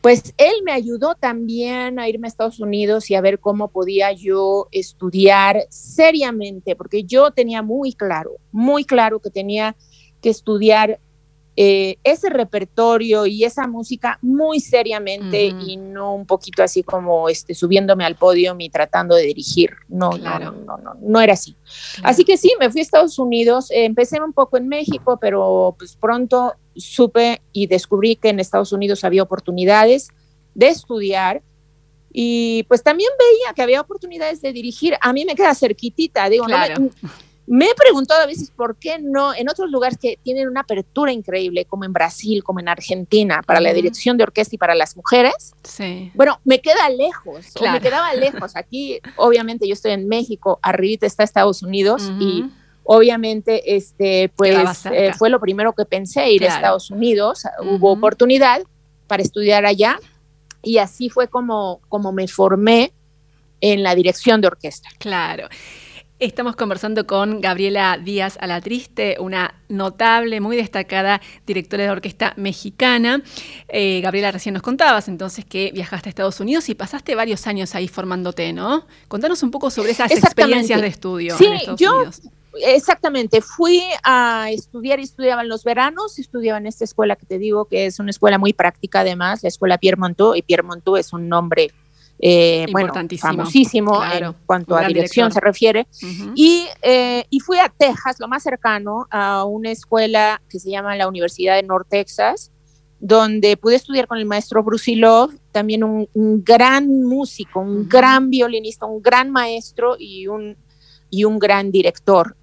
pues 0.00 0.34
él 0.36 0.52
me 0.64 0.72
ayudó 0.72 1.14
también 1.14 1.98
a 1.98 2.08
irme 2.08 2.26
a 2.26 2.30
Estados 2.30 2.60
Unidos 2.60 3.10
y 3.10 3.14
a 3.14 3.20
ver 3.20 3.38
cómo 3.40 3.68
podía 3.68 4.12
yo 4.12 4.68
estudiar 4.70 5.64
seriamente, 5.70 6.76
porque 6.76 7.04
yo 7.04 7.30
tenía 7.30 7.62
muy 7.62 7.92
claro, 7.92 8.32
muy 8.52 8.84
claro 8.84 9.18
que 9.20 9.30
tenía 9.30 9.74
que 10.20 10.30
estudiar 10.30 11.00
eh, 11.60 11.96
ese 12.04 12.30
repertorio 12.30 13.26
y 13.26 13.42
esa 13.42 13.66
música 13.66 14.16
muy 14.22 14.60
seriamente 14.60 15.52
Ujú. 15.52 15.66
y 15.66 15.76
no 15.76 16.14
un 16.14 16.24
poquito 16.24 16.62
así 16.62 16.84
como 16.84 17.28
este, 17.28 17.52
subiéndome 17.52 18.04
al 18.04 18.14
podio 18.14 18.54
y 18.60 18.68
tratando 18.70 19.16
de 19.16 19.22
dirigir. 19.24 19.72
No, 19.88 20.10
Claro. 20.10 20.52
no, 20.52 20.76
no, 20.76 20.78
no, 20.78 20.94
no 21.00 21.20
era 21.20 21.32
así. 21.32 21.56
Claro. 21.96 22.10
Así 22.10 22.24
que 22.24 22.36
sí, 22.36 22.52
me 22.60 22.70
fui 22.70 22.80
a 22.80 22.82
Estados 22.84 23.18
Unidos, 23.18 23.72
eh, 23.72 23.86
empecé 23.86 24.20
un 24.20 24.32
poco 24.32 24.56
en 24.56 24.68
México, 24.68 25.18
pero 25.20 25.74
pues 25.76 25.96
pronto 25.96 26.54
supe 26.76 27.42
y 27.52 27.66
descubrí 27.66 28.14
que 28.14 28.28
en 28.28 28.38
Estados 28.38 28.70
Unidos 28.72 29.02
había 29.02 29.24
oportunidades 29.24 30.10
de 30.54 30.68
estudiar 30.68 31.42
y 32.12 32.62
pues 32.68 32.84
también 32.84 33.10
veía 33.18 33.52
que 33.52 33.62
había 33.62 33.80
oportunidades 33.80 34.40
de 34.42 34.52
dirigir. 34.52 34.94
A 35.00 35.12
mí 35.12 35.24
me 35.24 35.34
queda 35.34 35.56
cerquitita, 35.56 36.28
digo, 36.28 36.46
no 36.46 36.56
me- 36.56 36.66
Claro. 36.66 36.90
Me, 37.48 37.64
he 37.66 37.74
preguntado 37.74 38.22
a 38.22 38.26
veces 38.26 38.50
por 38.50 38.76
qué 38.76 38.98
no 38.98 39.34
en 39.34 39.48
otros 39.48 39.70
lugares 39.70 39.98
que 39.98 40.18
tienen 40.22 40.48
una 40.48 40.60
apertura 40.60 41.12
increíble, 41.12 41.64
como 41.64 41.84
en 41.84 41.92
Brasil, 41.92 42.44
como 42.44 42.60
en 42.60 42.68
Argentina, 42.68 43.42
para 43.46 43.60
la 43.60 43.72
dirección 43.72 44.16
de 44.16 44.24
orquesta 44.24 44.54
y 44.54 44.58
para 44.58 44.74
las 44.74 44.96
mujeres. 44.96 45.54
Sí. 45.64 46.10
Bueno, 46.14 46.40
me 46.44 46.60
queda 46.60 46.88
lejos, 46.90 47.46
o 47.54 47.58
Claro. 47.58 47.74
me 47.74 47.80
quedaba 47.80 48.12
lejos. 48.14 48.54
Aquí, 48.56 49.00
obviamente, 49.16 49.66
yo 49.66 49.72
estoy 49.72 49.92
en 49.92 50.08
México, 50.08 50.58
arribita 50.62 51.06
está 51.06 51.22
Estados 51.24 51.62
Unidos 51.62 52.10
y 52.20 52.44
obviamente, 52.84 53.76
este, 53.76 54.30
pues 54.36 54.86
eh, 54.86 55.12
fue 55.16 55.30
lo 55.30 55.40
primero 55.40 55.72
que 55.74 55.84
pensé, 55.84 56.30
ir 56.30 56.40
Claro. 56.40 56.52
a 56.54 56.56
Estados 56.56 56.90
Unidos. 56.90 57.44
Ujú. 57.60 57.74
Hubo 57.76 57.92
oportunidad 57.92 58.62
para 59.06 59.22
estudiar 59.22 59.64
allá 59.66 59.98
y 60.62 60.78
así 60.78 61.08
fue 61.08 61.28
como, 61.28 61.80
como 61.88 62.12
me 62.12 62.28
formé 62.28 62.92
en 63.60 63.82
la 63.82 63.94
dirección 63.94 64.40
de 64.40 64.46
orquesta. 64.48 64.88
Claro. 64.98 65.48
Estamos 66.20 66.56
conversando 66.56 67.06
con 67.06 67.40
Gabriela 67.40 67.96
Díaz 67.96 68.38
Alatriste, 68.40 69.16
una 69.20 69.54
notable, 69.68 70.40
muy 70.40 70.56
destacada 70.56 71.20
directora 71.46 71.84
de 71.84 71.90
orquesta 71.90 72.34
mexicana. 72.36 73.22
Eh, 73.68 74.00
Gabriela, 74.00 74.32
recién 74.32 74.54
nos 74.54 74.62
contabas 74.64 75.06
entonces 75.06 75.44
que 75.44 75.70
viajaste 75.72 76.08
a 76.08 76.10
Estados 76.10 76.40
Unidos 76.40 76.68
y 76.70 76.74
pasaste 76.74 77.14
varios 77.14 77.46
años 77.46 77.76
ahí 77.76 77.86
formándote, 77.86 78.52
¿no? 78.52 78.84
Contanos 79.06 79.44
un 79.44 79.52
poco 79.52 79.70
sobre 79.70 79.92
esas 79.92 80.10
experiencias 80.10 80.80
de 80.80 80.88
estudio 80.88 81.38
Sí, 81.38 81.44
en 81.46 81.52
Estados 81.52 81.80
yo- 81.80 81.94
Unidos. 81.96 82.20
Exactamente, 82.66 83.40
fui 83.40 83.84
a 84.02 84.50
estudiar 84.50 84.98
y 84.98 85.04
estudiaba 85.04 85.42
en 85.42 85.48
los 85.48 85.62
veranos, 85.62 86.18
estudiaba 86.18 86.58
en 86.58 86.66
esta 86.66 86.82
escuela 86.82 87.14
que 87.14 87.26
te 87.26 87.38
digo 87.38 87.66
que 87.66 87.86
es 87.86 88.00
una 88.00 88.10
escuela 88.10 88.38
muy 88.38 88.52
práctica 88.52 89.00
además, 89.00 89.44
la 89.44 89.50
escuela 89.50 89.78
Pierre 89.78 89.98
Monteau, 89.98 90.34
y 90.34 90.42
Pierre 90.42 90.64
Monteau 90.64 90.96
es 90.96 91.12
un 91.12 91.28
nombre, 91.28 91.70
eh, 92.20 92.66
bueno, 92.72 92.92
famosísimo 93.18 94.00
claro, 94.00 94.26
en 94.28 94.36
cuanto 94.44 94.76
a 94.76 94.86
dirección 94.86 95.28
director. 95.28 95.32
se 95.32 95.46
refiere. 95.46 95.86
Ujú. 96.02 96.32
Y, 96.34 96.66
eh, 96.82 97.24
y 97.30 97.40
fui 97.40 97.58
a 97.58 97.68
Texas, 97.68 98.16
lo 98.18 98.28
más 98.28 98.42
cercano, 98.42 99.06
a 99.10 99.44
una 99.44 99.70
escuela 99.70 100.40
que 100.48 100.58
se 100.58 100.70
llama 100.70 100.96
la 100.96 101.08
Universidad 101.08 101.56
de 101.56 101.62
North 101.62 101.88
Texas, 101.88 102.50
donde 103.00 103.56
pude 103.56 103.76
estudiar 103.76 104.08
con 104.08 104.18
el 104.18 104.26
maestro 104.26 104.62
Brusilov, 104.64 105.30
también 105.52 105.84
un, 105.84 106.08
un 106.14 106.42
gran 106.42 106.88
músico, 107.04 107.60
un 107.60 107.80
Ujú. 107.80 107.88
gran 107.88 108.28
violinista, 108.30 108.86
un 108.86 109.00
gran 109.00 109.30
maestro 109.30 109.94
y 109.98 110.26
un, 110.26 110.56
y 111.08 111.22
un 111.24 111.38
gran 111.38 111.70
director. 111.70 112.36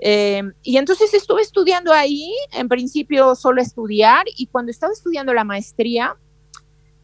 Eh, 0.00 0.42
y 0.62 0.76
entonces 0.76 1.12
estuve 1.14 1.42
estudiando 1.42 1.92
ahí, 1.92 2.32
en 2.52 2.68
principio 2.68 3.34
solo 3.34 3.60
estudiar, 3.60 4.26
y 4.36 4.46
cuando 4.46 4.70
estaba 4.70 4.92
estudiando 4.92 5.34
la 5.34 5.42
maestría, 5.42 6.14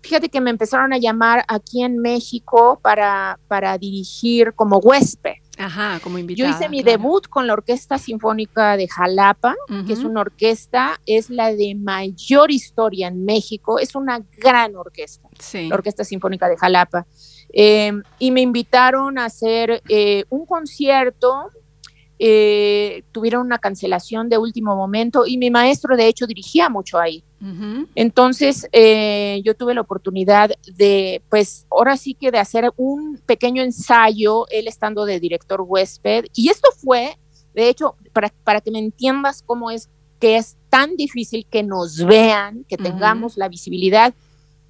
fíjate 0.02 0.28
que 0.28 0.40
me 0.40 0.50
empezaron 0.50 0.92
a 0.92 0.98
llamar 0.98 1.44
aquí 1.48 1.82
en 1.82 1.98
México 1.98 2.78
para, 2.82 3.38
para 3.48 3.78
dirigir 3.78 4.52
como 4.54 4.78
huésped. 4.78 5.34
Ajá, 5.58 6.00
como 6.02 6.16
Yo 6.16 6.20
invitada. 6.20 6.50
hice 6.50 6.68
mi 6.70 6.82
claro. 6.82 6.98
debut 6.98 7.28
con 7.28 7.46
la 7.46 7.52
Orquesta 7.52 7.98
Sinfónica 7.98 8.76
de 8.76 8.88
Jalapa, 8.88 9.54
que 9.86 9.92
es 9.92 10.02
una 10.02 10.22
orquesta, 10.22 10.98
es 11.06 11.28
la 11.28 11.54
de 11.54 11.74
mayor 11.74 12.50
historia 12.50 13.08
en 13.08 13.24
México, 13.24 13.78
es 13.78 13.94
una 13.94 14.24
gran 14.38 14.74
orquesta, 14.76 15.28
Sí. 15.38 15.68
la 15.68 15.74
Orquesta 15.76 16.04
Sinfónica 16.04 16.48
de 16.48 16.56
Jalapa. 16.56 17.06
Eh, 17.52 17.92
y 18.18 18.30
me 18.30 18.40
invitaron 18.40 19.18
a 19.18 19.26
hacer 19.26 19.82
eh, 19.90 20.24
un 20.30 20.46
concierto, 20.46 21.50
eh, 22.24 23.02
tuvieron 23.10 23.44
una 23.44 23.58
cancelación 23.58 24.28
de 24.28 24.38
último 24.38 24.76
momento 24.76 25.26
y 25.26 25.38
mi 25.38 25.50
maestro 25.50 25.96
de 25.96 26.06
hecho 26.06 26.28
dirigía 26.28 26.68
mucho 26.68 27.00
ahí. 27.00 27.24
Ujú. 27.40 27.88
Entonces, 27.96 28.68
eh, 28.70 29.42
yo 29.44 29.56
tuve 29.56 29.74
la 29.74 29.80
oportunidad 29.80 30.52
de, 30.76 31.20
pues, 31.28 31.66
ahora 31.68 31.96
sí 31.96 32.14
que 32.14 32.30
de 32.30 32.38
hacer 32.38 32.70
un 32.76 33.18
pequeño 33.26 33.64
ensayo, 33.64 34.46
él 34.50 34.68
estando 34.68 35.04
de 35.04 35.18
director 35.18 35.64
huésped. 35.66 36.26
Y 36.36 36.48
esto 36.48 36.68
fue, 36.76 37.18
de 37.54 37.68
hecho, 37.68 37.96
para, 38.12 38.32
para 38.44 38.60
que 38.60 38.70
me 38.70 38.78
entiendas 38.78 39.42
cómo 39.44 39.72
es 39.72 39.90
que 40.20 40.36
es 40.36 40.56
tan 40.70 40.94
difícil 40.94 41.44
que 41.50 41.64
nos 41.64 42.04
vean, 42.04 42.64
que 42.68 42.76
tengamos 42.76 43.36
la 43.36 43.48
visibilidad. 43.48 44.14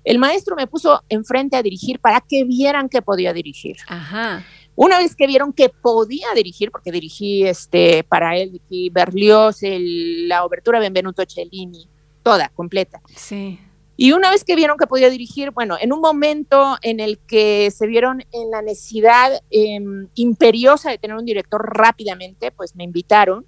El 0.04 0.18
maestro 0.18 0.56
me 0.56 0.66
puso 0.66 1.02
enfrente 1.10 1.56
a 1.56 1.62
dirigir 1.62 2.00
para 2.00 2.22
que 2.26 2.44
vieran 2.44 2.88
que 2.88 3.02
podía 3.02 3.34
dirigir. 3.34 3.76
Ajá. 3.88 4.42
Una 4.74 4.98
vez 4.98 5.14
que 5.14 5.26
vieron 5.26 5.52
que 5.52 5.68
podía 5.68 6.28
dirigir, 6.34 6.70
porque 6.70 6.90
dirigí 6.92 7.44
este, 7.44 8.04
para 8.04 8.36
él, 8.38 8.52
dirigí 8.52 8.90
Berlioz, 8.90 9.62
el- 9.62 10.28
la 10.28 10.44
obertura 10.44 10.80
Benvenuto 10.80 11.22
Cellini, 11.28 11.88
toda, 12.22 12.48
completa. 12.50 13.00
Sí. 13.14 13.58
Y 13.94 14.12
una 14.12 14.30
vez 14.30 14.42
que 14.42 14.56
vieron 14.56 14.78
que 14.78 14.86
podía 14.86 15.10
dirigir, 15.10 15.50
bueno, 15.50 15.76
en 15.78 15.92
un 15.92 16.00
momento 16.00 16.76
en 16.80 16.98
el 16.98 17.18
que 17.18 17.70
se 17.70 17.86
vieron 17.86 18.22
en 18.32 18.50
la 18.50 18.62
necesidad 18.62 19.30
em, 19.50 20.08
imperiosa 20.14 20.90
de 20.90 20.96
tener 20.98 21.16
un 21.16 21.26
director 21.26 21.60
rápidamente, 21.76 22.50
pues 22.50 22.74
me 22.74 22.84
invitaron 22.84 23.44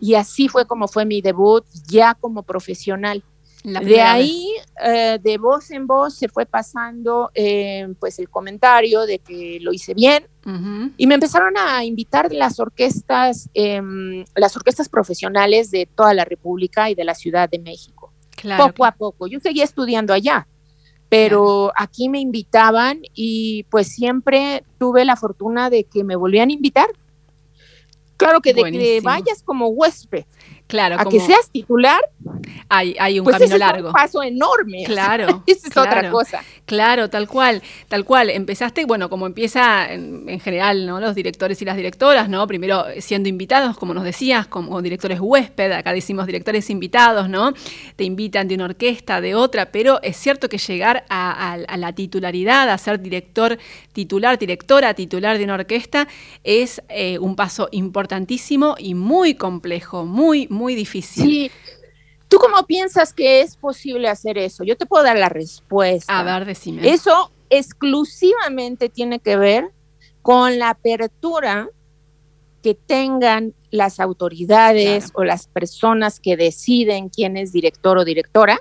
y 0.00 0.14
así 0.14 0.48
fue 0.48 0.66
como 0.66 0.88
fue 0.88 1.04
mi 1.04 1.20
debut 1.20 1.64
ya 1.86 2.14
como 2.14 2.42
profesional. 2.42 3.22
De 3.64 4.02
ahí, 4.02 4.46
eh, 4.84 5.18
de 5.22 5.38
voz 5.38 5.70
en 5.70 5.86
voz, 5.86 6.14
se 6.14 6.28
fue 6.28 6.44
pasando 6.44 7.30
em, 7.32 7.94
pues 7.94 8.18
el 8.18 8.28
comentario 8.28 9.06
de 9.06 9.20
que 9.20 9.58
lo 9.62 9.72
hice 9.72 9.94
bien. 9.94 10.26
Y 10.98 11.06
me 11.06 11.14
empezaron 11.14 11.56
a 11.56 11.82
invitar 11.84 12.30
las 12.30 12.60
orquestas, 12.60 13.48
em, 13.54 14.26
las 14.36 14.54
orquestas 14.54 14.90
profesionales 14.90 15.70
de 15.70 15.86
toda 15.86 16.12
la 16.12 16.26
República 16.26 16.90
y 16.90 16.94
de 16.94 17.04
la 17.04 17.14
Ciudad 17.14 17.48
de 17.48 17.58
México. 17.58 18.12
Claro. 18.36 18.66
poco 18.66 18.84
a 18.84 18.92
poco. 18.92 19.26
Yo 19.26 19.40
seguía 19.40 19.64
estudiando 19.64 20.12
allá, 20.12 20.46
pero 21.08 21.72
aquí 21.76 22.10
me 22.10 22.20
invitaban 22.20 23.00
y 23.14 23.62
pues 23.70 23.88
siempre 23.88 24.64
tuve 24.78 25.06
la 25.06 25.16
fortuna 25.16 25.70
de 25.70 25.84
que 25.84 26.04
me 26.04 26.16
volvían 26.16 26.50
a 26.50 26.52
invitar. 26.52 26.88
Claro 28.18 28.40
que 28.40 28.52
de 28.52 28.70
que 28.70 29.00
vayas 29.02 29.42
como 29.42 29.68
huésped 29.68 30.26
Claro, 30.66 30.94
a 30.96 31.04
como 31.04 31.10
que 31.10 31.20
seas 31.20 31.50
titular, 31.50 32.00
hay, 32.68 32.96
hay 32.98 33.18
un 33.18 33.24
pues 33.24 33.34
camino 33.34 33.46
ese 33.46 33.54
es 33.54 33.60
largo. 33.60 33.88
un 33.88 33.92
paso 33.94 34.22
enorme. 34.22 34.84
Claro, 34.86 35.42
Esa 35.46 35.68
es 35.68 35.76
otra 35.76 36.10
cosa. 36.10 36.42
Claro, 36.66 37.10
tal 37.10 37.28
cual, 37.28 37.62
tal 37.88 38.04
cual. 38.04 38.30
Empezaste, 38.30 38.86
bueno, 38.86 39.10
como 39.10 39.26
empieza 39.26 39.92
en, 39.92 40.28
en 40.28 40.40
general, 40.40 40.86
¿no? 40.86 40.98
Los 40.98 41.14
directores 41.14 41.60
y 41.60 41.64
las 41.64 41.76
directoras, 41.76 42.28
¿no? 42.28 42.46
Primero 42.46 42.84
siendo 43.00 43.28
invitados, 43.28 43.76
como 43.76 43.92
nos 43.92 44.04
decías, 44.04 44.46
como 44.46 44.80
directores 44.80 45.18
huésped, 45.20 45.72
acá 45.72 45.92
decimos 45.92 46.26
directores 46.26 46.70
invitados, 46.70 47.28
¿no? 47.28 47.52
Te 47.96 48.04
invitan 48.04 48.48
de 48.48 48.54
una 48.54 48.64
orquesta, 48.64 49.20
de 49.20 49.34
otra, 49.34 49.72
pero 49.72 50.00
es 50.02 50.16
cierto 50.16 50.48
que 50.48 50.58
llegar 50.58 51.04
a 51.08 51.76
la 51.76 51.92
titularidad, 51.92 52.70
a 52.70 52.78
ser 52.78 53.00
director 53.00 53.58
titular, 53.92 54.38
directora 54.38 54.94
titular 54.94 55.38
de 55.38 55.44
una 55.44 55.54
orquesta, 55.54 56.08
es 56.42 56.82
eh, 56.88 57.18
un 57.18 57.36
paso 57.36 57.68
importantísimo 57.72 58.74
y 58.78 58.94
muy 58.94 59.34
complejo, 59.34 60.04
muy, 60.04 60.46
muy 60.48 60.74
difícil. 60.74 61.24
Sí. 61.24 61.50
¿Tú 62.34 62.40
cómo 62.40 62.66
piensas 62.66 63.12
que 63.12 63.42
es 63.42 63.56
posible 63.56 64.08
hacer 64.08 64.38
eso? 64.38 64.64
Yo 64.64 64.76
te 64.76 64.86
puedo 64.86 65.04
dar 65.04 65.16
la 65.16 65.28
respuesta. 65.28 66.18
A 66.18 66.24
ver, 66.24 66.44
decime. 66.44 66.88
Eso 66.88 67.30
exclusivamente 67.48 68.88
tiene 68.88 69.20
que 69.20 69.36
ver 69.36 69.70
con 70.20 70.58
la 70.58 70.70
apertura 70.70 71.68
que 72.60 72.74
tengan 72.74 73.54
las 73.70 74.00
autoridades 74.00 75.12
o 75.14 75.22
las 75.22 75.46
personas 75.46 76.18
que 76.18 76.36
deciden 76.36 77.08
quién 77.08 77.36
es 77.36 77.52
director 77.52 77.98
o 77.98 78.04
directora. 78.04 78.58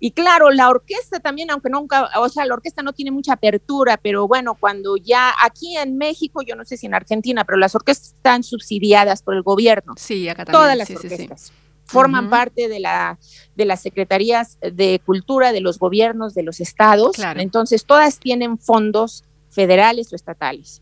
Y 0.00 0.10
claro, 0.10 0.50
la 0.50 0.68
orquesta 0.68 1.20
también, 1.20 1.48
aunque 1.52 1.70
nunca, 1.70 2.10
o 2.18 2.28
sea, 2.28 2.44
la 2.44 2.54
orquesta 2.54 2.82
no 2.82 2.92
tiene 2.92 3.12
mucha 3.12 3.34
apertura, 3.34 4.00
pero 4.02 4.26
bueno, 4.26 4.56
cuando 4.56 4.96
ya 4.96 5.32
aquí 5.44 5.76
en 5.76 5.96
México, 5.96 6.42
yo 6.42 6.56
no 6.56 6.64
sé 6.64 6.76
si 6.76 6.86
en 6.86 6.94
Argentina, 6.94 7.44
pero 7.44 7.56
las 7.56 7.76
orquestas 7.76 8.14
están 8.16 8.42
subsidiadas 8.42 9.22
por 9.22 9.36
el 9.36 9.42
gobierno. 9.42 9.94
Sí, 9.96 10.28
acá 10.28 10.44
también. 10.44 10.60
Todas 10.60 10.76
las 10.76 10.90
orquestas. 10.90 11.52
Forman 11.92 12.30
parte 12.30 12.68
de, 12.68 12.80
la, 12.80 13.18
de 13.54 13.64
las 13.64 13.82
secretarías 13.82 14.58
de 14.60 15.00
cultura 15.04 15.52
de 15.52 15.60
los 15.60 15.78
gobiernos 15.78 16.34
de 16.34 16.42
los 16.42 16.60
estados. 16.60 17.16
Entonces, 17.36 17.84
todas 17.84 18.18
tienen 18.18 18.58
fondos 18.58 19.24
federales 19.50 20.12
o 20.12 20.16
estatales. 20.16 20.80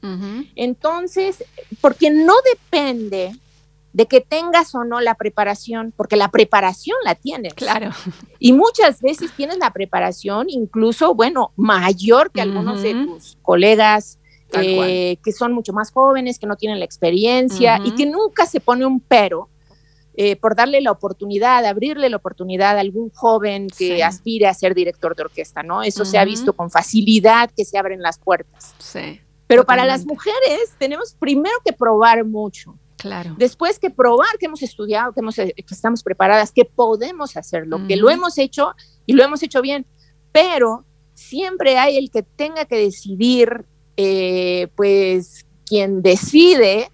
Entonces, 0.54 1.44
porque 1.80 2.10
no 2.10 2.34
depende 2.44 3.32
de 3.92 4.06
que 4.06 4.20
tengas 4.20 4.74
o 4.74 4.84
no 4.84 5.00
la 5.00 5.16
preparación, 5.16 5.92
porque 5.96 6.16
la 6.16 6.30
preparación 6.30 6.96
la 7.04 7.16
tienes. 7.16 7.54
Claro. 7.54 7.90
Y 8.38 8.52
muchas 8.52 9.02
veces 9.02 9.32
tienes 9.36 9.58
la 9.58 9.72
preparación, 9.72 10.48
incluso, 10.48 11.14
bueno, 11.14 11.52
mayor 11.56 12.30
que 12.30 12.40
algunos 12.40 12.82
de 12.82 12.94
tus 12.94 13.36
colegas 13.42 14.20
eh, 14.52 15.18
que 15.22 15.32
son 15.32 15.52
mucho 15.52 15.72
más 15.72 15.92
jóvenes, 15.92 16.38
que 16.38 16.46
no 16.46 16.56
tienen 16.56 16.78
la 16.78 16.84
experiencia 16.84 17.80
y 17.84 17.92
que 17.92 18.06
nunca 18.06 18.46
se 18.46 18.60
pone 18.60 18.84
un 18.84 19.00
pero 19.00 19.48
eh, 20.22 20.36
por 20.36 20.54
darle 20.54 20.82
la 20.82 20.90
oportunidad, 20.90 21.64
abrirle 21.64 22.10
la 22.10 22.18
oportunidad 22.18 22.76
a 22.76 22.80
algún 22.80 23.08
joven 23.08 23.68
que 23.68 24.04
aspire 24.04 24.48
a 24.48 24.52
ser 24.52 24.74
director 24.74 25.16
de 25.16 25.22
orquesta, 25.22 25.62
¿no? 25.62 25.82
Eso 25.82 26.04
se 26.04 26.18
ha 26.18 26.26
visto 26.26 26.52
con 26.52 26.70
facilidad 26.70 27.50
que 27.56 27.64
se 27.64 27.78
abren 27.78 28.02
las 28.02 28.18
puertas. 28.18 28.74
Sí. 28.76 29.18
Pero 29.46 29.64
para 29.64 29.86
las 29.86 30.04
mujeres 30.04 30.74
tenemos 30.78 31.16
primero 31.18 31.56
que 31.64 31.72
probar 31.72 32.26
mucho. 32.26 32.76
Claro. 32.98 33.34
Después 33.38 33.78
que 33.78 33.88
probar 33.88 34.36
que 34.38 34.44
hemos 34.44 34.62
estudiado, 34.62 35.14
que, 35.14 35.20
hemos, 35.20 35.38
eh, 35.38 35.54
que 35.56 35.74
estamos 35.74 36.02
preparadas, 36.02 36.52
que 36.52 36.66
podemos 36.66 37.34
hacerlo, 37.38 37.80
que 37.88 37.96
lo 37.96 38.10
hemos 38.10 38.36
hecho 38.36 38.74
y 39.06 39.14
lo 39.14 39.24
hemos 39.24 39.42
hecho 39.42 39.62
bien. 39.62 39.86
Pero 40.32 40.84
siempre 41.14 41.78
hay 41.78 41.96
el 41.96 42.10
que 42.10 42.24
tenga 42.24 42.66
que 42.66 42.76
decidir, 42.76 43.64
eh, 43.96 44.68
pues 44.74 45.46
quien 45.64 46.02
decide 46.02 46.90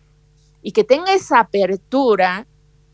y 0.62 0.70
que 0.70 0.84
tenga 0.84 1.12
esa 1.12 1.40
apertura 1.40 2.46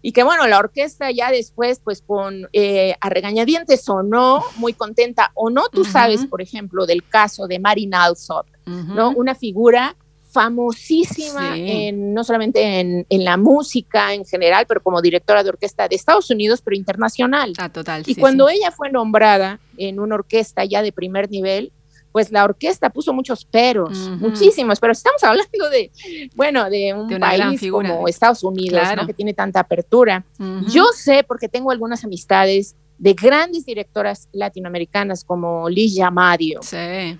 y 0.02 0.12
que 0.12 0.24
bueno, 0.24 0.46
la 0.48 0.58
orquesta 0.58 1.10
ya 1.12 1.30
después, 1.30 1.80
pues 1.82 2.02
con 2.02 2.48
eh, 2.52 2.94
a 3.00 3.08
regañadientes 3.08 3.88
o 3.88 4.02
no, 4.02 4.42
muy 4.56 4.72
contenta 4.72 5.30
o 5.34 5.48
no, 5.48 5.68
tú 5.68 5.84
sabes, 5.84 6.26
por 6.26 6.42
ejemplo, 6.42 6.86
del 6.86 7.06
caso 7.06 7.46
de 7.46 7.60
Marin 7.60 7.94
Alsop, 7.94 8.46
¿no? 8.66 9.10
Una 9.10 9.36
figura 9.36 9.96
famosísima 10.32 11.56
en, 11.58 12.14
no 12.14 12.24
solamente 12.24 12.80
en, 12.80 13.24
la 13.24 13.36
música 13.36 14.14
en 14.14 14.24
general, 14.24 14.64
pero 14.66 14.82
como 14.82 15.02
directora 15.02 15.44
de 15.44 15.50
orquesta 15.50 15.86
de 15.88 15.94
Estados 15.94 16.30
Unidos, 16.30 16.62
pero 16.62 16.74
internacional. 16.74 17.52
Ah, 17.58 17.68
total. 17.68 18.02
Y 18.06 18.14
cuando 18.14 18.48
ella 18.48 18.70
fue 18.70 18.90
nombrada 18.90 19.60
en 19.76 20.00
una 20.00 20.14
orquesta 20.14 20.64
ya 20.64 20.82
de 20.82 20.90
primer 20.90 21.30
nivel, 21.30 21.70
pues 22.12 22.30
la 22.30 22.44
orquesta 22.44 22.90
puso 22.90 23.12
muchos 23.12 23.44
peros, 23.44 24.10
muchísimos, 24.18 24.78
pero 24.78 24.92
estamos 24.92 25.22
hablando 25.24 25.70
de, 25.70 25.90
bueno, 26.34 26.68
de 26.68 26.94
un 26.94 27.08
país 27.18 27.60
como 27.70 28.06
Estados 28.06 28.44
Unidos, 28.44 28.82
que 29.06 29.14
tiene 29.14 29.34
tanta 29.34 29.60
apertura. 29.60 30.24
Yo 30.68 30.84
sé, 30.94 31.24
porque 31.24 31.48
tengo 31.48 31.70
algunas 31.70 32.04
amistades 32.04 32.76
de 32.98 33.14
grandes 33.14 33.64
directoras 33.64 34.28
latinoamericanas 34.32 35.24
como 35.24 35.68
Liz 35.68 35.98
Madio. 36.12 36.60
Sí. 36.62 37.18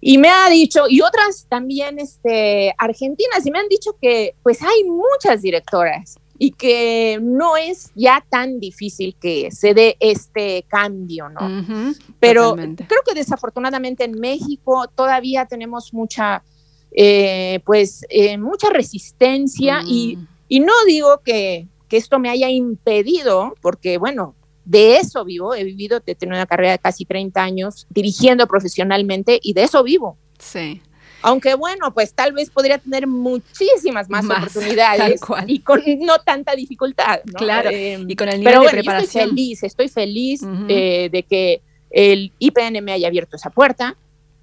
Y 0.00 0.18
me 0.18 0.28
ha 0.28 0.48
dicho, 0.48 0.84
y 0.88 1.00
otras 1.00 1.46
también 1.48 1.98
este, 1.98 2.74
argentinas, 2.78 3.44
y 3.44 3.50
me 3.50 3.58
han 3.58 3.68
dicho 3.68 3.96
que 4.00 4.34
pues 4.42 4.62
hay 4.62 4.84
muchas 4.84 5.42
directoras 5.42 6.16
y 6.38 6.52
que 6.52 7.18
no 7.20 7.56
es 7.56 7.90
ya 7.96 8.24
tan 8.30 8.60
difícil 8.60 9.16
que 9.20 9.50
se 9.50 9.74
dé 9.74 9.96
este 9.98 10.64
cambio, 10.68 11.28
¿no? 11.28 11.96
Pero 12.20 12.54
creo 12.54 13.02
que 13.04 13.14
desafortunadamente 13.14 14.04
en 14.04 14.12
México 14.12 14.86
todavía 14.94 15.46
tenemos 15.46 15.92
mucha, 15.92 16.44
eh, 16.92 17.60
pues, 17.64 18.04
eh, 18.08 18.38
mucha 18.38 18.70
resistencia 18.70 19.82
y, 19.84 20.16
mm. 20.16 20.28
y, 20.48 20.60
no 20.60 20.72
digo 20.86 21.20
que, 21.24 21.66
que, 21.88 21.96
esto 21.96 22.20
me 22.20 22.30
haya 22.30 22.48
impedido, 22.48 23.54
porque 23.60 23.98
bueno, 23.98 24.36
de 24.64 24.98
eso 24.98 25.24
vivo, 25.24 25.54
he 25.54 25.64
vivido, 25.64 26.00
he 26.06 26.14
tenido 26.14 26.36
una 26.36 26.46
carrera 26.46 26.72
de 26.72 26.78
casi 26.78 27.04
30 27.04 27.42
años 27.42 27.86
dirigiendo 27.90 28.46
profesionalmente 28.46 29.40
y 29.42 29.54
de 29.54 29.64
eso 29.64 29.82
vivo. 29.82 30.18
Sí. 30.38 30.82
Aunque 31.22 31.54
bueno, 31.54 31.92
pues 31.92 32.14
tal 32.14 32.32
vez 32.32 32.50
podría 32.50 32.78
tener 32.78 33.06
muchísimas 33.06 34.08
más, 34.08 34.24
oportunidades 34.24 35.20
y 35.46 35.60
con 35.60 35.82
no 36.00 36.18
tanta 36.18 36.54
dificultad. 36.54 37.20
Claro, 37.36 37.70
eh, 37.70 38.04
y 38.06 38.16
con 38.16 38.28
el 38.28 38.40
nivel 38.40 38.60
de 38.60 38.68
preparación. 38.68 39.24
estoy 39.24 39.28
feliz, 39.28 39.62
estoy 39.62 39.88
feliz 39.88 40.40
eh, 40.68 41.08
de 41.10 41.22
que 41.24 41.62
el 41.90 42.32
IPN 42.38 42.84
me 42.84 42.92
haya 42.92 43.08
abierto 43.08 43.36
esa 43.36 43.50
puerta 43.50 43.96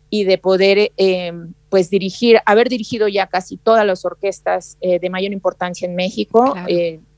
y 0.10 0.24
de 0.24 0.38
poder 0.38 0.92
eh, 0.98 1.34
pues 1.70 1.90
dirigir, 1.90 2.40
haber 2.46 2.70
dirigido 2.70 3.08
ya 3.08 3.28
casi 3.28 3.58
todas 3.58 3.86
las 3.86 4.06
orquestas 4.06 4.78
de 4.82 5.10
mayor 5.10 5.32
importancia 5.32 5.86
en 5.88 5.96
México, 5.96 6.56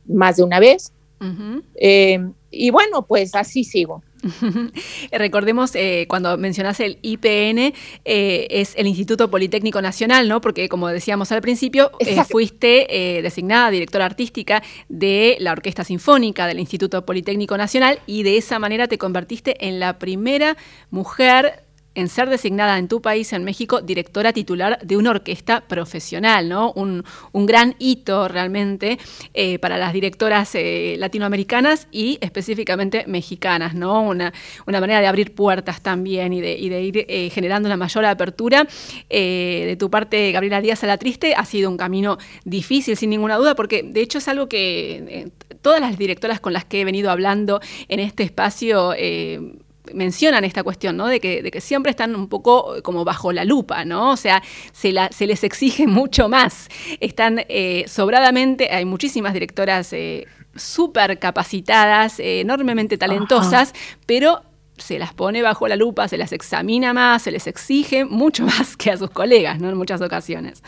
más 0.08 0.38
de 0.38 0.44
una 0.44 0.60
vez. 0.60 0.94
y 2.52 2.70
bueno, 2.70 3.06
pues 3.06 3.36
así 3.36 3.64
sigo. 3.64 4.04
Recordemos, 5.12 5.72
eh, 5.76 6.06
cuando 6.08 6.38
mencionas 6.38 6.80
el 6.80 7.00
IPN, 7.02 7.74
eh, 8.06 8.48
es 8.50 8.74
el 8.76 8.88
Instituto 8.88 9.30
Politécnico 9.30 9.82
Nacional, 9.82 10.28
¿no? 10.28 10.42
Porque, 10.42 10.70
como 10.70 10.88
decíamos 10.88 11.32
al 11.32 11.42
principio, 11.42 11.92
eh, 12.00 12.24
fuiste 12.24 12.88
designada 13.22 13.70
directora 13.72 14.06
artística 14.06 14.64
de 14.90 15.38
la 15.40 15.52
Orquesta 15.52 15.84
Sinfónica 15.84 16.48
del 16.48 16.60
Instituto 16.60 17.06
Politécnico 17.06 17.58
Nacional 17.58 18.00
y 18.06 18.24
de 18.24 18.38
esa 18.38 18.60
manera 18.60 18.88
te 18.88 18.98
convertiste 18.98 19.68
en 19.68 19.80
la 19.80 20.00
primera 20.00 20.58
mujer 20.90 21.67
en 21.98 22.10
ser 22.10 22.30
designada 22.30 22.78
en 22.78 22.88
tu 22.88 23.02
país, 23.02 23.34
en 23.34 23.44
México, 23.44 23.82
directora 23.82 24.32
titular 24.32 24.78
de 24.84 24.98
una 24.98 25.10
orquesta 25.10 25.62
profesional, 25.62 26.48
¿no? 26.48 26.72
Un, 26.74 27.04
gran 27.34 27.76
hito 27.80 28.28
realmente 28.28 29.00
eh, 29.34 29.58
para 29.58 29.80
las 29.80 29.94
directoras 29.94 30.54
eh, 30.54 30.96
latinoamericanas 31.00 31.88
y 31.92 32.20
específicamente 32.22 33.06
mexicanas, 33.08 33.74
¿no? 33.74 34.04
Una, 34.04 34.32
manera 34.68 35.02
de 35.02 35.08
abrir 35.08 35.34
puertas 35.34 35.82
también 35.82 36.34
y 36.34 36.42
de, 36.42 36.82
ir 36.84 37.06
eh, 37.08 37.32
generando 37.32 37.68
una 37.68 37.78
mayor 37.78 38.06
apertura. 38.06 38.68
de 39.10 39.76
tu 39.80 39.90
parte, 39.90 40.32
Gabriela 40.32 40.62
Díaz 40.62 40.84
a 40.84 40.88
la 40.88 40.98
Triste, 40.98 41.34
ha 41.36 41.46
sido 41.46 41.68
un 41.68 41.78
camino 41.78 42.20
difícil, 42.46 42.96
sin 42.96 43.10
ninguna 43.10 43.38
duda, 43.38 43.56
porque 43.56 43.82
de 43.82 44.02
hecho 44.02 44.20
es 44.20 44.28
algo 44.28 44.48
que 44.48 45.32
todas 45.64 45.82
las 45.82 45.98
directoras 45.98 46.40
con 46.40 46.54
las 46.54 46.64
que 46.64 46.82
he 46.82 46.86
venido 46.86 47.10
hablando 47.10 47.60
en 47.88 48.00
este 48.00 48.22
espacio 48.22 48.94
mencionan 49.94 50.44
esta 50.44 50.64
cuestión, 50.64 50.98
¿no? 50.98 51.08
De 51.08 51.20
que, 51.20 51.42
de 51.42 51.52
que, 51.52 51.62
siempre 51.62 51.90
están 51.90 52.16
un 52.16 52.28
poco 52.28 52.76
como 52.84 53.04
bajo 53.04 53.32
la 53.32 53.46
lupa, 53.46 53.86
¿no? 53.86 54.12
O 54.12 54.18
sea, 54.18 54.42
se, 54.72 54.92
la, 54.92 55.10
se 55.12 55.28
les 55.28 55.44
exige 55.44 55.88
mucho 55.88 56.30
más. 56.30 56.70
Están 57.00 57.44
eh, 57.50 57.86
sobradamente, 57.88 58.70
hay 58.72 58.86
muchísimas 58.86 59.34
directoras 59.34 59.92
eh, 59.94 60.26
súper 60.56 61.20
capacitadas, 61.20 62.20
eh, 62.20 62.42
enormemente 62.42 62.98
talentosas, 62.98 63.74
pero 64.06 64.42
se 64.78 65.00
las 65.00 65.14
pone 65.14 65.42
bajo 65.42 65.68
la 65.68 65.76
lupa, 65.76 66.08
se 66.08 66.18
las 66.18 66.32
examina 66.32 66.94
más, 66.94 67.24
se 67.24 67.32
les 67.32 67.48
exige 67.48 68.06
mucho 68.06 68.46
más 68.46 68.78
que 68.78 68.92
a 68.92 68.98
sus 68.98 69.10
colegas, 69.10 69.60
¿no? 69.60 69.70
En 69.70 69.78
muchas 69.78 70.02
ocasiones. 70.02 70.64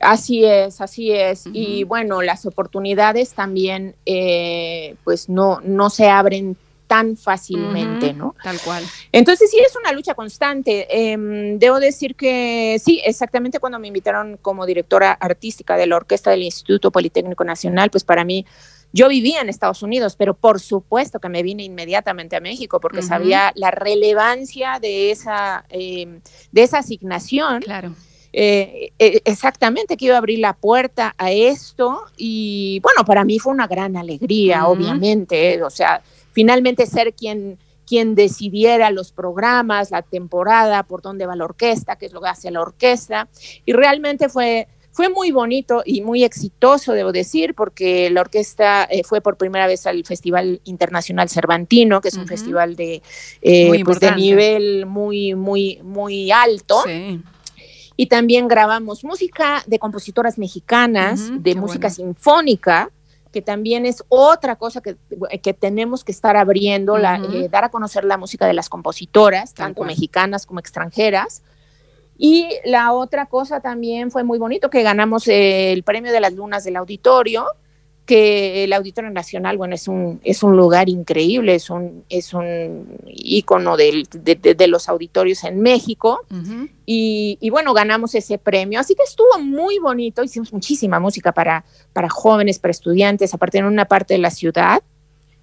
Así 0.00 0.44
es, 0.44 0.80
así 0.80 1.12
es. 1.12 1.44
Y 1.50 1.84
bueno, 1.84 2.20
las 2.20 2.44
oportunidades 2.44 3.32
también, 3.32 3.94
pues 5.04 5.30
no, 5.30 5.60
no 5.62 5.88
se 5.88 6.10
abren 6.10 6.56
tan 6.86 7.16
fácilmente, 7.16 8.12
¿no? 8.12 8.34
Tal 8.42 8.58
cual. 8.60 8.84
Entonces 9.12 9.50
sí 9.50 9.58
es 9.58 9.74
una 9.76 9.92
lucha 9.92 10.14
constante. 10.14 10.86
Em, 10.90 11.58
debo 11.58 11.80
decir 11.80 12.14
que 12.14 12.80
sí, 12.82 13.00
exactamente 13.04 13.58
cuando 13.58 13.78
me 13.78 13.88
invitaron 13.88 14.38
como 14.40 14.66
directora 14.66 15.12
artística 15.12 15.76
de 15.76 15.86
la 15.86 15.96
orquesta 15.96 16.30
del 16.30 16.42
Instituto 16.42 16.90
Politécnico 16.90 17.44
Nacional, 17.44 17.90
pues 17.90 18.04
para 18.04 18.24
mí 18.24 18.44
yo 18.92 19.08
vivía 19.08 19.40
en 19.40 19.48
Estados 19.48 19.82
Unidos, 19.82 20.14
pero 20.16 20.34
por 20.34 20.60
supuesto 20.60 21.18
que 21.18 21.28
me 21.28 21.42
vine 21.42 21.64
inmediatamente 21.64 22.36
a 22.36 22.40
México 22.40 22.78
porque 22.80 23.02
sabía 23.02 23.52
la 23.56 23.72
relevancia 23.72 24.78
de 24.80 25.10
esa, 25.10 25.64
em, 25.68 26.20
de 26.52 26.62
esa 26.62 26.78
asignación. 26.78 27.60
Claro. 27.62 27.92
Eh, 28.36 28.92
eh, 28.98 29.20
exactamente 29.24 29.96
que 29.96 30.06
iba 30.06 30.16
a 30.16 30.18
abrir 30.18 30.40
la 30.40 30.54
puerta 30.54 31.14
a 31.18 31.30
esto 31.30 32.02
y 32.16 32.80
bueno, 32.82 33.04
para 33.04 33.24
mí 33.24 33.38
fue 33.38 33.52
una 33.52 33.68
gran 33.68 33.96
alegría, 33.96 34.66
obviamente, 34.66 35.62
o 35.62 35.70
sea, 35.70 36.02
finalmente 36.34 36.84
ser 36.86 37.14
quien, 37.14 37.58
quien 37.86 38.14
decidiera 38.14 38.90
los 38.90 39.12
programas, 39.12 39.90
la 39.90 40.02
temporada, 40.02 40.82
por 40.82 41.00
dónde 41.00 41.26
va 41.26 41.36
la 41.36 41.44
orquesta, 41.44 41.96
qué 41.96 42.06
es 42.06 42.12
lo 42.12 42.20
que 42.20 42.28
hace 42.28 42.50
la 42.50 42.60
orquesta. 42.60 43.28
Y 43.64 43.72
realmente 43.72 44.28
fue, 44.28 44.68
fue 44.90 45.08
muy 45.08 45.30
bonito 45.30 45.82
y 45.86 46.02
muy 46.02 46.24
exitoso, 46.24 46.92
debo 46.92 47.12
decir, 47.12 47.54
porque 47.54 48.10
la 48.10 48.20
orquesta 48.20 48.84
eh, 48.84 49.04
fue 49.04 49.20
por 49.20 49.36
primera 49.36 49.66
vez 49.66 49.86
al 49.86 50.04
Festival 50.04 50.60
Internacional 50.64 51.28
Cervantino, 51.28 52.00
que 52.00 52.08
es 52.08 52.16
un 52.16 52.26
festival 52.26 52.74
de, 52.76 53.00
eh, 53.40 53.82
pues 53.84 54.00
de 54.00 54.14
nivel 54.16 54.86
muy, 54.86 55.34
muy, 55.34 55.80
muy 55.82 56.32
alto. 56.32 56.82
Y 57.96 58.06
también 58.06 58.48
grabamos 58.48 59.04
música 59.04 59.62
de 59.68 59.78
compositoras 59.78 60.36
mexicanas, 60.36 61.30
de 61.42 61.54
música 61.54 61.90
sinfónica, 61.90 62.90
que 63.34 63.42
también 63.42 63.84
es 63.84 64.04
otra 64.08 64.54
cosa 64.54 64.80
que, 64.80 64.96
que 65.42 65.52
tenemos 65.52 66.04
que 66.04 66.12
estar 66.12 66.36
abriendo, 66.36 66.98
la, 66.98 67.16
eh, 67.16 67.48
dar 67.50 67.64
a 67.64 67.68
conocer 67.68 68.04
la 68.04 68.16
música 68.16 68.46
de 68.46 68.52
las 68.52 68.68
compositoras, 68.68 69.54
tanto 69.54 69.82
mexicanas 69.82 70.46
como 70.46 70.60
extranjeras. 70.60 71.42
Y 72.16 72.48
la 72.64 72.92
otra 72.92 73.26
cosa 73.26 73.58
también 73.58 74.12
fue 74.12 74.22
muy 74.22 74.38
bonito, 74.38 74.70
que 74.70 74.84
ganamos 74.84 75.26
el 75.26 75.82
premio 75.82 76.12
de 76.12 76.20
las 76.20 76.32
lunas 76.32 76.62
del 76.62 76.76
auditorio, 76.76 77.46
que 78.06 78.64
el 78.64 78.72
Auditorio 78.72 79.10
Nacional, 79.10 79.56
bueno, 79.56 79.74
es 79.74 79.88
un, 79.88 80.20
es 80.24 80.42
un 80.42 80.56
lugar 80.56 80.88
increíble, 80.88 81.54
es 81.54 81.70
un, 81.70 82.04
es 82.10 82.34
un 82.34 82.86
ícono 83.06 83.76
de, 83.76 84.66
los 84.68 84.88
auditorios 84.88 85.44
en 85.44 85.60
México. 85.60 86.20
y, 86.84 87.48
bueno, 87.50 87.72
ganamos 87.72 88.14
ese 88.14 88.36
premio. 88.36 88.78
Así 88.78 88.94
que 88.94 89.04
estuvo 89.04 89.38
muy 89.38 89.78
bonito, 89.78 90.22
hicimos 90.22 90.52
muchísima 90.52 91.00
música 91.00 91.32
para, 91.32 91.64
para 91.92 92.10
jóvenes, 92.10 92.58
para 92.58 92.72
estudiantes, 92.72 93.32
aparte 93.32 93.58
en 93.58 93.64
una 93.64 93.86
parte 93.86 94.14
de 94.14 94.18
la 94.18 94.30
ciudad 94.30 94.82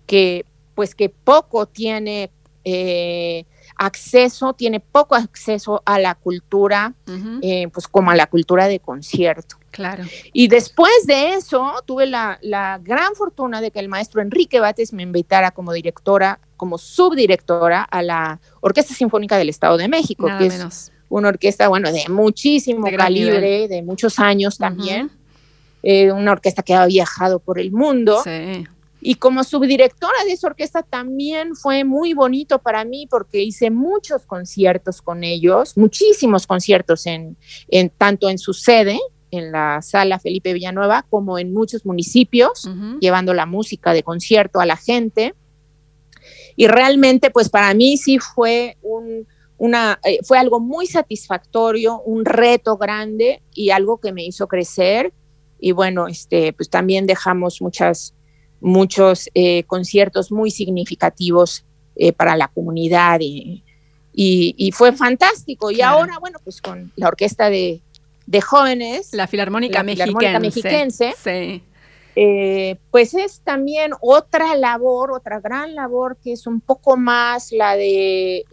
que 0.05 0.45
pues 0.75 0.95
que 0.95 1.09
poco 1.09 1.67
tiene 1.67 2.31
eh, 2.63 3.45
acceso, 3.81 4.53
tiene 4.53 4.79
poco 4.79 5.15
acceso 5.15 5.81
a 5.85 5.97
la 5.97 6.13
cultura, 6.13 6.93
eh, 7.41 7.67
pues 7.73 7.87
como 7.87 8.11
a 8.11 8.15
la 8.15 8.27
cultura 8.27 8.67
de 8.67 8.79
concierto. 8.79 9.57
Claro. 9.71 10.03
Y 10.33 10.49
después 10.49 11.07
de 11.07 11.33
eso, 11.33 11.73
tuve 11.85 12.05
la, 12.05 12.37
gran 12.83 13.15
fortuna 13.15 13.59
de 13.59 13.71
que 13.71 13.79
el 13.79 13.89
maestro 13.89 14.21
Enrique 14.21 14.59
Bates 14.59 14.93
me 14.93 15.01
invitara 15.01 15.49
como 15.49 15.73
directora, 15.73 16.39
como 16.57 16.77
subdirectora 16.77 17.81
a 17.81 18.03
la 18.03 18.39
Orquesta 18.59 18.93
Sinfónica 18.93 19.35
del 19.37 19.49
Estado 19.49 19.77
de 19.77 19.87
México, 19.87 20.27
que 20.37 20.45
es 20.45 20.91
una 21.09 21.29
orquesta, 21.29 21.67
bueno, 21.67 21.91
de 21.91 22.07
muchísimo 22.07 22.85
calibre, 22.95 23.67
de 23.67 23.81
muchos 23.81 24.19
años 24.19 24.59
también. 24.59 25.09
Eh, 25.81 26.11
una 26.11 26.33
orquesta 26.33 26.61
que 26.61 26.75
ha 26.75 26.85
viajado 26.85 27.39
por 27.39 27.57
el 27.57 27.71
mundo. 27.71 28.21
Sí. 28.23 28.67
Y 29.01 29.15
como 29.15 29.43
subdirectora 29.43 30.23
de 30.25 30.33
esa 30.33 30.47
orquesta 30.47 30.83
también 30.83 31.55
fue 31.55 31.83
muy 31.83 32.13
bonito 32.13 32.59
para 32.59 32.85
mí 32.85 33.07
porque 33.09 33.41
hice 33.41 33.71
muchos 33.71 34.25
conciertos 34.25 35.01
con 35.01 35.23
ellos, 35.23 35.75
muchísimos 35.75 36.45
conciertos 36.45 37.07
en, 37.07 37.35
en 37.67 37.89
tanto 37.89 38.29
en 38.29 38.37
su 38.37 38.53
sede, 38.53 38.99
en 39.31 39.51
la 39.51 39.81
sala 39.81 40.19
Felipe 40.19 40.53
Villanueva, 40.53 41.05
como 41.09 41.39
en 41.39 41.53
muchos 41.53 41.85
municipios, 41.85 42.69
llevando 42.99 43.33
la 43.33 43.45
música 43.45 43.93
de 43.93 44.03
concierto 44.03 44.59
a 44.59 44.65
la 44.65 44.77
gente. 44.77 45.33
Y 46.55 46.67
realmente, 46.67 47.31
pues 47.31 47.49
para 47.49 47.73
mí 47.73 47.97
sí 47.97 48.19
fue 48.19 48.77
un, 48.81 49.25
una, 49.57 49.99
eh, 50.03 50.19
fue 50.23 50.37
algo 50.37 50.59
muy 50.59 50.85
satisfactorio, 50.85 52.01
un 52.01 52.25
reto 52.25 52.77
grande 52.77 53.41
y 53.53 53.69
algo 53.71 53.99
que 53.99 54.11
me 54.11 54.25
hizo 54.25 54.47
crecer. 54.47 55.13
Y 55.59 55.71
bueno, 55.71 56.07
este, 56.07 56.53
pues 56.53 56.69
también 56.69 57.07
dejamos 57.07 57.61
muchas 57.61 58.13
muchos 58.61 59.29
eh, 59.33 59.63
conciertos 59.63 60.31
muy 60.31 60.51
significativos 60.51 61.65
eh, 61.95 62.13
para 62.13 62.37
la 62.37 62.47
comunidad 62.47 63.19
y, 63.19 63.63
y, 64.13 64.71
fue 64.71 64.93
fantástico. 64.93 65.71
Y 65.71 65.81
ahora, 65.81 66.17
bueno, 66.19 66.39
pues 66.43 66.61
con 66.61 66.91
la 66.95 67.07
orquesta 67.07 67.49
de, 67.49 67.81
de 68.25 68.41
jóvenes. 68.41 69.13
La 69.13 69.27
Filarmónica, 69.27 70.39
Mexiquense. 70.39 71.13
Eh, 72.13 72.77
pues 72.91 73.13
es 73.13 73.39
también 73.39 73.93
otra 74.01 74.55
labor, 74.55 75.13
otra 75.13 75.39
gran 75.39 75.75
labor 75.75 76.17
que 76.21 76.33
es 76.33 76.45
un 76.45 76.59
poco 76.59 76.97
más 76.97 77.53
la 77.53 77.77
de 77.77 78.45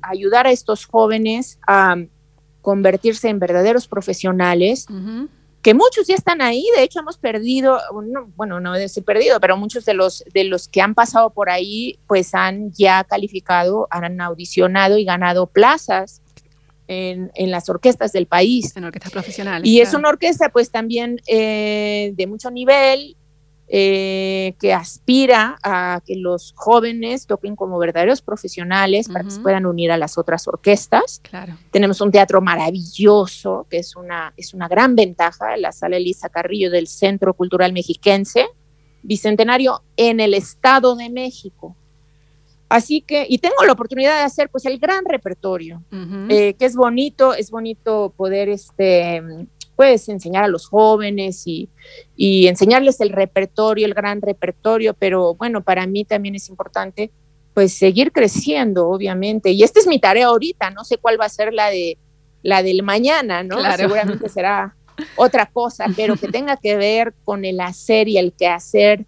ayudar 0.00 0.46
a 0.46 0.52
estos 0.52 0.86
jóvenes 0.86 1.58
a 1.66 1.96
convertirse 2.62 3.28
en 3.28 3.40
verdaderos 3.40 3.88
profesionales 3.88 4.86
que 5.62 5.74
muchos 5.74 6.06
ya 6.06 6.14
están 6.14 6.40
ahí, 6.40 6.64
de 6.74 6.82
hecho 6.82 7.00
hemos 7.00 7.18
perdido, 7.18 7.78
bueno, 8.36 8.60
no 8.60 8.74
he 8.74 8.88
perdido, 9.02 9.40
pero 9.40 9.56
muchos 9.56 9.84
de 9.84 9.94
los, 9.94 10.24
de 10.32 10.44
los 10.44 10.68
que 10.68 10.80
han 10.80 10.94
pasado 10.94 11.30
por 11.30 11.50
ahí, 11.50 11.98
pues 12.06 12.34
han 12.34 12.72
ya 12.72 13.04
calificado, 13.04 13.86
han 13.90 14.20
audicionado 14.20 14.96
y 14.96 15.04
ganado 15.04 15.46
plazas 15.46 16.22
en, 16.88 17.50
las 17.50 17.68
orquestas 17.68 18.12
del 18.12 18.26
país. 18.26 18.76
En 18.76 18.84
orquestas 18.84 19.12
profesionales. 19.12 19.68
Y 19.68 19.80
es 19.80 19.94
una 19.94 20.08
orquesta 20.08 20.48
pues 20.48 20.70
también 20.70 21.20
eh, 21.26 22.12
de 22.16 22.26
mucho 22.26 22.50
nivel, 22.50 23.16
eh, 23.72 24.56
que 24.58 24.72
aspira 24.74 25.56
a 25.62 26.00
que 26.04 26.16
los 26.16 26.52
jóvenes 26.56 27.28
toquen 27.28 27.54
como 27.54 27.78
verdaderos 27.78 28.20
profesionales 28.20 29.08
para 29.08 29.24
que 29.24 29.30
se 29.30 29.40
puedan 29.40 29.64
unir 29.64 29.92
a 29.92 29.96
las 29.96 30.18
otras 30.18 30.48
orquestas. 30.48 31.20
Claro. 31.22 31.56
Tenemos 31.70 32.00
un 32.00 32.10
teatro 32.10 32.40
maravilloso, 32.40 33.68
que 33.70 33.78
es 33.78 33.94
una, 33.94 34.34
es 34.36 34.54
una 34.54 34.66
gran 34.66 34.96
ventaja, 34.96 35.56
la 35.56 35.70
Sala 35.70 35.98
Elisa 35.98 36.28
Carrillo 36.30 36.68
del 36.68 36.88
Centro 36.88 37.32
Cultural 37.34 37.72
Mexiquense, 37.72 38.48
Bicentenario 39.04 39.84
en 39.96 40.18
el 40.18 40.34
Estado 40.34 40.96
de 40.96 41.08
México. 41.08 41.76
Así 42.68 43.02
que, 43.02 43.24
y 43.28 43.38
tengo 43.38 43.64
la 43.64 43.72
oportunidad 43.72 44.16
de 44.16 44.24
hacer 44.24 44.48
pues 44.50 44.66
el 44.66 44.80
gran 44.80 45.04
repertorio, 45.04 45.82
eh, 46.28 46.54
que 46.54 46.64
es 46.64 46.74
bonito, 46.74 47.34
es 47.34 47.52
bonito 47.52 48.12
poder 48.16 48.48
este, 48.48 49.22
puedes 49.80 50.10
enseñar 50.10 50.44
a 50.44 50.48
los 50.48 50.66
jóvenes 50.66 51.44
y, 51.46 51.70
enseñarles 52.18 53.00
el 53.00 53.08
repertorio, 53.08 53.86
el 53.86 53.94
gran 53.94 54.20
repertorio, 54.20 54.92
pero 54.92 55.34
bueno, 55.36 55.62
para 55.62 55.86
mí 55.86 56.04
también 56.04 56.34
es 56.34 56.50
importante 56.50 57.10
pues 57.54 57.72
seguir 57.72 58.12
creciendo, 58.12 58.90
obviamente. 58.90 59.52
Y 59.52 59.62
esta 59.62 59.80
es 59.80 59.86
mi 59.86 59.98
tarea 59.98 60.26
ahorita, 60.26 60.68
no 60.68 60.84
sé 60.84 60.98
cuál 60.98 61.18
va 61.18 61.24
a 61.24 61.30
ser 61.30 61.54
la 61.54 61.70
de 61.70 61.96
la 62.42 62.62
del 62.62 62.82
mañana, 62.82 63.42
¿no? 63.42 63.56
Seguramente 63.74 64.28
será 64.28 64.76
otra 65.16 65.46
cosa, 65.46 65.86
pero 65.96 66.14
que 66.14 66.28
tenga 66.28 66.58
que 66.58 66.76
ver 66.76 67.14
con 67.24 67.46
el 67.46 67.58
hacer 67.58 68.06
y 68.06 68.18
el 68.18 68.34
quehacer 68.34 69.06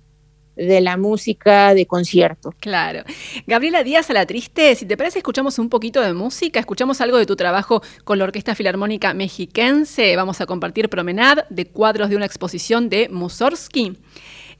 de 0.57 0.81
la 0.81 0.97
música 0.97 1.75
de 1.75 1.87
concierto. 1.87 2.55
Claro. 2.61 3.05
Gabriela 3.47 3.83
Díaz 3.83 4.11
a 4.11 4.13
la 4.13 4.27
Triste, 4.27 4.75
si 4.75 4.87
te 4.87 4.97
parece, 4.97 5.19
escuchamos 5.19 5.59
un 5.59 5.69
poquito 5.69 6.01
de 6.01 6.13
música, 6.13 6.61
escuchamos 6.61 7.01
algo 7.01 7.19
de 7.19 7.27
tu 7.27 7.37
trabajo 7.37 7.83
con 8.05 8.19
la 8.19 8.25
Orquesta 8.25 8.55
Filarmónica 8.55 9.15
Mexiquense. 9.15 10.15
Vamos 10.17 10.41
a 10.41 10.47
compartir 10.47 10.89
Promenade 10.89 11.45
de 11.51 11.67
cuadros 11.67 12.11
de 12.11 12.17
una 12.17 12.27
exposición 12.27 12.89
de 12.89 13.09
Mussorgsky. 13.09 13.97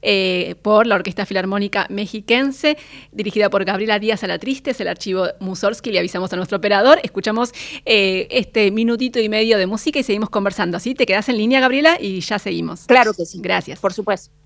Eh, 0.05 0.55
por 0.61 0.85
la 0.85 0.95
Orquesta 0.95 1.25
Filarmónica 1.25 1.87
Mexiquense, 1.89 2.77
dirigida 3.13 3.49
por 3.49 3.63
Gabriela 3.63 3.99
Díaz 3.99 4.21
a 4.25 4.27
la 4.27 4.37
Triste, 4.37 4.71
es 4.71 4.81
el 4.81 4.89
archivo 4.89 5.27
Mussorgsky, 5.39 5.93
le 5.93 5.99
avisamos 5.99 6.33
a 6.33 6.35
nuestro 6.35 6.57
operador, 6.57 6.99
escuchamos 7.03 7.53
eh, 7.85 8.27
este 8.29 8.69
minutito 8.71 9.21
y 9.21 9.29
medio 9.29 9.57
de 9.57 9.65
música 9.65 9.99
y 9.99 10.03
seguimos 10.03 10.29
conversando. 10.29 10.75
¿Así? 10.75 10.93
¿Te 10.93 11.05
quedas 11.05 11.29
en 11.29 11.37
línea, 11.37 11.61
Gabriela? 11.61 11.97
Y 12.01 12.19
ya 12.19 12.37
seguimos. 12.37 12.85
Claro 12.85 13.13
que 13.13 13.25
sí. 13.25 13.39
Gracias. 13.41 13.79
Por 13.79 13.93
supuesto. 13.93 14.42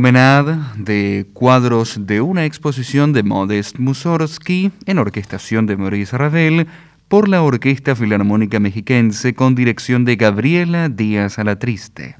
Promenade 0.00 0.56
de 0.78 1.26
cuadros 1.34 2.06
de 2.06 2.22
una 2.22 2.46
exposición 2.46 3.12
de 3.12 3.22
Modest 3.22 3.78
Mussorgsky 3.78 4.72
en 4.86 4.98
orquestación 4.98 5.66
de 5.66 5.76
Maurice 5.76 6.16
Ravel 6.16 6.68
por 7.06 7.28
la 7.28 7.42
Orquesta 7.42 7.94
Filarmónica 7.94 8.58
Mexiquense 8.60 9.34
con 9.34 9.54
dirección 9.54 10.06
de 10.06 10.16
Gabriela 10.16 10.88
Díaz 10.88 11.38
Alatriste. 11.38 12.16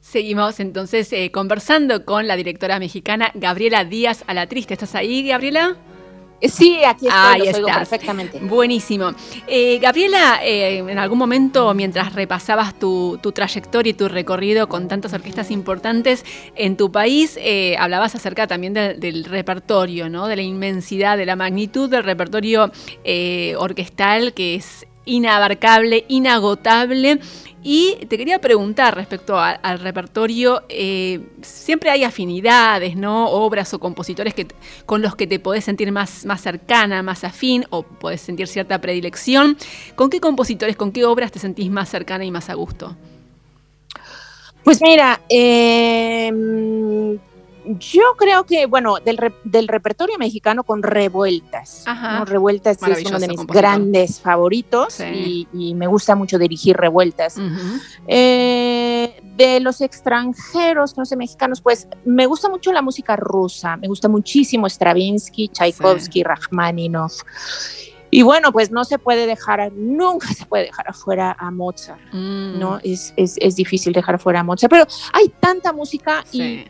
Seguimos 0.00 0.60
entonces 0.60 1.12
eh, 1.12 1.30
conversando 1.30 2.06
con 2.06 2.26
la 2.26 2.34
directora 2.34 2.78
mexicana 2.78 3.30
Gabriela 3.34 3.84
Díaz 3.84 4.24
Alatriste. 4.28 4.72
¿Estás 4.72 4.94
ahí, 4.94 5.28
Gabriela? 5.28 5.76
Sí, 6.40 6.78
aquí 6.84 7.06
estoy, 7.08 7.10
Ahí 7.12 7.38
los 7.46 7.54
oigo 7.56 7.68
estás. 7.68 7.88
perfectamente. 7.88 8.38
Buenísimo. 8.40 9.10
Eh, 9.46 9.78
Gabriela, 9.80 10.40
eh, 10.42 10.78
en 10.78 10.98
algún 10.98 11.18
momento, 11.18 11.74
mientras 11.74 12.12
repasabas 12.14 12.78
tu, 12.78 13.18
tu 13.22 13.32
trayectoria 13.32 13.90
y 13.90 13.94
tu 13.94 14.08
recorrido 14.08 14.68
con 14.68 14.86
tantas 14.88 15.12
orquestas 15.12 15.50
importantes 15.50 16.24
en 16.54 16.76
tu 16.76 16.92
país, 16.92 17.36
eh, 17.40 17.76
hablabas 17.78 18.14
acerca 18.14 18.46
también 18.46 18.72
del, 18.72 19.00
del 19.00 19.24
repertorio, 19.24 20.08
¿no? 20.08 20.28
De 20.28 20.36
la 20.36 20.42
inmensidad, 20.42 21.16
de 21.16 21.26
la 21.26 21.34
magnitud 21.36 21.90
del 21.90 22.04
repertorio 22.04 22.70
eh, 23.04 23.54
orquestal 23.58 24.32
que 24.32 24.54
es 24.54 24.86
inabarcable, 25.08 26.04
inagotable. 26.08 27.18
Y 27.62 27.96
te 28.08 28.16
quería 28.16 28.40
preguntar 28.40 28.94
respecto 28.94 29.38
al 29.38 29.80
repertorio, 29.80 30.62
eh, 30.68 31.20
siempre 31.42 31.90
hay 31.90 32.04
afinidades, 32.04 32.96
¿no? 32.96 33.28
Obras 33.30 33.74
o 33.74 33.80
compositores 33.80 34.32
que, 34.32 34.46
con 34.86 35.02
los 35.02 35.16
que 35.16 35.26
te 35.26 35.40
podés 35.40 35.64
sentir 35.64 35.90
más, 35.90 36.24
más 36.24 36.40
cercana, 36.40 37.02
más 37.02 37.24
afín, 37.24 37.66
o 37.70 37.82
podés 37.82 38.20
sentir 38.20 38.46
cierta 38.46 38.80
predilección. 38.80 39.58
¿Con 39.96 40.08
qué 40.08 40.20
compositores, 40.20 40.76
con 40.76 40.92
qué 40.92 41.04
obras 41.04 41.32
te 41.32 41.40
sentís 41.40 41.68
más 41.68 41.88
cercana 41.88 42.24
y 42.24 42.30
más 42.30 42.48
a 42.48 42.54
gusto? 42.54 42.96
Pues 44.62 44.80
mira, 44.80 45.20
eh, 45.28 46.30
yo 47.78 48.02
creo 48.16 48.44
que, 48.44 48.66
bueno, 48.66 48.96
del, 49.04 49.16
re- 49.18 49.34
del 49.44 49.68
repertorio 49.68 50.16
mexicano 50.18 50.64
con 50.64 50.82
Revueltas. 50.82 51.82
Ajá. 51.86 52.18
¿no? 52.18 52.24
Revueltas 52.24 52.76
es 52.82 53.04
uno 53.06 53.18
de 53.18 53.28
mis 53.28 53.36
compositor. 53.36 53.56
grandes 53.56 54.20
favoritos 54.20 54.94
Sí. 54.94 55.46
y, 55.52 55.70
y 55.70 55.74
me 55.74 55.86
gusta 55.86 56.14
mucho 56.14 56.38
dirigir 56.38 56.76
Revueltas. 56.76 57.36
Eh, 58.06 59.20
de 59.36 59.60
los 59.60 59.80
extranjeros, 59.80 60.96
no 60.96 61.04
sé, 61.04 61.14
mexicanos, 61.16 61.60
pues 61.60 61.86
me 62.04 62.26
gusta 62.26 62.48
mucho 62.48 62.72
la 62.72 62.82
música 62.82 63.14
rusa, 63.16 63.76
me 63.76 63.86
gusta 63.86 64.08
muchísimo 64.08 64.66
Stravinsky, 64.68 65.48
Tchaikovsky, 65.48 66.22
Rachmaninoff. 66.24 67.22
Y 68.10 68.22
bueno, 68.22 68.52
pues 68.52 68.70
no 68.70 68.84
se 68.84 68.98
puede 68.98 69.26
dejar, 69.26 69.70
nunca 69.72 70.28
se 70.28 70.46
puede 70.46 70.64
dejar 70.64 70.88
afuera 70.88 71.36
a 71.38 71.50
Mozart, 71.50 72.00
Mm, 72.12 72.58
¿no? 72.58 72.80
Es, 72.82 73.12
es, 73.16 73.36
es 73.38 73.54
difícil 73.56 73.92
dejar 73.92 74.14
afuera 74.14 74.40
a 74.40 74.42
Mozart, 74.44 74.70
pero 74.70 74.86
hay 75.12 75.28
tanta 75.40 75.74
música 75.74 76.24
y 76.32 76.38
sí. 76.38 76.64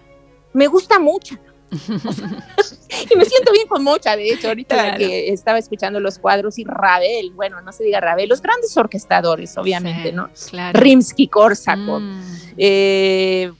Me 0.58 0.66
gusta 0.66 0.98
mucho. 0.98 1.36
y 1.70 3.16
me 3.16 3.24
siento 3.26 3.52
bien 3.52 3.68
con 3.68 3.82
Mocha, 3.84 4.16
de 4.16 4.30
hecho, 4.32 4.48
ahorita 4.48 4.74
Claro. 4.74 4.98
que 4.98 5.28
estaba 5.32 5.58
escuchando 5.58 6.00
los 6.00 6.18
cuadros 6.18 6.58
y 6.58 6.64
Ravel, 6.64 7.30
bueno, 7.34 7.60
no 7.60 7.72
se 7.72 7.84
diga 7.84 8.00
Ravel, 8.00 8.28
los 8.28 8.40
grandes 8.40 8.74
orquestadores, 8.76 9.56
obviamente, 9.58 10.08
Sí, 10.10 10.14
¿no? 10.14 10.30
Claro. 10.50 10.80
Rimsky-Korsakov. 10.80 12.00
Mm, 12.00 12.22
Eh, 12.56 13.52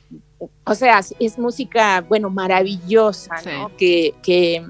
o 0.65 0.75
sea, 0.75 0.99
es- 1.01 1.15
es 1.21 1.39
música, 1.39 2.01
bueno, 2.09 2.31
maravillosa, 2.31 3.37
Sí. 3.39 3.51
¿no? 3.51 3.77
Que, 3.77 4.15
que, 4.23 4.65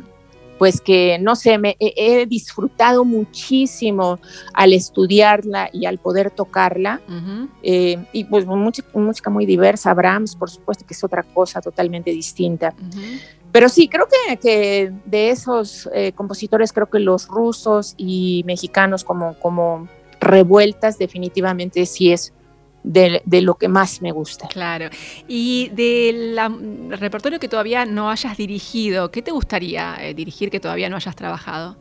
pues 0.59 0.81
que, 0.81 1.19
no 1.21 1.37
sé, 1.37 1.57
me, 1.57 1.77
he, 1.79 2.27
disfrutado 2.27 3.05
muchísimo 3.05 4.19
al 4.53 4.73
estudiarla 4.73 5.71
y 5.73 5.87
al 5.87 5.99
poder 5.99 6.31
tocarla. 6.31 7.01
Eh, 7.63 7.99
y 8.13 8.25
pues 8.25 8.45
mucha, 8.45 8.83
música 8.93 9.31
muy 9.31 9.47
diversa, 9.47 9.95
Brahms, 9.95 10.35
por 10.35 10.51
supuesto, 10.51 10.85
que 10.85 10.95
es 10.95 11.05
otra 11.05 11.23
cosa 11.23 11.61
totalmente 11.61 12.11
distinta. 12.11 12.75
Pero 13.53 13.69
sí, 13.69 13.89
creo 13.89 14.07
que, 14.07 14.37
que 14.37 14.93
de 15.07 15.31
esos 15.31 15.89
eh, 15.95 16.13
compositores, 16.13 16.73
creo 16.73 16.91
que 16.91 16.99
los 16.99 17.29
rusos 17.29 17.95
y 17.97 18.43
mexicanos 18.45 19.05
como, 19.05 19.35
como 19.35 19.89
revueltas 20.21 20.99
definitivamente 20.99 21.87
sí 21.87 22.13
es 22.13 22.33
de, 22.83 23.23
lo 23.43 23.55
que 23.55 23.69
más 23.69 24.01
me 24.03 24.13
gusta. 24.13 24.49
Claro. 24.49 24.89
Y 25.27 25.71
del 25.71 26.39
repertorio 26.91 27.39
que 27.39 27.49
todavía 27.49 27.85
no 27.85 28.11
hayas 28.11 28.37
dirigido, 28.37 29.11
¿qué 29.11 29.23
te 29.23 29.31
gustaría 29.31 29.97
eh, 30.01 30.15
dirigir 30.15 30.51
que 30.51 30.61
todavía 30.61 30.89
no 30.89 30.97
hayas 30.97 31.17
trabajado? 31.17 31.77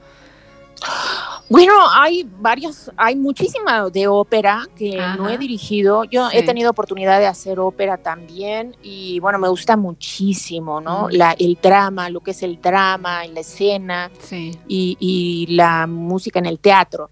Bueno, 1.49 1.71
hay 1.93 2.29
varias, 2.39 2.91
hay 2.97 3.15
muchísima 3.15 3.89
de 3.89 4.07
ópera 4.07 4.67
que 4.75 4.99
Ajá. 4.99 5.15
no 5.15 5.29
he 5.29 5.37
dirigido. 5.37 6.03
Yo 6.03 6.29
Sí. 6.29 6.37
he 6.37 6.43
tenido 6.43 6.69
oportunidad 6.69 7.19
de 7.19 7.25
hacer 7.25 7.57
ópera 7.59 7.97
también 7.97 8.75
y 8.83 9.19
bueno, 9.21 9.39
me 9.39 9.47
gusta 9.47 9.77
muchísimo, 9.77 10.81
¿no? 10.81 11.07
La, 11.09 11.31
el 11.39 11.57
drama, 11.61 12.09
lo 12.09 12.19
que 12.19 12.31
es 12.31 12.43
el 12.43 12.59
drama, 12.61 13.25
la 13.27 13.39
escena 13.39 14.11
Sí. 14.19 14.51
y, 14.67 14.97
y 14.99 15.55
la 15.55 15.87
música 15.87 16.39
en 16.39 16.47
el 16.47 16.59
teatro. 16.59 17.09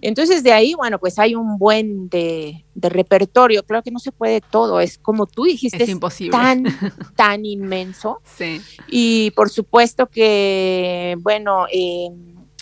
Entonces 0.00 0.44
de 0.44 0.52
ahí, 0.52 0.74
bueno, 0.74 1.00
pues 1.00 1.18
hay 1.18 1.34
un 1.34 1.58
buen 1.58 2.08
de, 2.08 2.64
de 2.74 2.88
repertorio. 2.88 3.64
Claro 3.64 3.82
que 3.82 3.90
no 3.90 3.98
se 3.98 4.12
puede 4.12 4.40
todo, 4.40 4.78
es 4.80 4.96
como 4.98 5.26
tú 5.26 5.42
dijiste, 5.42 5.78
Es 5.78 5.82
es 5.84 5.88
imposible. 5.88 6.30
tan, 6.38 6.62
tan 7.16 7.44
inmenso. 7.44 8.20
Sí. 8.24 8.60
Y 8.88 9.32
por 9.32 9.50
supuesto 9.50 10.06
que, 10.06 11.16
bueno, 11.20 11.66
eh, 11.72 12.10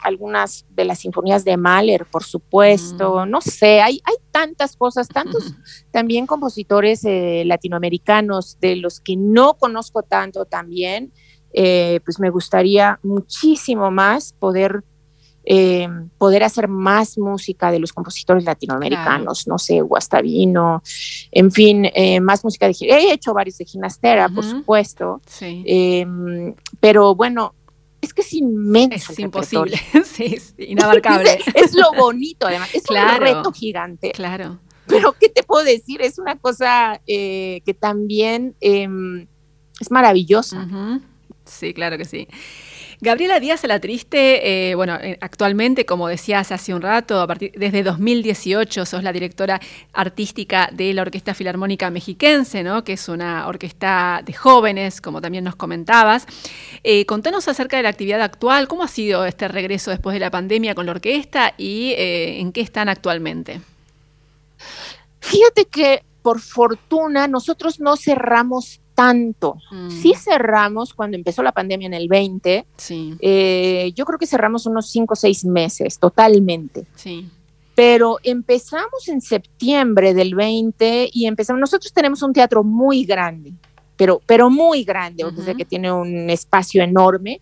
algunas 0.03 0.65
de 0.71 0.85
las 0.85 0.99
sinfonías 1.01 1.45
de 1.45 1.57
Mahler, 1.57 2.07
por 2.07 2.25
supuesto, 2.25 3.27
no 3.27 3.41
sé, 3.41 3.81
hay, 3.81 4.01
hay 4.05 4.15
tantas 4.31 4.77
cosas, 4.77 5.09
tantos 5.09 5.55
también 5.91 6.27
compositores 6.27 7.05
eh, 7.05 7.43
latinoamericanos 7.47 8.59
de 8.61 8.77
los 8.77 9.01
que 9.01 9.17
no 9.17 9.55
conozco 9.55 10.03
tanto 10.03 10.45
también, 10.45 11.13
eh, 11.53 12.01
pues 12.05 12.21
me 12.21 12.31
gustaría 12.31 12.99
muchísimo 13.03 13.91
más 13.91 14.33
poder... 14.39 14.83
eh, 15.43 15.89
poder 16.19 16.45
hacer 16.45 16.69
más 16.69 17.17
música 17.17 17.73
de 17.73 17.79
los 17.79 17.93
compositores 17.95 18.45
latinoamericanos, 18.45 19.49
no 19.49 19.59
sé, 19.59 19.81
Guastavino, 19.81 20.83
en 21.33 21.51
fin, 21.51 21.89
más 22.21 22.45
música 22.45 22.69
de... 22.69 22.77
He 22.83 23.13
hecho 23.13 23.33
varios 23.33 23.57
de 23.57 23.65
Ginastera, 23.65 24.29
por 24.29 24.45
supuesto, 24.45 25.21
Sí. 25.27 25.65
eh, 25.67 26.07
pero 26.79 27.15
bueno, 27.15 27.55
es 28.01 28.15
que 28.15 28.23
es 28.23 28.33
inmenso. 28.33 29.13
es 29.13 29.19
imposible. 29.19 29.79
sí, 30.05 30.35
es 30.37 30.55
inabarcable. 30.59 31.39
es 31.55 31.75
lo 31.75 31.93
bonito, 31.93 32.47
además. 32.47 32.75
Es 32.75 32.83
Claro. 32.85 33.15
un 33.15 33.21
reto 33.37 33.53
gigante. 33.53 34.11
claro. 34.13 34.59
Pero, 34.87 35.13
¿qué 35.21 35.29
te 35.29 35.45
puedo 35.45 35.63
decir? 35.65 36.03
Es 36.03 36.19
una 36.19 36.37
cosa 36.37 37.01
eh, 37.07 37.63
que 37.65 37.75
también 37.75 38.57
eh, 38.61 38.89
es 39.79 39.89
maravillosa. 39.91 40.67
Sí, 41.45 41.73
claro 41.73 41.97
que 41.97 42.05
sí. 42.05 42.27
Gabriela 43.03 43.41
Díaz 43.41 43.65
Alatriste, 43.65 44.71
eh, 44.71 44.75
bueno, 44.75 44.97
eh, 44.97 45.17
actualmente, 45.23 45.87
como 45.87 46.07
decías 46.07 46.53
hace 46.53 46.75
un 46.75 46.83
rato, 46.83 47.27
desde 47.55 47.83
2018 47.83 48.85
sos 48.85 49.03
la 49.03 49.11
directora 49.11 49.59
artística 49.95 50.69
de 50.71 50.93
la 50.93 51.01
Orquesta 51.01 51.33
Filarmónica 51.33 51.89
Mexiquense, 51.91 52.63
¿no? 52.63 52.85
que 52.85 52.93
es 52.93 53.09
una 53.09 53.49
orquesta 53.49 54.21
de 54.23 54.35
jóvenes, 54.35 55.01
como 55.01 55.23
también 55.23 55.45
nos 55.45 55.57
comentabas. 55.57 56.27
Eh, 56.85 57.07
contanos 57.07 57.49
acerca 57.49 57.79
de 57.79 57.85
la 57.85 57.89
actividad 57.89 58.21
actual, 58.21 58.69
cómo 58.69 58.83
ha 58.83 58.89
sido 58.89 59.25
este 59.25 59.49
regreso 59.49 59.91
después 59.91 60.13
de 60.13 60.21
la 60.21 60.31
pandemia 60.31 60.75
con 60.75 60.85
la 60.85 60.93
orquesta 60.93 61.55
y 61.57 61.95
en 61.97 62.53
qué 62.53 62.61
están 62.61 62.91
actualmente. 62.91 63.63
Fíjate 65.21 65.65
que, 65.65 66.03
por 66.21 66.39
fortuna, 66.39 67.29
nosotros 67.29 67.81
no 67.81 67.97
cerramos 67.97 68.83
tanto. 69.01 69.57
Mm, 69.71 69.91
Sí 69.91 70.13
cerramos 70.15 70.93
cuando 70.93 71.17
empezó 71.17 71.43
la 71.43 71.53
pandemia 71.53 71.87
en 71.87 71.95
el 71.95 72.07
20. 72.07 72.67
sí, 72.77 73.15
eh, 73.21 73.93
yo 73.95 74.05
creo 74.05 74.19
que 74.19 74.27
cerramos 74.27 74.67
unos 74.67 74.91
5 74.91 75.15
o 75.15 75.17
6 75.17 75.47
meses, 75.47 75.99
totalmente. 75.99 76.85
sí. 76.95 77.27
pero 77.75 78.19
empezamos 78.23 79.09
en 79.09 79.23
septiembre 79.23 80.13
del 80.13 80.35
20 80.35 81.09
y 81.15 81.25
empezamos, 81.25 81.61
nosotros 81.61 81.95
tenemos 81.95 82.23
un 82.23 82.35
teatro 82.35 82.63
muy 82.63 83.05
grande, 83.07 83.55
pero, 83.97 84.21
pero 84.27 84.51
muy 84.51 84.85
grande, 84.85 85.25
o 85.25 85.31
sea 85.31 85.55
que 85.55 85.65
tiene 85.65 85.91
un 85.91 86.29
espacio 86.29 86.83
enorme. 86.83 87.41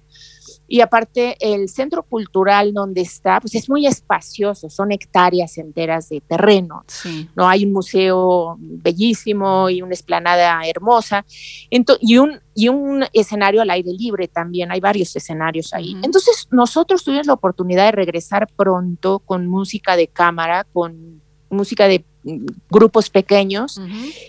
Y 0.68 0.82
aparte 0.82 1.36
el 1.40 1.68
centro 1.68 2.02
cultural 2.02 2.74
donde 2.74 3.00
está, 3.00 3.40
pues 3.40 3.54
es 3.54 3.68
muy 3.70 3.86
espacioso, 3.86 4.68
son 4.68 4.92
hectáreas 4.92 5.56
enteras 5.56 6.10
de 6.10 6.20
terreno. 6.20 6.84
Sí. 6.86 7.28
¿no? 7.34 7.48
Hay 7.48 7.64
un 7.64 7.72
museo 7.72 8.56
bellísimo 8.60 9.70
y 9.70 9.80
una 9.80 9.94
esplanada 9.94 10.60
hermosa 10.66 11.24
y, 11.70 12.18
un, 12.18 12.38
y 12.54 12.68
un 12.68 13.04
escenario 13.12 13.62
al 13.62 13.70
aire 13.70 13.92
libre 13.92 14.28
también, 14.28 14.70
hay 14.70 14.80
varios 14.80 15.16
escenarios 15.16 15.72
ahí. 15.72 15.96
Entonces 16.02 16.48
nosotros 16.50 17.02
tuvimos 17.02 17.26
la 17.26 17.32
oportunidad 17.32 17.86
de 17.86 17.92
regresar 17.92 18.46
pronto 18.54 19.20
con 19.20 19.46
música 19.46 19.96
de 19.96 20.08
cámara, 20.08 20.64
con 20.72 21.22
música 21.50 21.88
de 21.88 22.04
mm, 22.24 22.46
grupos 22.70 23.10
pequeños 23.10 23.80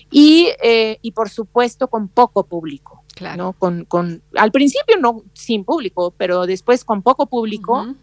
y, 0.09 0.47
eh, 0.63 0.99
y 1.01 1.11
por 1.11 1.29
supuesto 1.29 1.87
con 1.87 2.07
poco 2.07 2.45
público. 2.45 2.98
Claro. 3.19 3.43
¿no? 3.43 3.53
Con, 3.53 3.83
con, 3.83 4.23
al 4.37 4.49
principio 4.53 4.95
no 4.97 5.23
sin 5.33 5.65
público, 5.65 6.13
pero 6.17 6.45
después 6.45 6.85
con 6.85 7.01
poco 7.01 7.25
público. 7.25 7.95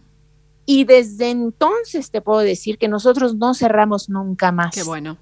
Y 0.67 0.85
desde 0.85 1.31
entonces 1.31 2.11
te 2.11 2.21
puedo 2.21 2.41
decir 2.41 2.77
que 2.77 2.87
nosotros 2.87 3.35
no 3.37 3.55
cerramos 3.55 4.11
nunca 4.11 4.53
más. 4.53 4.75
Qué 4.75 4.83
bueno. 4.83 5.17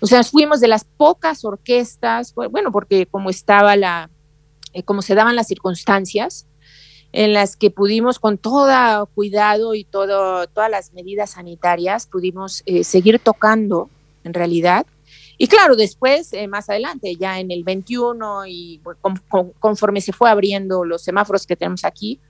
O 0.00 0.06
sea, 0.06 0.24
fuimos 0.24 0.58
de 0.58 0.66
las 0.66 0.82
pocas 0.82 1.44
orquestas, 1.44 2.34
bueno, 2.34 2.72
porque 2.72 3.06
como 3.06 3.30
estaba 3.30 3.76
la, 3.76 4.10
eh, 4.72 4.82
como 4.82 5.00
se 5.00 5.14
daban 5.14 5.36
las 5.36 5.46
circunstancias, 5.46 6.48
en 7.12 7.32
las 7.32 7.56
que 7.56 7.70
pudimos 7.70 8.18
con 8.18 8.36
todo 8.36 9.06
cuidado 9.14 9.76
y 9.76 9.84
todo, 9.84 10.48
todas 10.48 10.70
las 10.70 10.92
medidas 10.92 11.30
sanitarias, 11.30 12.06
pudimos 12.06 12.64
eh, 12.66 12.82
seguir 12.82 13.20
tocando 13.20 13.90
en 14.24 14.34
realidad. 14.34 14.86
Y 15.42 15.46
claro, 15.46 15.74
después, 15.74 16.34
eh, 16.34 16.46
más 16.48 16.68
adelante, 16.68 17.16
ya 17.18 17.40
en 17.40 17.50
el 17.50 17.64
21 17.64 18.46
y 18.46 18.78
conforme 19.58 20.02
se 20.02 20.12
fue 20.12 20.28
abriendo 20.28 20.84
los 20.84 21.02
semáforos 21.02 21.46
que 21.46 21.56
tenemos 21.56 21.82
aquí, 21.86 22.20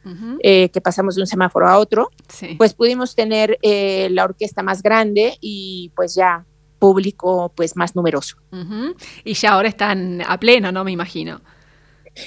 eh, 0.45 0.69
que 0.69 0.81
pasamos 0.81 1.17
de 1.17 1.23
un 1.23 1.27
semáforo 1.27 1.67
a 1.67 1.79
otro, 1.79 2.09
pues 2.57 2.73
pudimos 2.73 3.17
tener 3.17 3.59
la 3.63 4.23
orquesta 4.23 4.63
más 4.63 4.81
grande 4.81 5.37
y 5.41 5.91
pues 5.97 6.15
ya 6.15 6.47
público 6.79 7.53
pues 7.57 7.75
más 7.75 7.97
numeroso. 7.97 8.37
Y 9.25 9.35
ya 9.35 9.55
ahora 9.55 9.69
están 9.69 10.23
a 10.25 10.39
pleno, 10.39 10.71
¿no? 10.71 10.85
Me 10.85 10.93
imagino. 10.93 11.41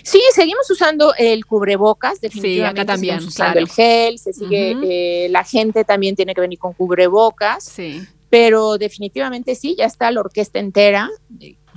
Sí, 0.03 0.21
seguimos 0.33 0.69
usando 0.69 1.13
el 1.17 1.45
cubrebocas, 1.45 2.19
definitivamente. 2.19 2.75
Sí, 2.75 2.81
acá 2.81 2.85
también. 2.85 3.17
Usando 3.19 3.59
el 3.59 3.69
gel, 3.69 4.19
se 4.19 4.33
sigue, 4.33 4.75
eh, 4.83 5.29
la 5.29 5.43
gente 5.43 5.83
también 5.83 6.15
tiene 6.15 6.33
que 6.33 6.41
venir 6.41 6.59
con 6.59 6.73
cubrebocas. 6.73 7.63
Sí. 7.63 8.05
Pero 8.33 8.79
definitivamente 8.79 9.53
sí, 9.53 9.75
ya 9.77 9.85
está 9.85 10.09
la 10.09 10.21
orquesta 10.21 10.57
entera. 10.57 11.07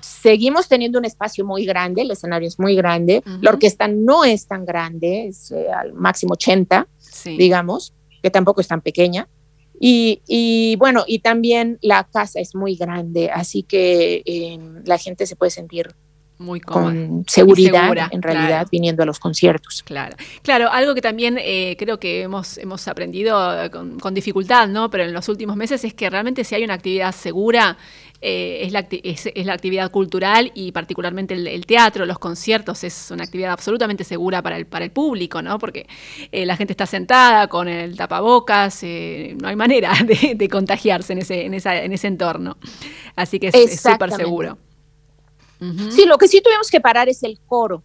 Seguimos 0.01 0.69
teniendo 0.69 0.99
un 0.99 1.05
espacio 1.05 1.45
muy 1.45 1.67
grande, 1.67 2.01
el 2.01 2.11
escenario 2.11 2.49
es 2.49 2.59
muy 2.59 2.75
grande. 2.75 3.23
La 3.43 3.51
orquesta 3.51 3.89
no 3.89 4.25
es 4.25 4.47
tan 4.47 4.65
grande, 4.65 5.27
es 5.27 5.51
eh, 5.51 5.67
al 5.71 5.93
máximo 5.93 6.33
80, 6.33 6.89
digamos, 7.37 7.93
que 8.23 8.31
tampoco 8.31 8.63
es 8.63 8.69
tan 8.69 8.81
pequeña. 8.81 9.29
Y, 9.79 10.23
y, 10.27 10.77
bueno, 10.77 11.05
y 11.07 11.19
también 11.19 11.79
la 11.83 12.05
casa 12.05 12.41
es 12.41 12.55
muy 12.55 12.75
grande, 12.75 13.29
así 13.31 13.63
que 13.63 14.23
eh, 14.25 14.59
la 14.87 14.97
gente 14.97 15.27
se 15.27 15.37
puede 15.37 15.51
sentir 15.51 15.95
muy 16.39 16.61
con 16.61 17.25
seguridad, 17.27 18.09
en 18.11 18.21
realidad, 18.21 18.67
viniendo 18.71 19.03
a 19.03 19.07
los 19.07 19.19
conciertos. 19.19 19.83
Claro, 19.83 20.17
claro, 20.43 20.71
algo 20.71 20.95
que 20.95 21.01
también 21.01 21.39
eh, 21.41 21.77
creo 21.79 21.99
que 21.99 22.23
hemos, 22.23 22.59
hemos 22.59 22.87
aprendido 22.89 23.65
eh, 23.65 23.71
con, 23.71 24.15
dificultad, 24.15 24.69
¿no? 24.69 24.91
Pero 24.91 25.05
en 25.05 25.13
los 25.13 25.29
últimos 25.29 25.57
meses 25.57 25.85
es 25.85 25.95
que 25.95 26.11
realmente 26.11 26.45
si 26.45 26.55
hay 26.55 26.65
una 26.65 26.75
actividad 26.75 27.13
segura, 27.13 27.79
eh, 28.21 28.61
es, 28.63 28.73
la, 28.73 28.87
es, 28.91 29.31
la 29.47 29.55
actividad 29.55 29.91
cultural 29.91 30.53
y 30.55 30.73
particularmente 30.73 31.35
el, 31.35 31.67
teatro, 31.67 32.05
los 32.05 32.19
conciertos, 32.19 32.85
es 32.85 33.11
una 33.11 33.25
actividad 33.25 33.53
absolutamente 33.53 34.05
segura 34.05 34.43
para 34.43 34.59
el, 34.59 34.67
para 34.67 34.85
el 34.85 34.91
público, 34.91 35.41
¿no? 35.41 35.59
Porque 35.59 35.87
la 36.33 36.57
gente 36.57 36.75
está 36.75 36.87
sentada 36.87 37.47
con 37.49 37.69
el 37.69 37.97
tapabocas, 37.97 38.83
no 38.83 39.49
hay 39.49 39.57
manera 39.57 39.93
de, 40.05 40.49
contagiarse 40.49 41.15
en 41.15 41.21
ese, 41.21 41.47
en, 41.47 41.55
esa, 41.55 41.83
en 41.83 41.93
ese 41.93 42.09
entorno. 42.09 42.59
Así 43.15 43.39
que 43.39 43.49
es 43.49 43.81
súper 43.81 44.13
seguro. 44.13 44.59
Sí, 45.91 46.05
lo 46.07 46.19
que 46.19 46.29
sí 46.29 46.41
tuvimos 46.41 46.71
que 46.71 46.81
parar 46.81 47.09
es 47.09 47.23
el 47.23 47.39
coro. 47.47 47.83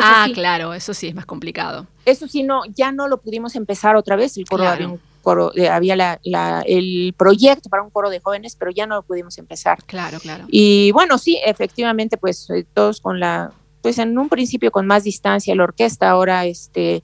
ah, 0.00 0.26
claro, 0.32 0.74
eso 0.74 0.94
sí 0.94 1.08
es 1.08 1.14
más 1.14 1.26
complicado. 1.26 1.86
Eso 2.04 2.26
sí, 2.26 2.42
no, 2.42 2.62
ya 2.74 2.92
no 2.92 3.08
lo 3.08 3.20
pudimos 3.20 3.54
empezar 3.54 3.96
otra 3.96 4.16
vez. 4.16 4.36
El 4.36 4.46
coro 4.46 4.66
había 4.66 4.88
un 4.88 5.00
coro, 5.22 5.52
eh, 5.54 5.68
había 5.68 5.96
la, 5.96 6.62
el 6.66 7.14
proyecto 7.16 7.68
para 7.68 7.82
un 7.82 7.90
coro 7.90 8.10
de 8.10 8.20
jóvenes, 8.20 8.56
pero 8.56 8.70
ya 8.70 8.86
no 8.86 8.96
lo 8.96 9.02
pudimos 9.02 9.38
empezar. 9.38 9.78
Claro, 9.84 10.18
claro. 10.20 10.46
Y 10.48 10.90
bueno, 10.92 11.18
sí, 11.18 11.38
efectivamente, 11.44 12.16
pues 12.16 12.50
eh, 12.50 12.66
todos 12.74 13.00
con 13.00 13.20
la, 13.20 13.52
pues 13.82 13.98
en 13.98 14.18
un 14.18 14.28
principio 14.28 14.70
con 14.70 14.86
más 14.86 15.04
distancia 15.04 15.54
la 15.54 15.64
orquesta, 15.64 16.10
ahora 16.10 16.44
este, 16.46 17.02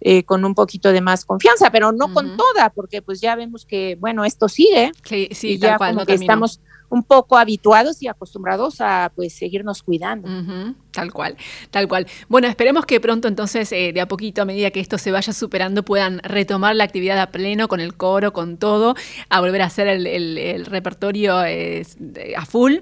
eh, 0.00 0.24
con 0.24 0.44
un 0.44 0.54
poquito 0.54 0.92
de 0.92 1.00
más 1.00 1.24
confianza, 1.24 1.70
pero 1.70 1.92
no 1.92 2.12
con 2.14 2.36
toda, 2.36 2.70
porque 2.70 3.02
pues 3.02 3.20
ya 3.20 3.36
vemos 3.36 3.66
que, 3.66 3.96
bueno, 4.00 4.24
esto 4.24 4.48
sigue. 4.48 4.92
Sí, 5.04 5.28
sí, 5.32 5.58
ya 5.58 5.76
como 5.76 6.06
que 6.06 6.14
estamos 6.14 6.60
un 6.90 7.04
poco 7.04 7.38
habituados 7.38 8.02
y 8.02 8.08
acostumbrados 8.08 8.80
a 8.80 9.10
pues 9.14 9.32
seguirnos 9.32 9.82
cuidando. 9.82 10.28
Tal 10.90 11.12
cual, 11.12 11.36
tal 11.70 11.86
cual. 11.86 12.06
Bueno, 12.28 12.48
esperemos 12.48 12.84
que 12.84 13.00
pronto 13.00 13.28
entonces, 13.28 13.70
eh, 13.70 13.92
de 13.92 14.00
a 14.00 14.08
poquito, 14.08 14.42
a 14.42 14.44
medida 14.44 14.72
que 14.72 14.80
esto 14.80 14.98
se 14.98 15.12
vaya 15.12 15.32
superando, 15.32 15.84
puedan 15.84 16.18
retomar 16.18 16.74
la 16.74 16.84
actividad 16.84 17.18
a 17.20 17.30
pleno, 17.30 17.68
con 17.68 17.78
el 17.78 17.94
coro, 17.94 18.32
con 18.32 18.56
todo, 18.56 18.96
a 19.28 19.40
volver 19.40 19.62
a 19.62 19.66
hacer 19.66 19.86
el, 19.86 20.66
repertorio 20.66 21.44
eh, 21.44 21.86
a 22.36 22.44
full. 22.44 22.78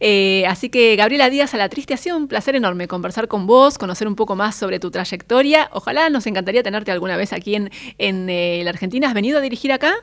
Eh, 0.00 0.44
así 0.48 0.70
que, 0.70 0.96
Gabriela 0.96 1.28
Díaz, 1.28 1.52
a 1.52 1.58
la 1.58 1.68
triste, 1.68 1.92
ha 1.92 1.98
sido 1.98 2.16
un 2.16 2.28
placer 2.28 2.56
enorme 2.56 2.88
conversar 2.88 3.28
con 3.28 3.46
vos, 3.46 3.76
conocer 3.76 4.08
un 4.08 4.16
poco 4.16 4.36
más 4.36 4.56
sobre 4.56 4.80
tu 4.80 4.90
trayectoria. 4.90 5.68
Ojalá 5.72 6.08
nos 6.08 6.26
encantaría 6.26 6.62
tenerte 6.62 6.90
alguna 6.92 7.18
vez 7.18 7.34
aquí 7.34 7.56
en, 7.56 7.70
en 7.98 8.64
la 8.64 8.70
Argentina. 8.70 9.08
¿Has 9.08 9.14
venido 9.14 9.36
a 9.38 9.42
dirigir 9.42 9.70
acá? 9.70 9.94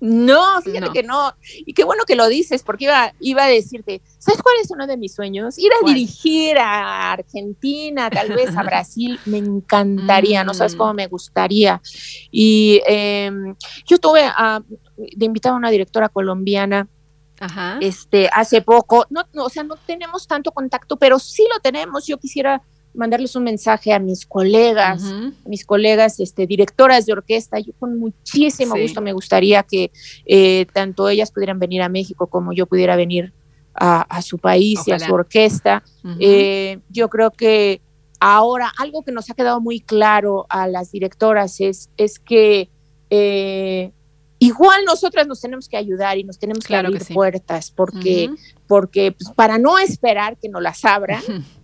No, 0.00 0.62
fíjate 0.62 0.90
que 0.92 1.02
no. 1.02 1.34
Y 1.66 1.74
qué 1.74 1.84
bueno 1.84 2.04
que 2.06 2.16
lo 2.16 2.26
dices, 2.28 2.62
porque 2.62 2.84
iba, 2.84 3.12
iba 3.20 3.44
a 3.44 3.48
decirte, 3.48 4.00
¿sabes 4.18 4.42
cuál 4.42 4.56
es 4.62 4.70
uno 4.70 4.86
de 4.86 4.96
mis 4.96 5.14
sueños? 5.14 5.58
Ir 5.58 5.70
a 5.72 5.86
dirigir 5.86 6.58
a 6.58 7.12
Argentina, 7.12 8.08
tal 8.08 8.30
vez 8.30 8.56
a 8.56 8.62
Brasil, 8.64 9.20
me 9.26 9.38
encantaría, 9.38 10.42
no 10.42 10.54
sabes 10.54 10.74
cómo 10.74 10.94
mm. 10.94 10.96
me 10.96 11.06
gustaría. 11.06 11.82
Y 12.30 12.80
em, 12.86 13.54
yo 13.86 13.98
tuve 13.98 14.22
a, 14.24 14.62
de 14.96 15.26
invitar 15.26 15.52
a 15.52 15.56
una 15.56 15.70
directora 15.70 16.08
colombiana. 16.08 16.88
Este, 17.80 18.28
hace 18.34 18.60
poco, 18.60 19.06
no, 19.08 19.22
no, 19.32 19.44
o 19.44 19.48
sea, 19.48 19.62
no 19.62 19.76
tenemos 19.76 20.26
tanto 20.26 20.52
contacto, 20.52 20.98
pero 20.98 21.18
sí 21.18 21.46
lo 21.50 21.58
tenemos. 21.60 22.06
Yo 22.06 22.18
quisiera 22.18 22.62
mandarles 22.94 23.36
un 23.36 23.44
mensaje 23.44 23.92
a 23.92 23.98
mis 23.98 24.26
colegas, 24.26 25.02
mis 25.44 25.64
colegas 25.64 26.20
este, 26.20 26.46
directoras 26.46 27.06
de 27.06 27.12
orquesta. 27.12 27.58
Yo 27.58 27.72
con 27.78 27.98
muchísimo 27.98 28.74
gusto 28.76 29.00
me 29.00 29.12
gustaría 29.12 29.62
que 29.62 29.90
eh, 30.26 30.66
tanto 30.72 31.08
ellas 31.08 31.30
pudieran 31.30 31.58
venir 31.58 31.82
a 31.82 31.88
México 31.88 32.26
como 32.26 32.52
yo 32.52 32.66
pudiera 32.66 32.96
venir 32.96 33.32
a, 33.74 34.20
su 34.20 34.38
país 34.38 34.80
y 34.86 34.92
a 34.92 34.98
su 34.98 35.12
orquesta. 35.12 35.82
Eh, 36.18 36.80
yo 36.90 37.08
creo 37.08 37.30
que 37.30 37.80
ahora 38.18 38.72
algo 38.78 39.02
que 39.02 39.12
nos 39.12 39.30
ha 39.30 39.34
quedado 39.34 39.60
muy 39.60 39.80
claro 39.80 40.46
a 40.48 40.68
las 40.68 40.92
directoras 40.92 41.60
es, 41.60 41.88
es 41.96 42.18
que 42.18 42.68
eh, 43.08 43.92
igual 44.38 44.84
nosotras 44.84 45.26
nos 45.26 45.40
tenemos 45.40 45.68
que 45.68 45.76
ayudar 45.76 46.18
y 46.18 46.24
nos 46.24 46.38
tenemos 46.38 46.64
que 46.64 46.76
abrir 46.76 47.02
puertas 47.14 47.70
porque, 47.70 48.30
porque 48.66 49.12
pues, 49.12 49.32
para 49.34 49.58
no 49.58 49.78
esperar 49.78 50.36
que 50.36 50.48
nos 50.48 50.62
las 50.62 50.84
abran, 50.84 51.22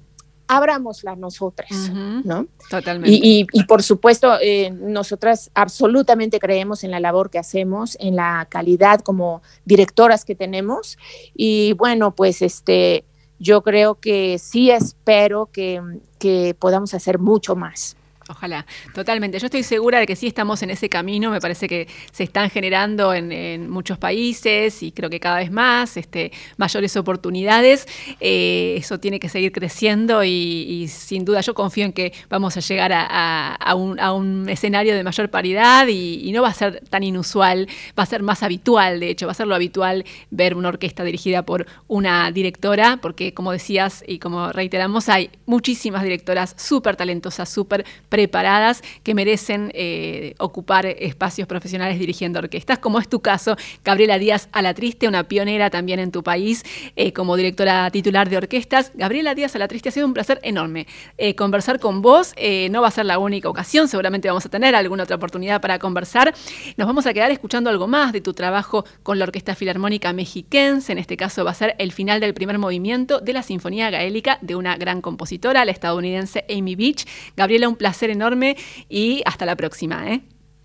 abramosla 0.48 1.16
nosotras, 1.16 1.90
¿no? 2.24 2.46
Totalmente. 2.70 3.10
Y, 3.10 3.46
y, 3.52 3.64
por 3.64 3.82
supuesto, 3.82 4.38
eh, 4.40 4.70
nosotras 4.70 5.50
absolutamente 5.54 6.38
creemos 6.38 6.84
en 6.84 6.90
la 6.90 7.00
labor 7.00 7.30
que 7.30 7.38
hacemos, 7.38 7.96
en 8.00 8.16
la 8.16 8.46
calidad 8.48 9.00
como 9.00 9.42
directoras 9.64 10.24
que 10.24 10.34
tenemos. 10.34 10.98
Y 11.34 11.72
bueno, 11.74 12.14
pues 12.14 12.42
este, 12.42 13.04
yo 13.38 13.62
creo 13.62 13.96
que 13.96 14.38
sí 14.38 14.70
espero 14.70 15.46
que, 15.52 15.82
que 16.18 16.56
podamos 16.58 16.94
hacer 16.94 17.18
mucho 17.18 17.56
más. 17.56 17.95
Ojalá, 18.28 18.66
totalmente. 18.92 19.38
Yo 19.38 19.46
estoy 19.46 19.62
segura 19.62 20.00
de 20.00 20.06
que 20.06 20.16
sí 20.16 20.26
estamos 20.26 20.60
en 20.62 20.70
ese 20.70 20.88
camino. 20.88 21.30
Me 21.30 21.40
parece 21.40 21.68
que 21.68 21.86
se 22.10 22.24
están 22.24 22.50
generando 22.50 23.14
en, 23.14 23.70
muchos 23.70 23.98
países 23.98 24.82
y 24.82 24.92
creo 24.92 25.10
que 25.10 25.20
cada 25.20 25.36
vez 25.36 25.50
más 25.50 25.96
este, 25.96 26.32
mayores 26.56 26.96
oportunidades. 26.96 27.86
Eh, 28.20 28.74
eso 28.78 28.98
tiene 28.98 29.20
que 29.20 29.28
seguir 29.28 29.52
creciendo 29.52 30.24
y, 30.24 30.88
sin 30.88 31.24
duda 31.24 31.40
yo 31.40 31.54
confío 31.54 31.84
en 31.84 31.92
que 31.92 32.12
vamos 32.28 32.56
a 32.56 32.60
llegar 32.60 32.92
a, 32.92 33.74
un, 33.74 34.48
escenario 34.48 34.94
de 34.94 35.04
mayor 35.04 35.30
paridad 35.30 35.86
y, 35.86 36.32
no 36.32 36.42
va 36.42 36.48
a 36.48 36.54
ser 36.54 36.82
tan 36.90 37.02
inusual, 37.02 37.68
va 37.98 38.02
a 38.02 38.06
ser 38.06 38.22
más 38.22 38.42
habitual. 38.42 39.00
De 39.00 39.10
hecho, 39.10 39.26
va 39.26 39.32
a 39.32 39.34
ser 39.34 39.46
lo 39.46 39.54
habitual 39.54 40.04
ver 40.30 40.54
una 40.54 40.68
orquesta 40.68 41.04
dirigida 41.04 41.44
por 41.44 41.66
una 41.86 42.30
directora, 42.32 42.98
porque 43.00 43.32
como 43.32 43.52
decías 43.52 44.02
y 44.06 44.18
como 44.18 44.52
reiteramos, 44.52 45.08
hay 45.08 45.30
muchísimas 45.46 46.02
directoras 46.02 46.54
súper 46.58 46.96
talentosas, 46.96 47.48
súper 47.48 47.84
preparadas 48.16 48.82
que 49.02 49.14
merecen 49.14 49.70
eh, 49.74 50.34
ocupar 50.38 50.86
espacios 50.86 51.46
profesionales 51.46 51.98
dirigiendo 51.98 52.38
orquestas, 52.38 52.78
como 52.78 52.98
es 52.98 53.10
tu 53.10 53.20
caso, 53.20 53.58
Gabriela 53.84 54.18
Díaz 54.18 54.48
Alatriste, 54.52 55.06
una 55.06 55.24
pionera 55.24 55.68
también 55.68 55.98
en 55.98 56.10
tu 56.10 56.22
país 56.22 56.64
eh, 56.96 57.12
como 57.12 57.36
directora 57.36 57.90
titular 57.90 58.30
de 58.30 58.38
orquestas. 58.38 58.90
Gabriela 58.94 59.34
Díaz 59.34 59.54
Alatriste, 59.54 59.90
ha 59.90 59.92
sido 59.92 60.06
un 60.06 60.14
placer 60.14 60.40
enorme 60.42 60.86
eh, 61.18 61.34
conversar 61.34 61.78
con 61.78 62.00
vos. 62.00 62.32
no 62.70 62.80
va 62.80 62.88
a 62.88 62.90
ser 62.90 63.04
la 63.04 63.18
única 63.18 63.50
ocasión, 63.50 63.86
seguramente 63.86 64.28
vamos 64.28 64.46
a 64.46 64.48
tener 64.48 64.74
alguna 64.74 65.02
otra 65.02 65.16
oportunidad 65.16 65.60
para 65.60 65.78
conversar. 65.78 66.32
Nos 66.78 66.86
vamos 66.86 67.04
a 67.04 67.12
quedar 67.12 67.30
escuchando 67.30 67.68
algo 67.68 67.86
más 67.86 68.14
de 68.14 68.22
tu 68.22 68.32
trabajo 68.32 68.86
con 69.02 69.18
la 69.18 69.26
Orquesta 69.26 69.54
Filarmónica 69.54 70.14
Mexiquense. 70.14 70.90
En 70.90 70.96
este 70.96 71.18
caso 71.18 71.44
va 71.44 71.50
a 71.50 71.54
ser 71.54 71.74
el 71.78 71.92
final 71.92 72.20
del 72.20 72.32
primer 72.32 72.58
movimiento 72.58 73.20
de 73.20 73.34
la 73.34 73.42
Sinfonía 73.42 73.90
Gaélica 73.90 74.38
de 74.40 74.56
una 74.56 74.78
gran 74.78 75.02
compositora, 75.02 75.66
la 75.66 75.72
estadounidense 75.72 76.46
Amy 76.48 76.76
Beach. 76.76 77.04
Gabriela, 77.36 77.68
un 77.68 77.76
placer 77.76 78.05
enorme 78.10 78.56
y 78.88 79.22
hasta 79.24 79.46
la 79.46 79.56
próxima. 79.56 80.12
¿eh? 80.12 80.22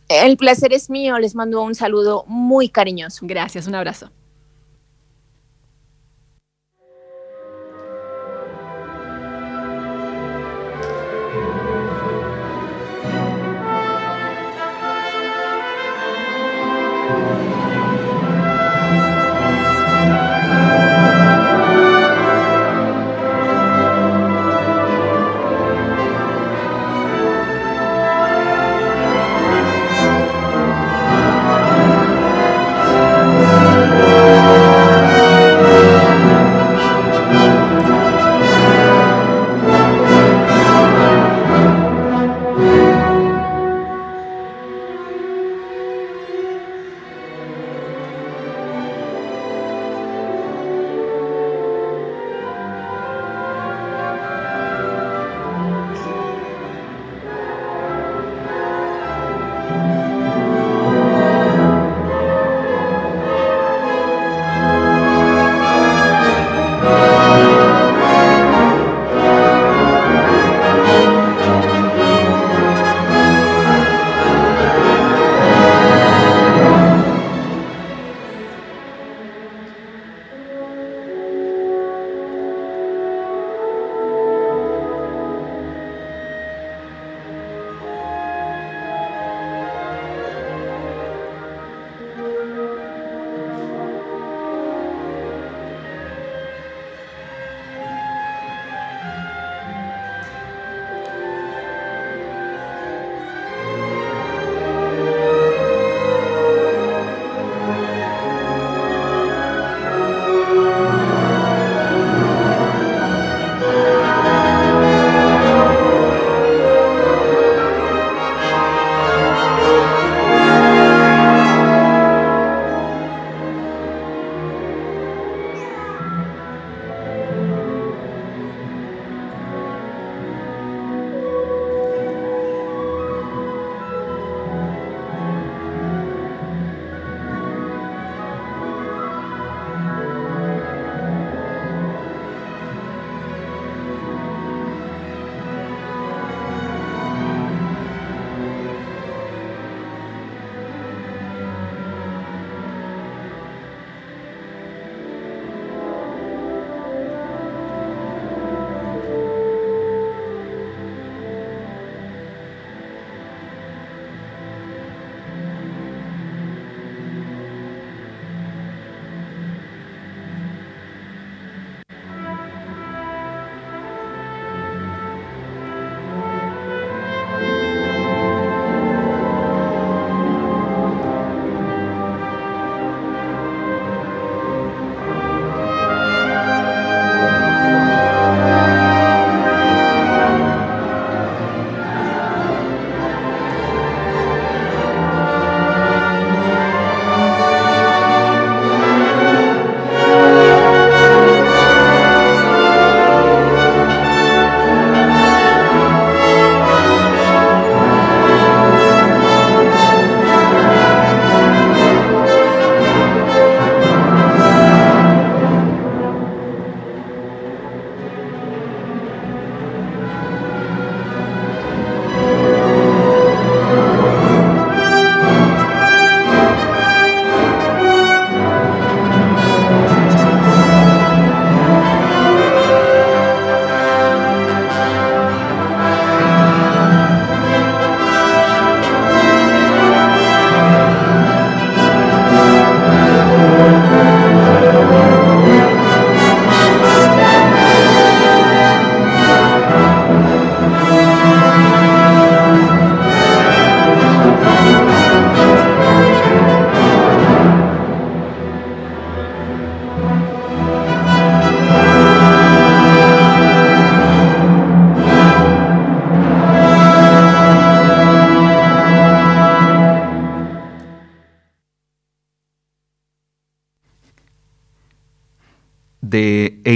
El 0.09 0.37
placer 0.37 0.73
es 0.73 0.89
mío, 0.89 1.17
les 1.19 1.35
mando 1.35 1.61
un 1.61 1.75
saludo 1.75 2.25
muy 2.27 2.69
cariñoso. 2.69 3.25
Gracias, 3.25 3.67
un 3.67 3.75
abrazo. 3.75 4.11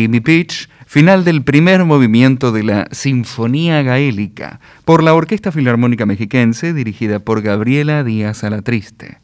Amy 0.06 0.20
Peach, 0.20 0.70
final 0.86 1.24
del 1.24 1.44
primer 1.44 1.84
movimiento 1.86 2.52
de 2.52 2.64
la 2.64 2.88
Sinfonía 2.92 3.82
Gaélica, 3.84 4.60
por 4.86 5.04
la 5.04 5.14
Orquesta 5.14 5.52
Filarmónica 5.52 6.06
Mexiquense 6.06 6.74
dirigida 6.74 7.20
por 7.20 7.42
Gabriela 7.42 8.04
Díaz 8.04 8.44
Alatriste. 8.44 9.20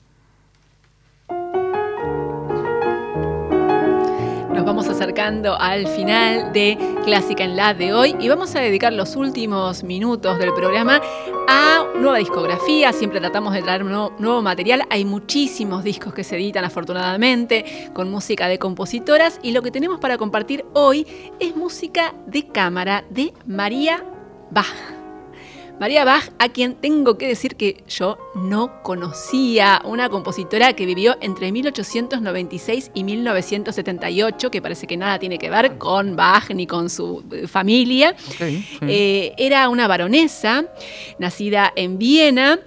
Nos 4.53 4.65
vamos 4.65 4.87
acercando 4.87 5.59
al 5.59 5.87
final 5.87 6.51
de 6.53 6.77
Clásica 7.05 7.43
en 7.43 7.55
la 7.55 7.73
de 7.73 7.93
hoy 7.93 8.15
y 8.19 8.27
vamos 8.27 8.55
a 8.55 8.59
dedicar 8.59 8.93
los 8.93 9.15
últimos 9.15 9.83
minutos 9.83 10.37
del 10.39 10.53
programa 10.53 11.01
a 11.47 11.85
nueva 12.02 12.18
discografía. 12.18 12.91
Siempre 12.91 13.19
tratamos 13.19 13.53
de 13.53 13.61
traer 13.61 13.86
nuevo, 13.86 14.14
nuevo, 14.19 14.41
material. 14.41 14.84
Hay 14.90 15.06
muchísimos 15.06 15.84
discos 15.84 16.14
que 16.14 16.23
se 16.23 16.36
editan 16.36 16.65
afortunadamente 16.65 17.91
con 17.94 18.10
música 18.10 18.48
de 18.48 18.60
compositoras 18.60 19.40
y 19.44 19.52
lo 19.52 19.61
que 19.61 19.72
tenemos 19.72 19.99
para 19.99 20.18
compartir 20.18 20.65
hoy 20.73 21.06
es 21.40 21.56
música 21.56 22.14
de 22.26 22.48
cámara 22.48 23.06
de 23.10 23.34
María 23.45 24.03
Bach. 24.49 25.01
María 25.81 26.05
Bach, 26.05 26.29
a 26.37 26.49
quien 26.49 26.75
tengo 26.75 27.17
que 27.17 27.27
decir 27.27 27.55
que 27.55 27.83
yo 27.87 28.19
no 28.35 28.83
conocía, 28.83 29.81
una 29.83 30.09
compositora 30.09 30.73
que 30.73 30.85
vivió 30.85 31.17
entre 31.21 31.51
1896 31.51 32.91
y 32.93 33.03
1978, 33.03 34.51
que 34.51 34.61
parece 34.61 34.85
que 34.85 34.95
nada 34.95 35.17
tiene 35.17 35.39
que 35.39 35.49
ver 35.49 35.79
con 35.79 36.15
Bach 36.15 36.51
ni 36.51 36.67
con 36.67 36.91
su 36.91 37.23
eh, 37.31 37.47
familia. 37.47 38.15
Okay, 38.35 38.61
sí. 38.61 38.77
eh, 38.83 39.33
era 39.39 39.69
una 39.69 39.87
baronesa, 39.87 40.65
nacida 41.17 41.73
en 41.75 41.97
Viena, 41.97 42.59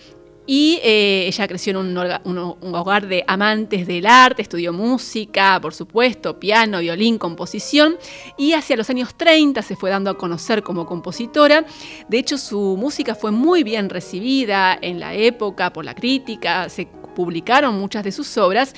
y 0.46 0.78
eh, 0.82 1.26
ella 1.26 1.48
creció 1.48 1.70
en 1.70 1.96
un, 1.96 2.74
hogar 2.74 3.06
de 3.06 3.24
amantes 3.26 3.86
del 3.86 4.06
arte, 4.06 4.42
estudió 4.42 4.72
música, 4.72 5.58
por 5.60 5.74
supuesto, 5.74 6.38
piano, 6.38 6.80
violín, 6.80 7.18
composición, 7.18 7.96
y 8.36 8.52
hacia 8.52 8.76
los 8.76 8.90
años 8.90 9.14
30 9.16 9.62
se 9.62 9.76
fue 9.76 9.90
dando 9.90 10.10
a 10.10 10.18
conocer 10.18 10.62
como 10.62 10.86
compositora. 10.86 11.64
De 12.08 12.18
hecho, 12.18 12.36
su 12.36 12.76
música 12.78 13.14
fue 13.14 13.30
muy 13.30 13.64
bien 13.64 13.88
recibida 13.88 14.78
en 14.80 15.00
la 15.00 15.14
época 15.14 15.72
por 15.72 15.84
la 15.84 15.94
crítica, 15.94 16.68
se 16.68 16.86
publicaron 17.14 17.78
muchas 17.78 18.04
de 18.04 18.12
sus 18.12 18.36
obras, 18.36 18.74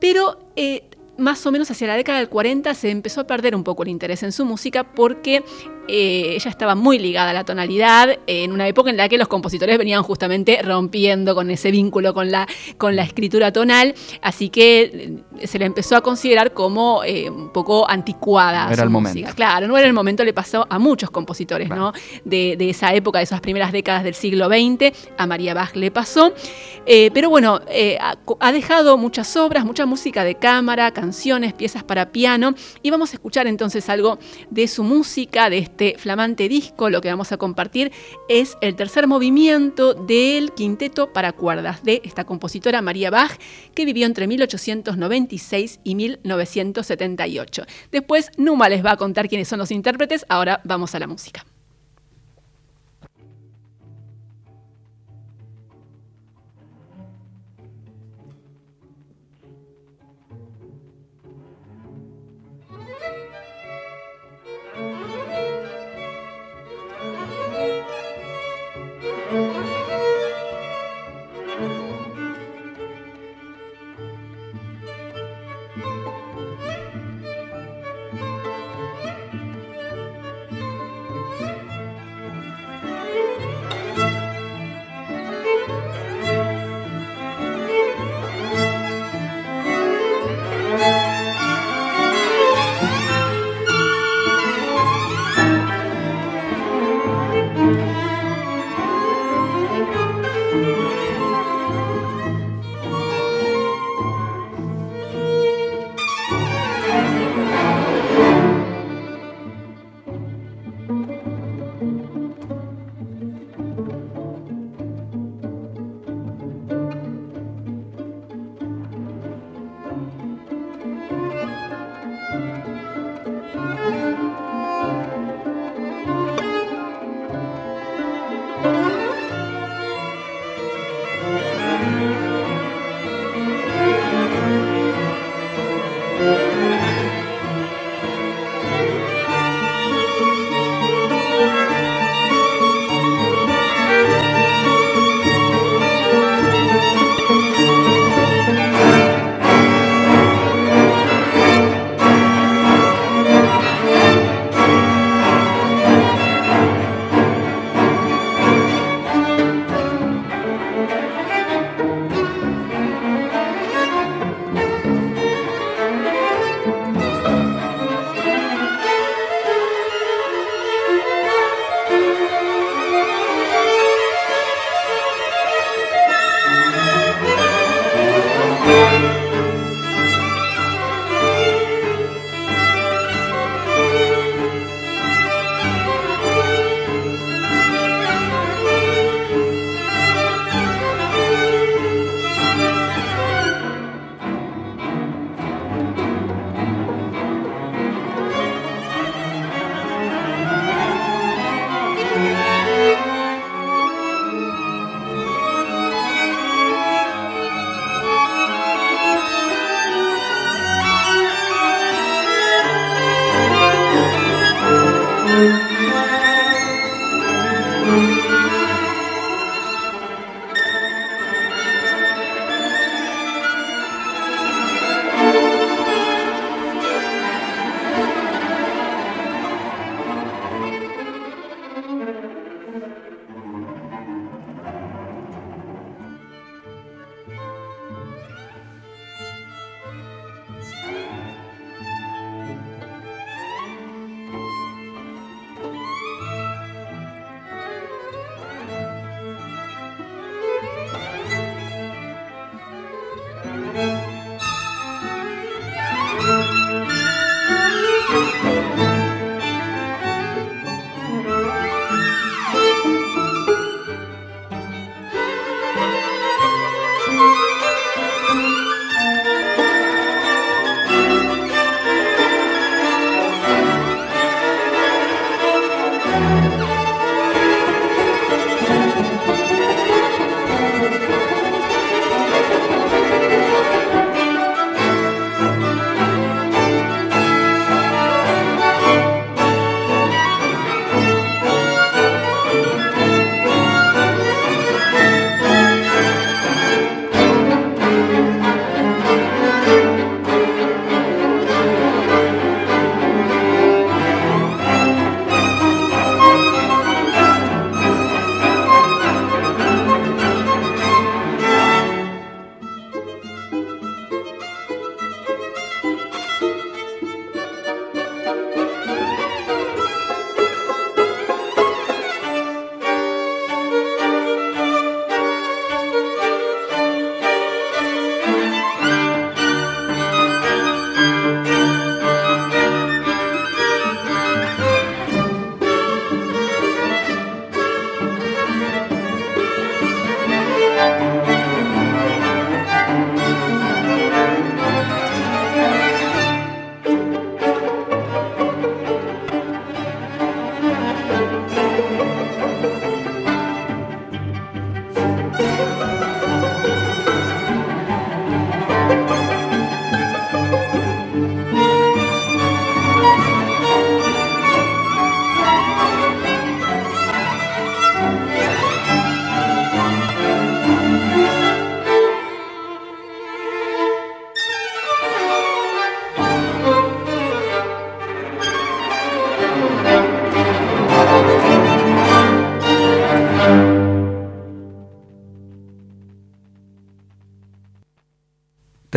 pero 0.00 0.38
eh, 0.56 0.90
más 1.20 1.44
o 1.46 1.52
menos 1.52 1.70
hacia 1.70 1.86
la 1.86 1.96
década 1.96 2.18
del 2.18 2.28
40 2.28 2.74
se 2.74 2.90
empezó 2.90 3.20
a 3.20 3.26
perder 3.26 3.54
un 3.54 3.62
poco 3.62 3.82
el 3.82 3.90
interés 3.90 4.22
en 4.22 4.32
su 4.32 4.44
música 4.44 4.84
porque 4.84 5.44
eh, 5.92 6.36
ella 6.36 6.48
estaba 6.50 6.76
muy 6.76 7.00
ligada 7.00 7.30
a 7.30 7.32
la 7.32 7.44
tonalidad 7.44 8.16
en 8.28 8.52
una 8.52 8.68
época 8.68 8.90
en 8.90 8.96
la 8.96 9.08
que 9.08 9.18
los 9.18 9.26
compositores 9.26 9.76
venían 9.76 10.04
justamente 10.04 10.62
rompiendo 10.62 11.34
con 11.34 11.50
ese 11.50 11.72
vínculo 11.72 12.14
con 12.14 12.30
la, 12.30 12.46
con 12.78 12.94
la 12.94 13.02
escritura 13.02 13.52
tonal, 13.52 13.96
así 14.22 14.50
que 14.50 15.22
eh, 15.40 15.46
se 15.48 15.58
le 15.58 15.64
empezó 15.64 15.96
a 15.96 16.00
considerar 16.00 16.52
como 16.52 17.02
eh, 17.02 17.28
un 17.28 17.52
poco 17.52 17.90
anticuada. 17.90 18.66
No 18.66 18.72
era 18.72 18.84
el 18.84 18.90
música. 18.90 19.10
momento. 19.10 19.34
Claro, 19.34 19.66
no 19.66 19.76
era 19.76 19.88
el 19.88 19.92
momento, 19.92 20.22
le 20.22 20.32
pasó 20.32 20.64
a 20.70 20.78
muchos 20.78 21.10
compositores 21.10 21.66
claro. 21.66 21.86
¿no? 21.86 21.92
de, 22.24 22.54
de, 22.56 22.70
esa 22.70 22.94
época, 22.94 23.18
de 23.18 23.24
esas 23.24 23.40
primeras 23.40 23.72
décadas 23.72 24.04
del 24.04 24.14
siglo 24.14 24.46
XX, 24.46 24.92
a 25.18 25.26
María 25.26 25.54
Bach 25.54 25.74
le 25.74 25.90
pasó, 25.90 26.32
eh, 26.86 27.10
pero 27.12 27.30
bueno, 27.30 27.58
ha, 28.00 28.16
ha 28.38 28.52
dejado 28.52 28.96
muchas 28.96 29.36
obras, 29.36 29.64
mucha 29.64 29.86
música 29.86 30.22
de 30.22 30.36
cámara, 30.36 30.92
canciones, 30.92 31.52
piezas 31.52 31.82
para 31.82 32.12
piano, 32.12 32.54
y 32.80 32.90
vamos 32.90 33.10
a 33.10 33.14
escuchar 33.14 33.48
entonces 33.48 33.88
algo 33.88 34.20
de 34.50 34.68
su 34.68 34.84
música, 34.84 35.50
de 35.50 35.58
este 35.58 35.79
flamante 35.98 36.48
disco, 36.48 36.90
lo 36.90 37.00
que 37.00 37.08
vamos 37.08 37.32
a 37.32 37.36
compartir 37.36 37.92
es 38.28 38.56
el 38.60 38.76
tercer 38.76 39.06
movimiento 39.06 39.94
del 39.94 40.52
quinteto 40.52 41.12
para 41.12 41.32
cuerdas 41.32 41.82
de 41.82 42.02
esta 42.04 42.24
compositora 42.24 42.82
María 42.82 43.10
Bach, 43.10 43.38
que 43.74 43.84
vivió 43.84 44.06
entre 44.06 44.26
1896 44.26 45.80
y 45.84 45.94
1978. 45.94 47.64
Después 47.90 48.30
Numa 48.36 48.68
les 48.68 48.84
va 48.84 48.92
a 48.92 48.96
contar 48.96 49.28
quiénes 49.28 49.48
son 49.48 49.58
los 49.58 49.70
intérpretes, 49.70 50.26
ahora 50.28 50.60
vamos 50.64 50.94
a 50.94 50.98
la 50.98 51.06
música. 51.06 51.44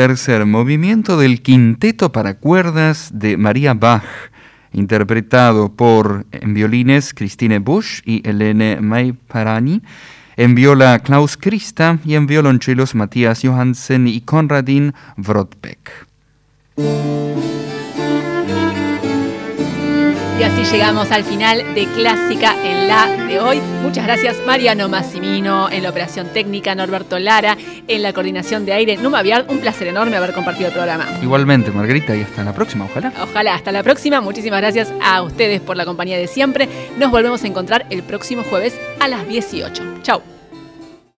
Tercer 0.04 0.46
movimiento 0.46 1.18
del 1.18 1.42
quinteto 1.42 2.12
para 2.12 2.34
cuerdas 2.34 3.10
de 3.14 3.38
María 3.38 3.74
Bach, 3.74 4.04
interpretado 4.74 5.78
por 5.78 6.26
en 6.34 6.54
violines 6.54 7.14
Christine 7.14 7.60
Busch 7.60 8.02
y 8.04 8.22
Helene 8.28 8.82
Mayparani, 8.82 9.82
en 10.36 10.56
viola 10.56 11.00
Klaus 11.00 11.38
Christa 11.38 12.00
y 12.04 12.16
en 12.16 12.28
violonchelos 12.28 12.96
Matthias 12.96 13.44
Johansen 13.44 14.10
y 14.10 14.20
Konradin 14.20 14.94
Wrodbeck. 15.16 17.23
Y 20.44 20.46
así 20.46 20.66
llegamos 20.74 21.10
al 21.12 21.24
final 21.24 21.74
de 21.74 21.86
Clásica 21.86 22.54
en 22.66 22.86
la 22.86 23.08
de 23.08 23.40
hoy. 23.40 23.62
Muchas 23.82 24.04
gracias 24.04 24.36
Mariano 24.46 24.90
Massimino 24.90 25.70
en 25.70 25.84
la 25.84 25.90
operación 25.90 26.28
técnica, 26.34 26.76
Norberto 26.76 27.18
Lara 27.18 27.56
en 27.88 28.02
la 28.02 28.12
coordinación 28.12 28.66
de 28.66 28.74
aire, 28.74 28.98
Numa 28.98 29.22
Viard. 29.22 29.50
Un 29.50 29.60
placer 29.60 29.88
enorme 29.88 30.18
haber 30.18 30.34
compartido 30.34 30.68
el 30.68 30.74
programa. 30.74 31.08
Igualmente, 31.22 31.72
Margarita, 31.72 32.14
y 32.14 32.24
hasta 32.24 32.44
la 32.44 32.54
próxima, 32.54 32.84
ojalá. 32.84 33.14
Ojalá, 33.22 33.56
hasta 33.56 33.72
la 33.72 33.84
próxima. 33.84 34.20
Muchísimas 34.20 34.60
gracias 34.60 34.92
a 35.02 35.22
ustedes 35.22 35.62
por 35.62 35.78
la 35.78 35.86
compañía 35.86 36.18
de 36.18 36.28
siempre. 36.28 36.68
Nos 36.98 37.10
volvemos 37.10 37.42
a 37.46 37.48
encontrar 37.48 37.86
el 37.90 38.04
próximo 38.04 38.44
jueves 38.44 38.78
a 39.00 39.08
las 39.08 39.26
18. 39.26 40.02
Chau. 40.02 40.33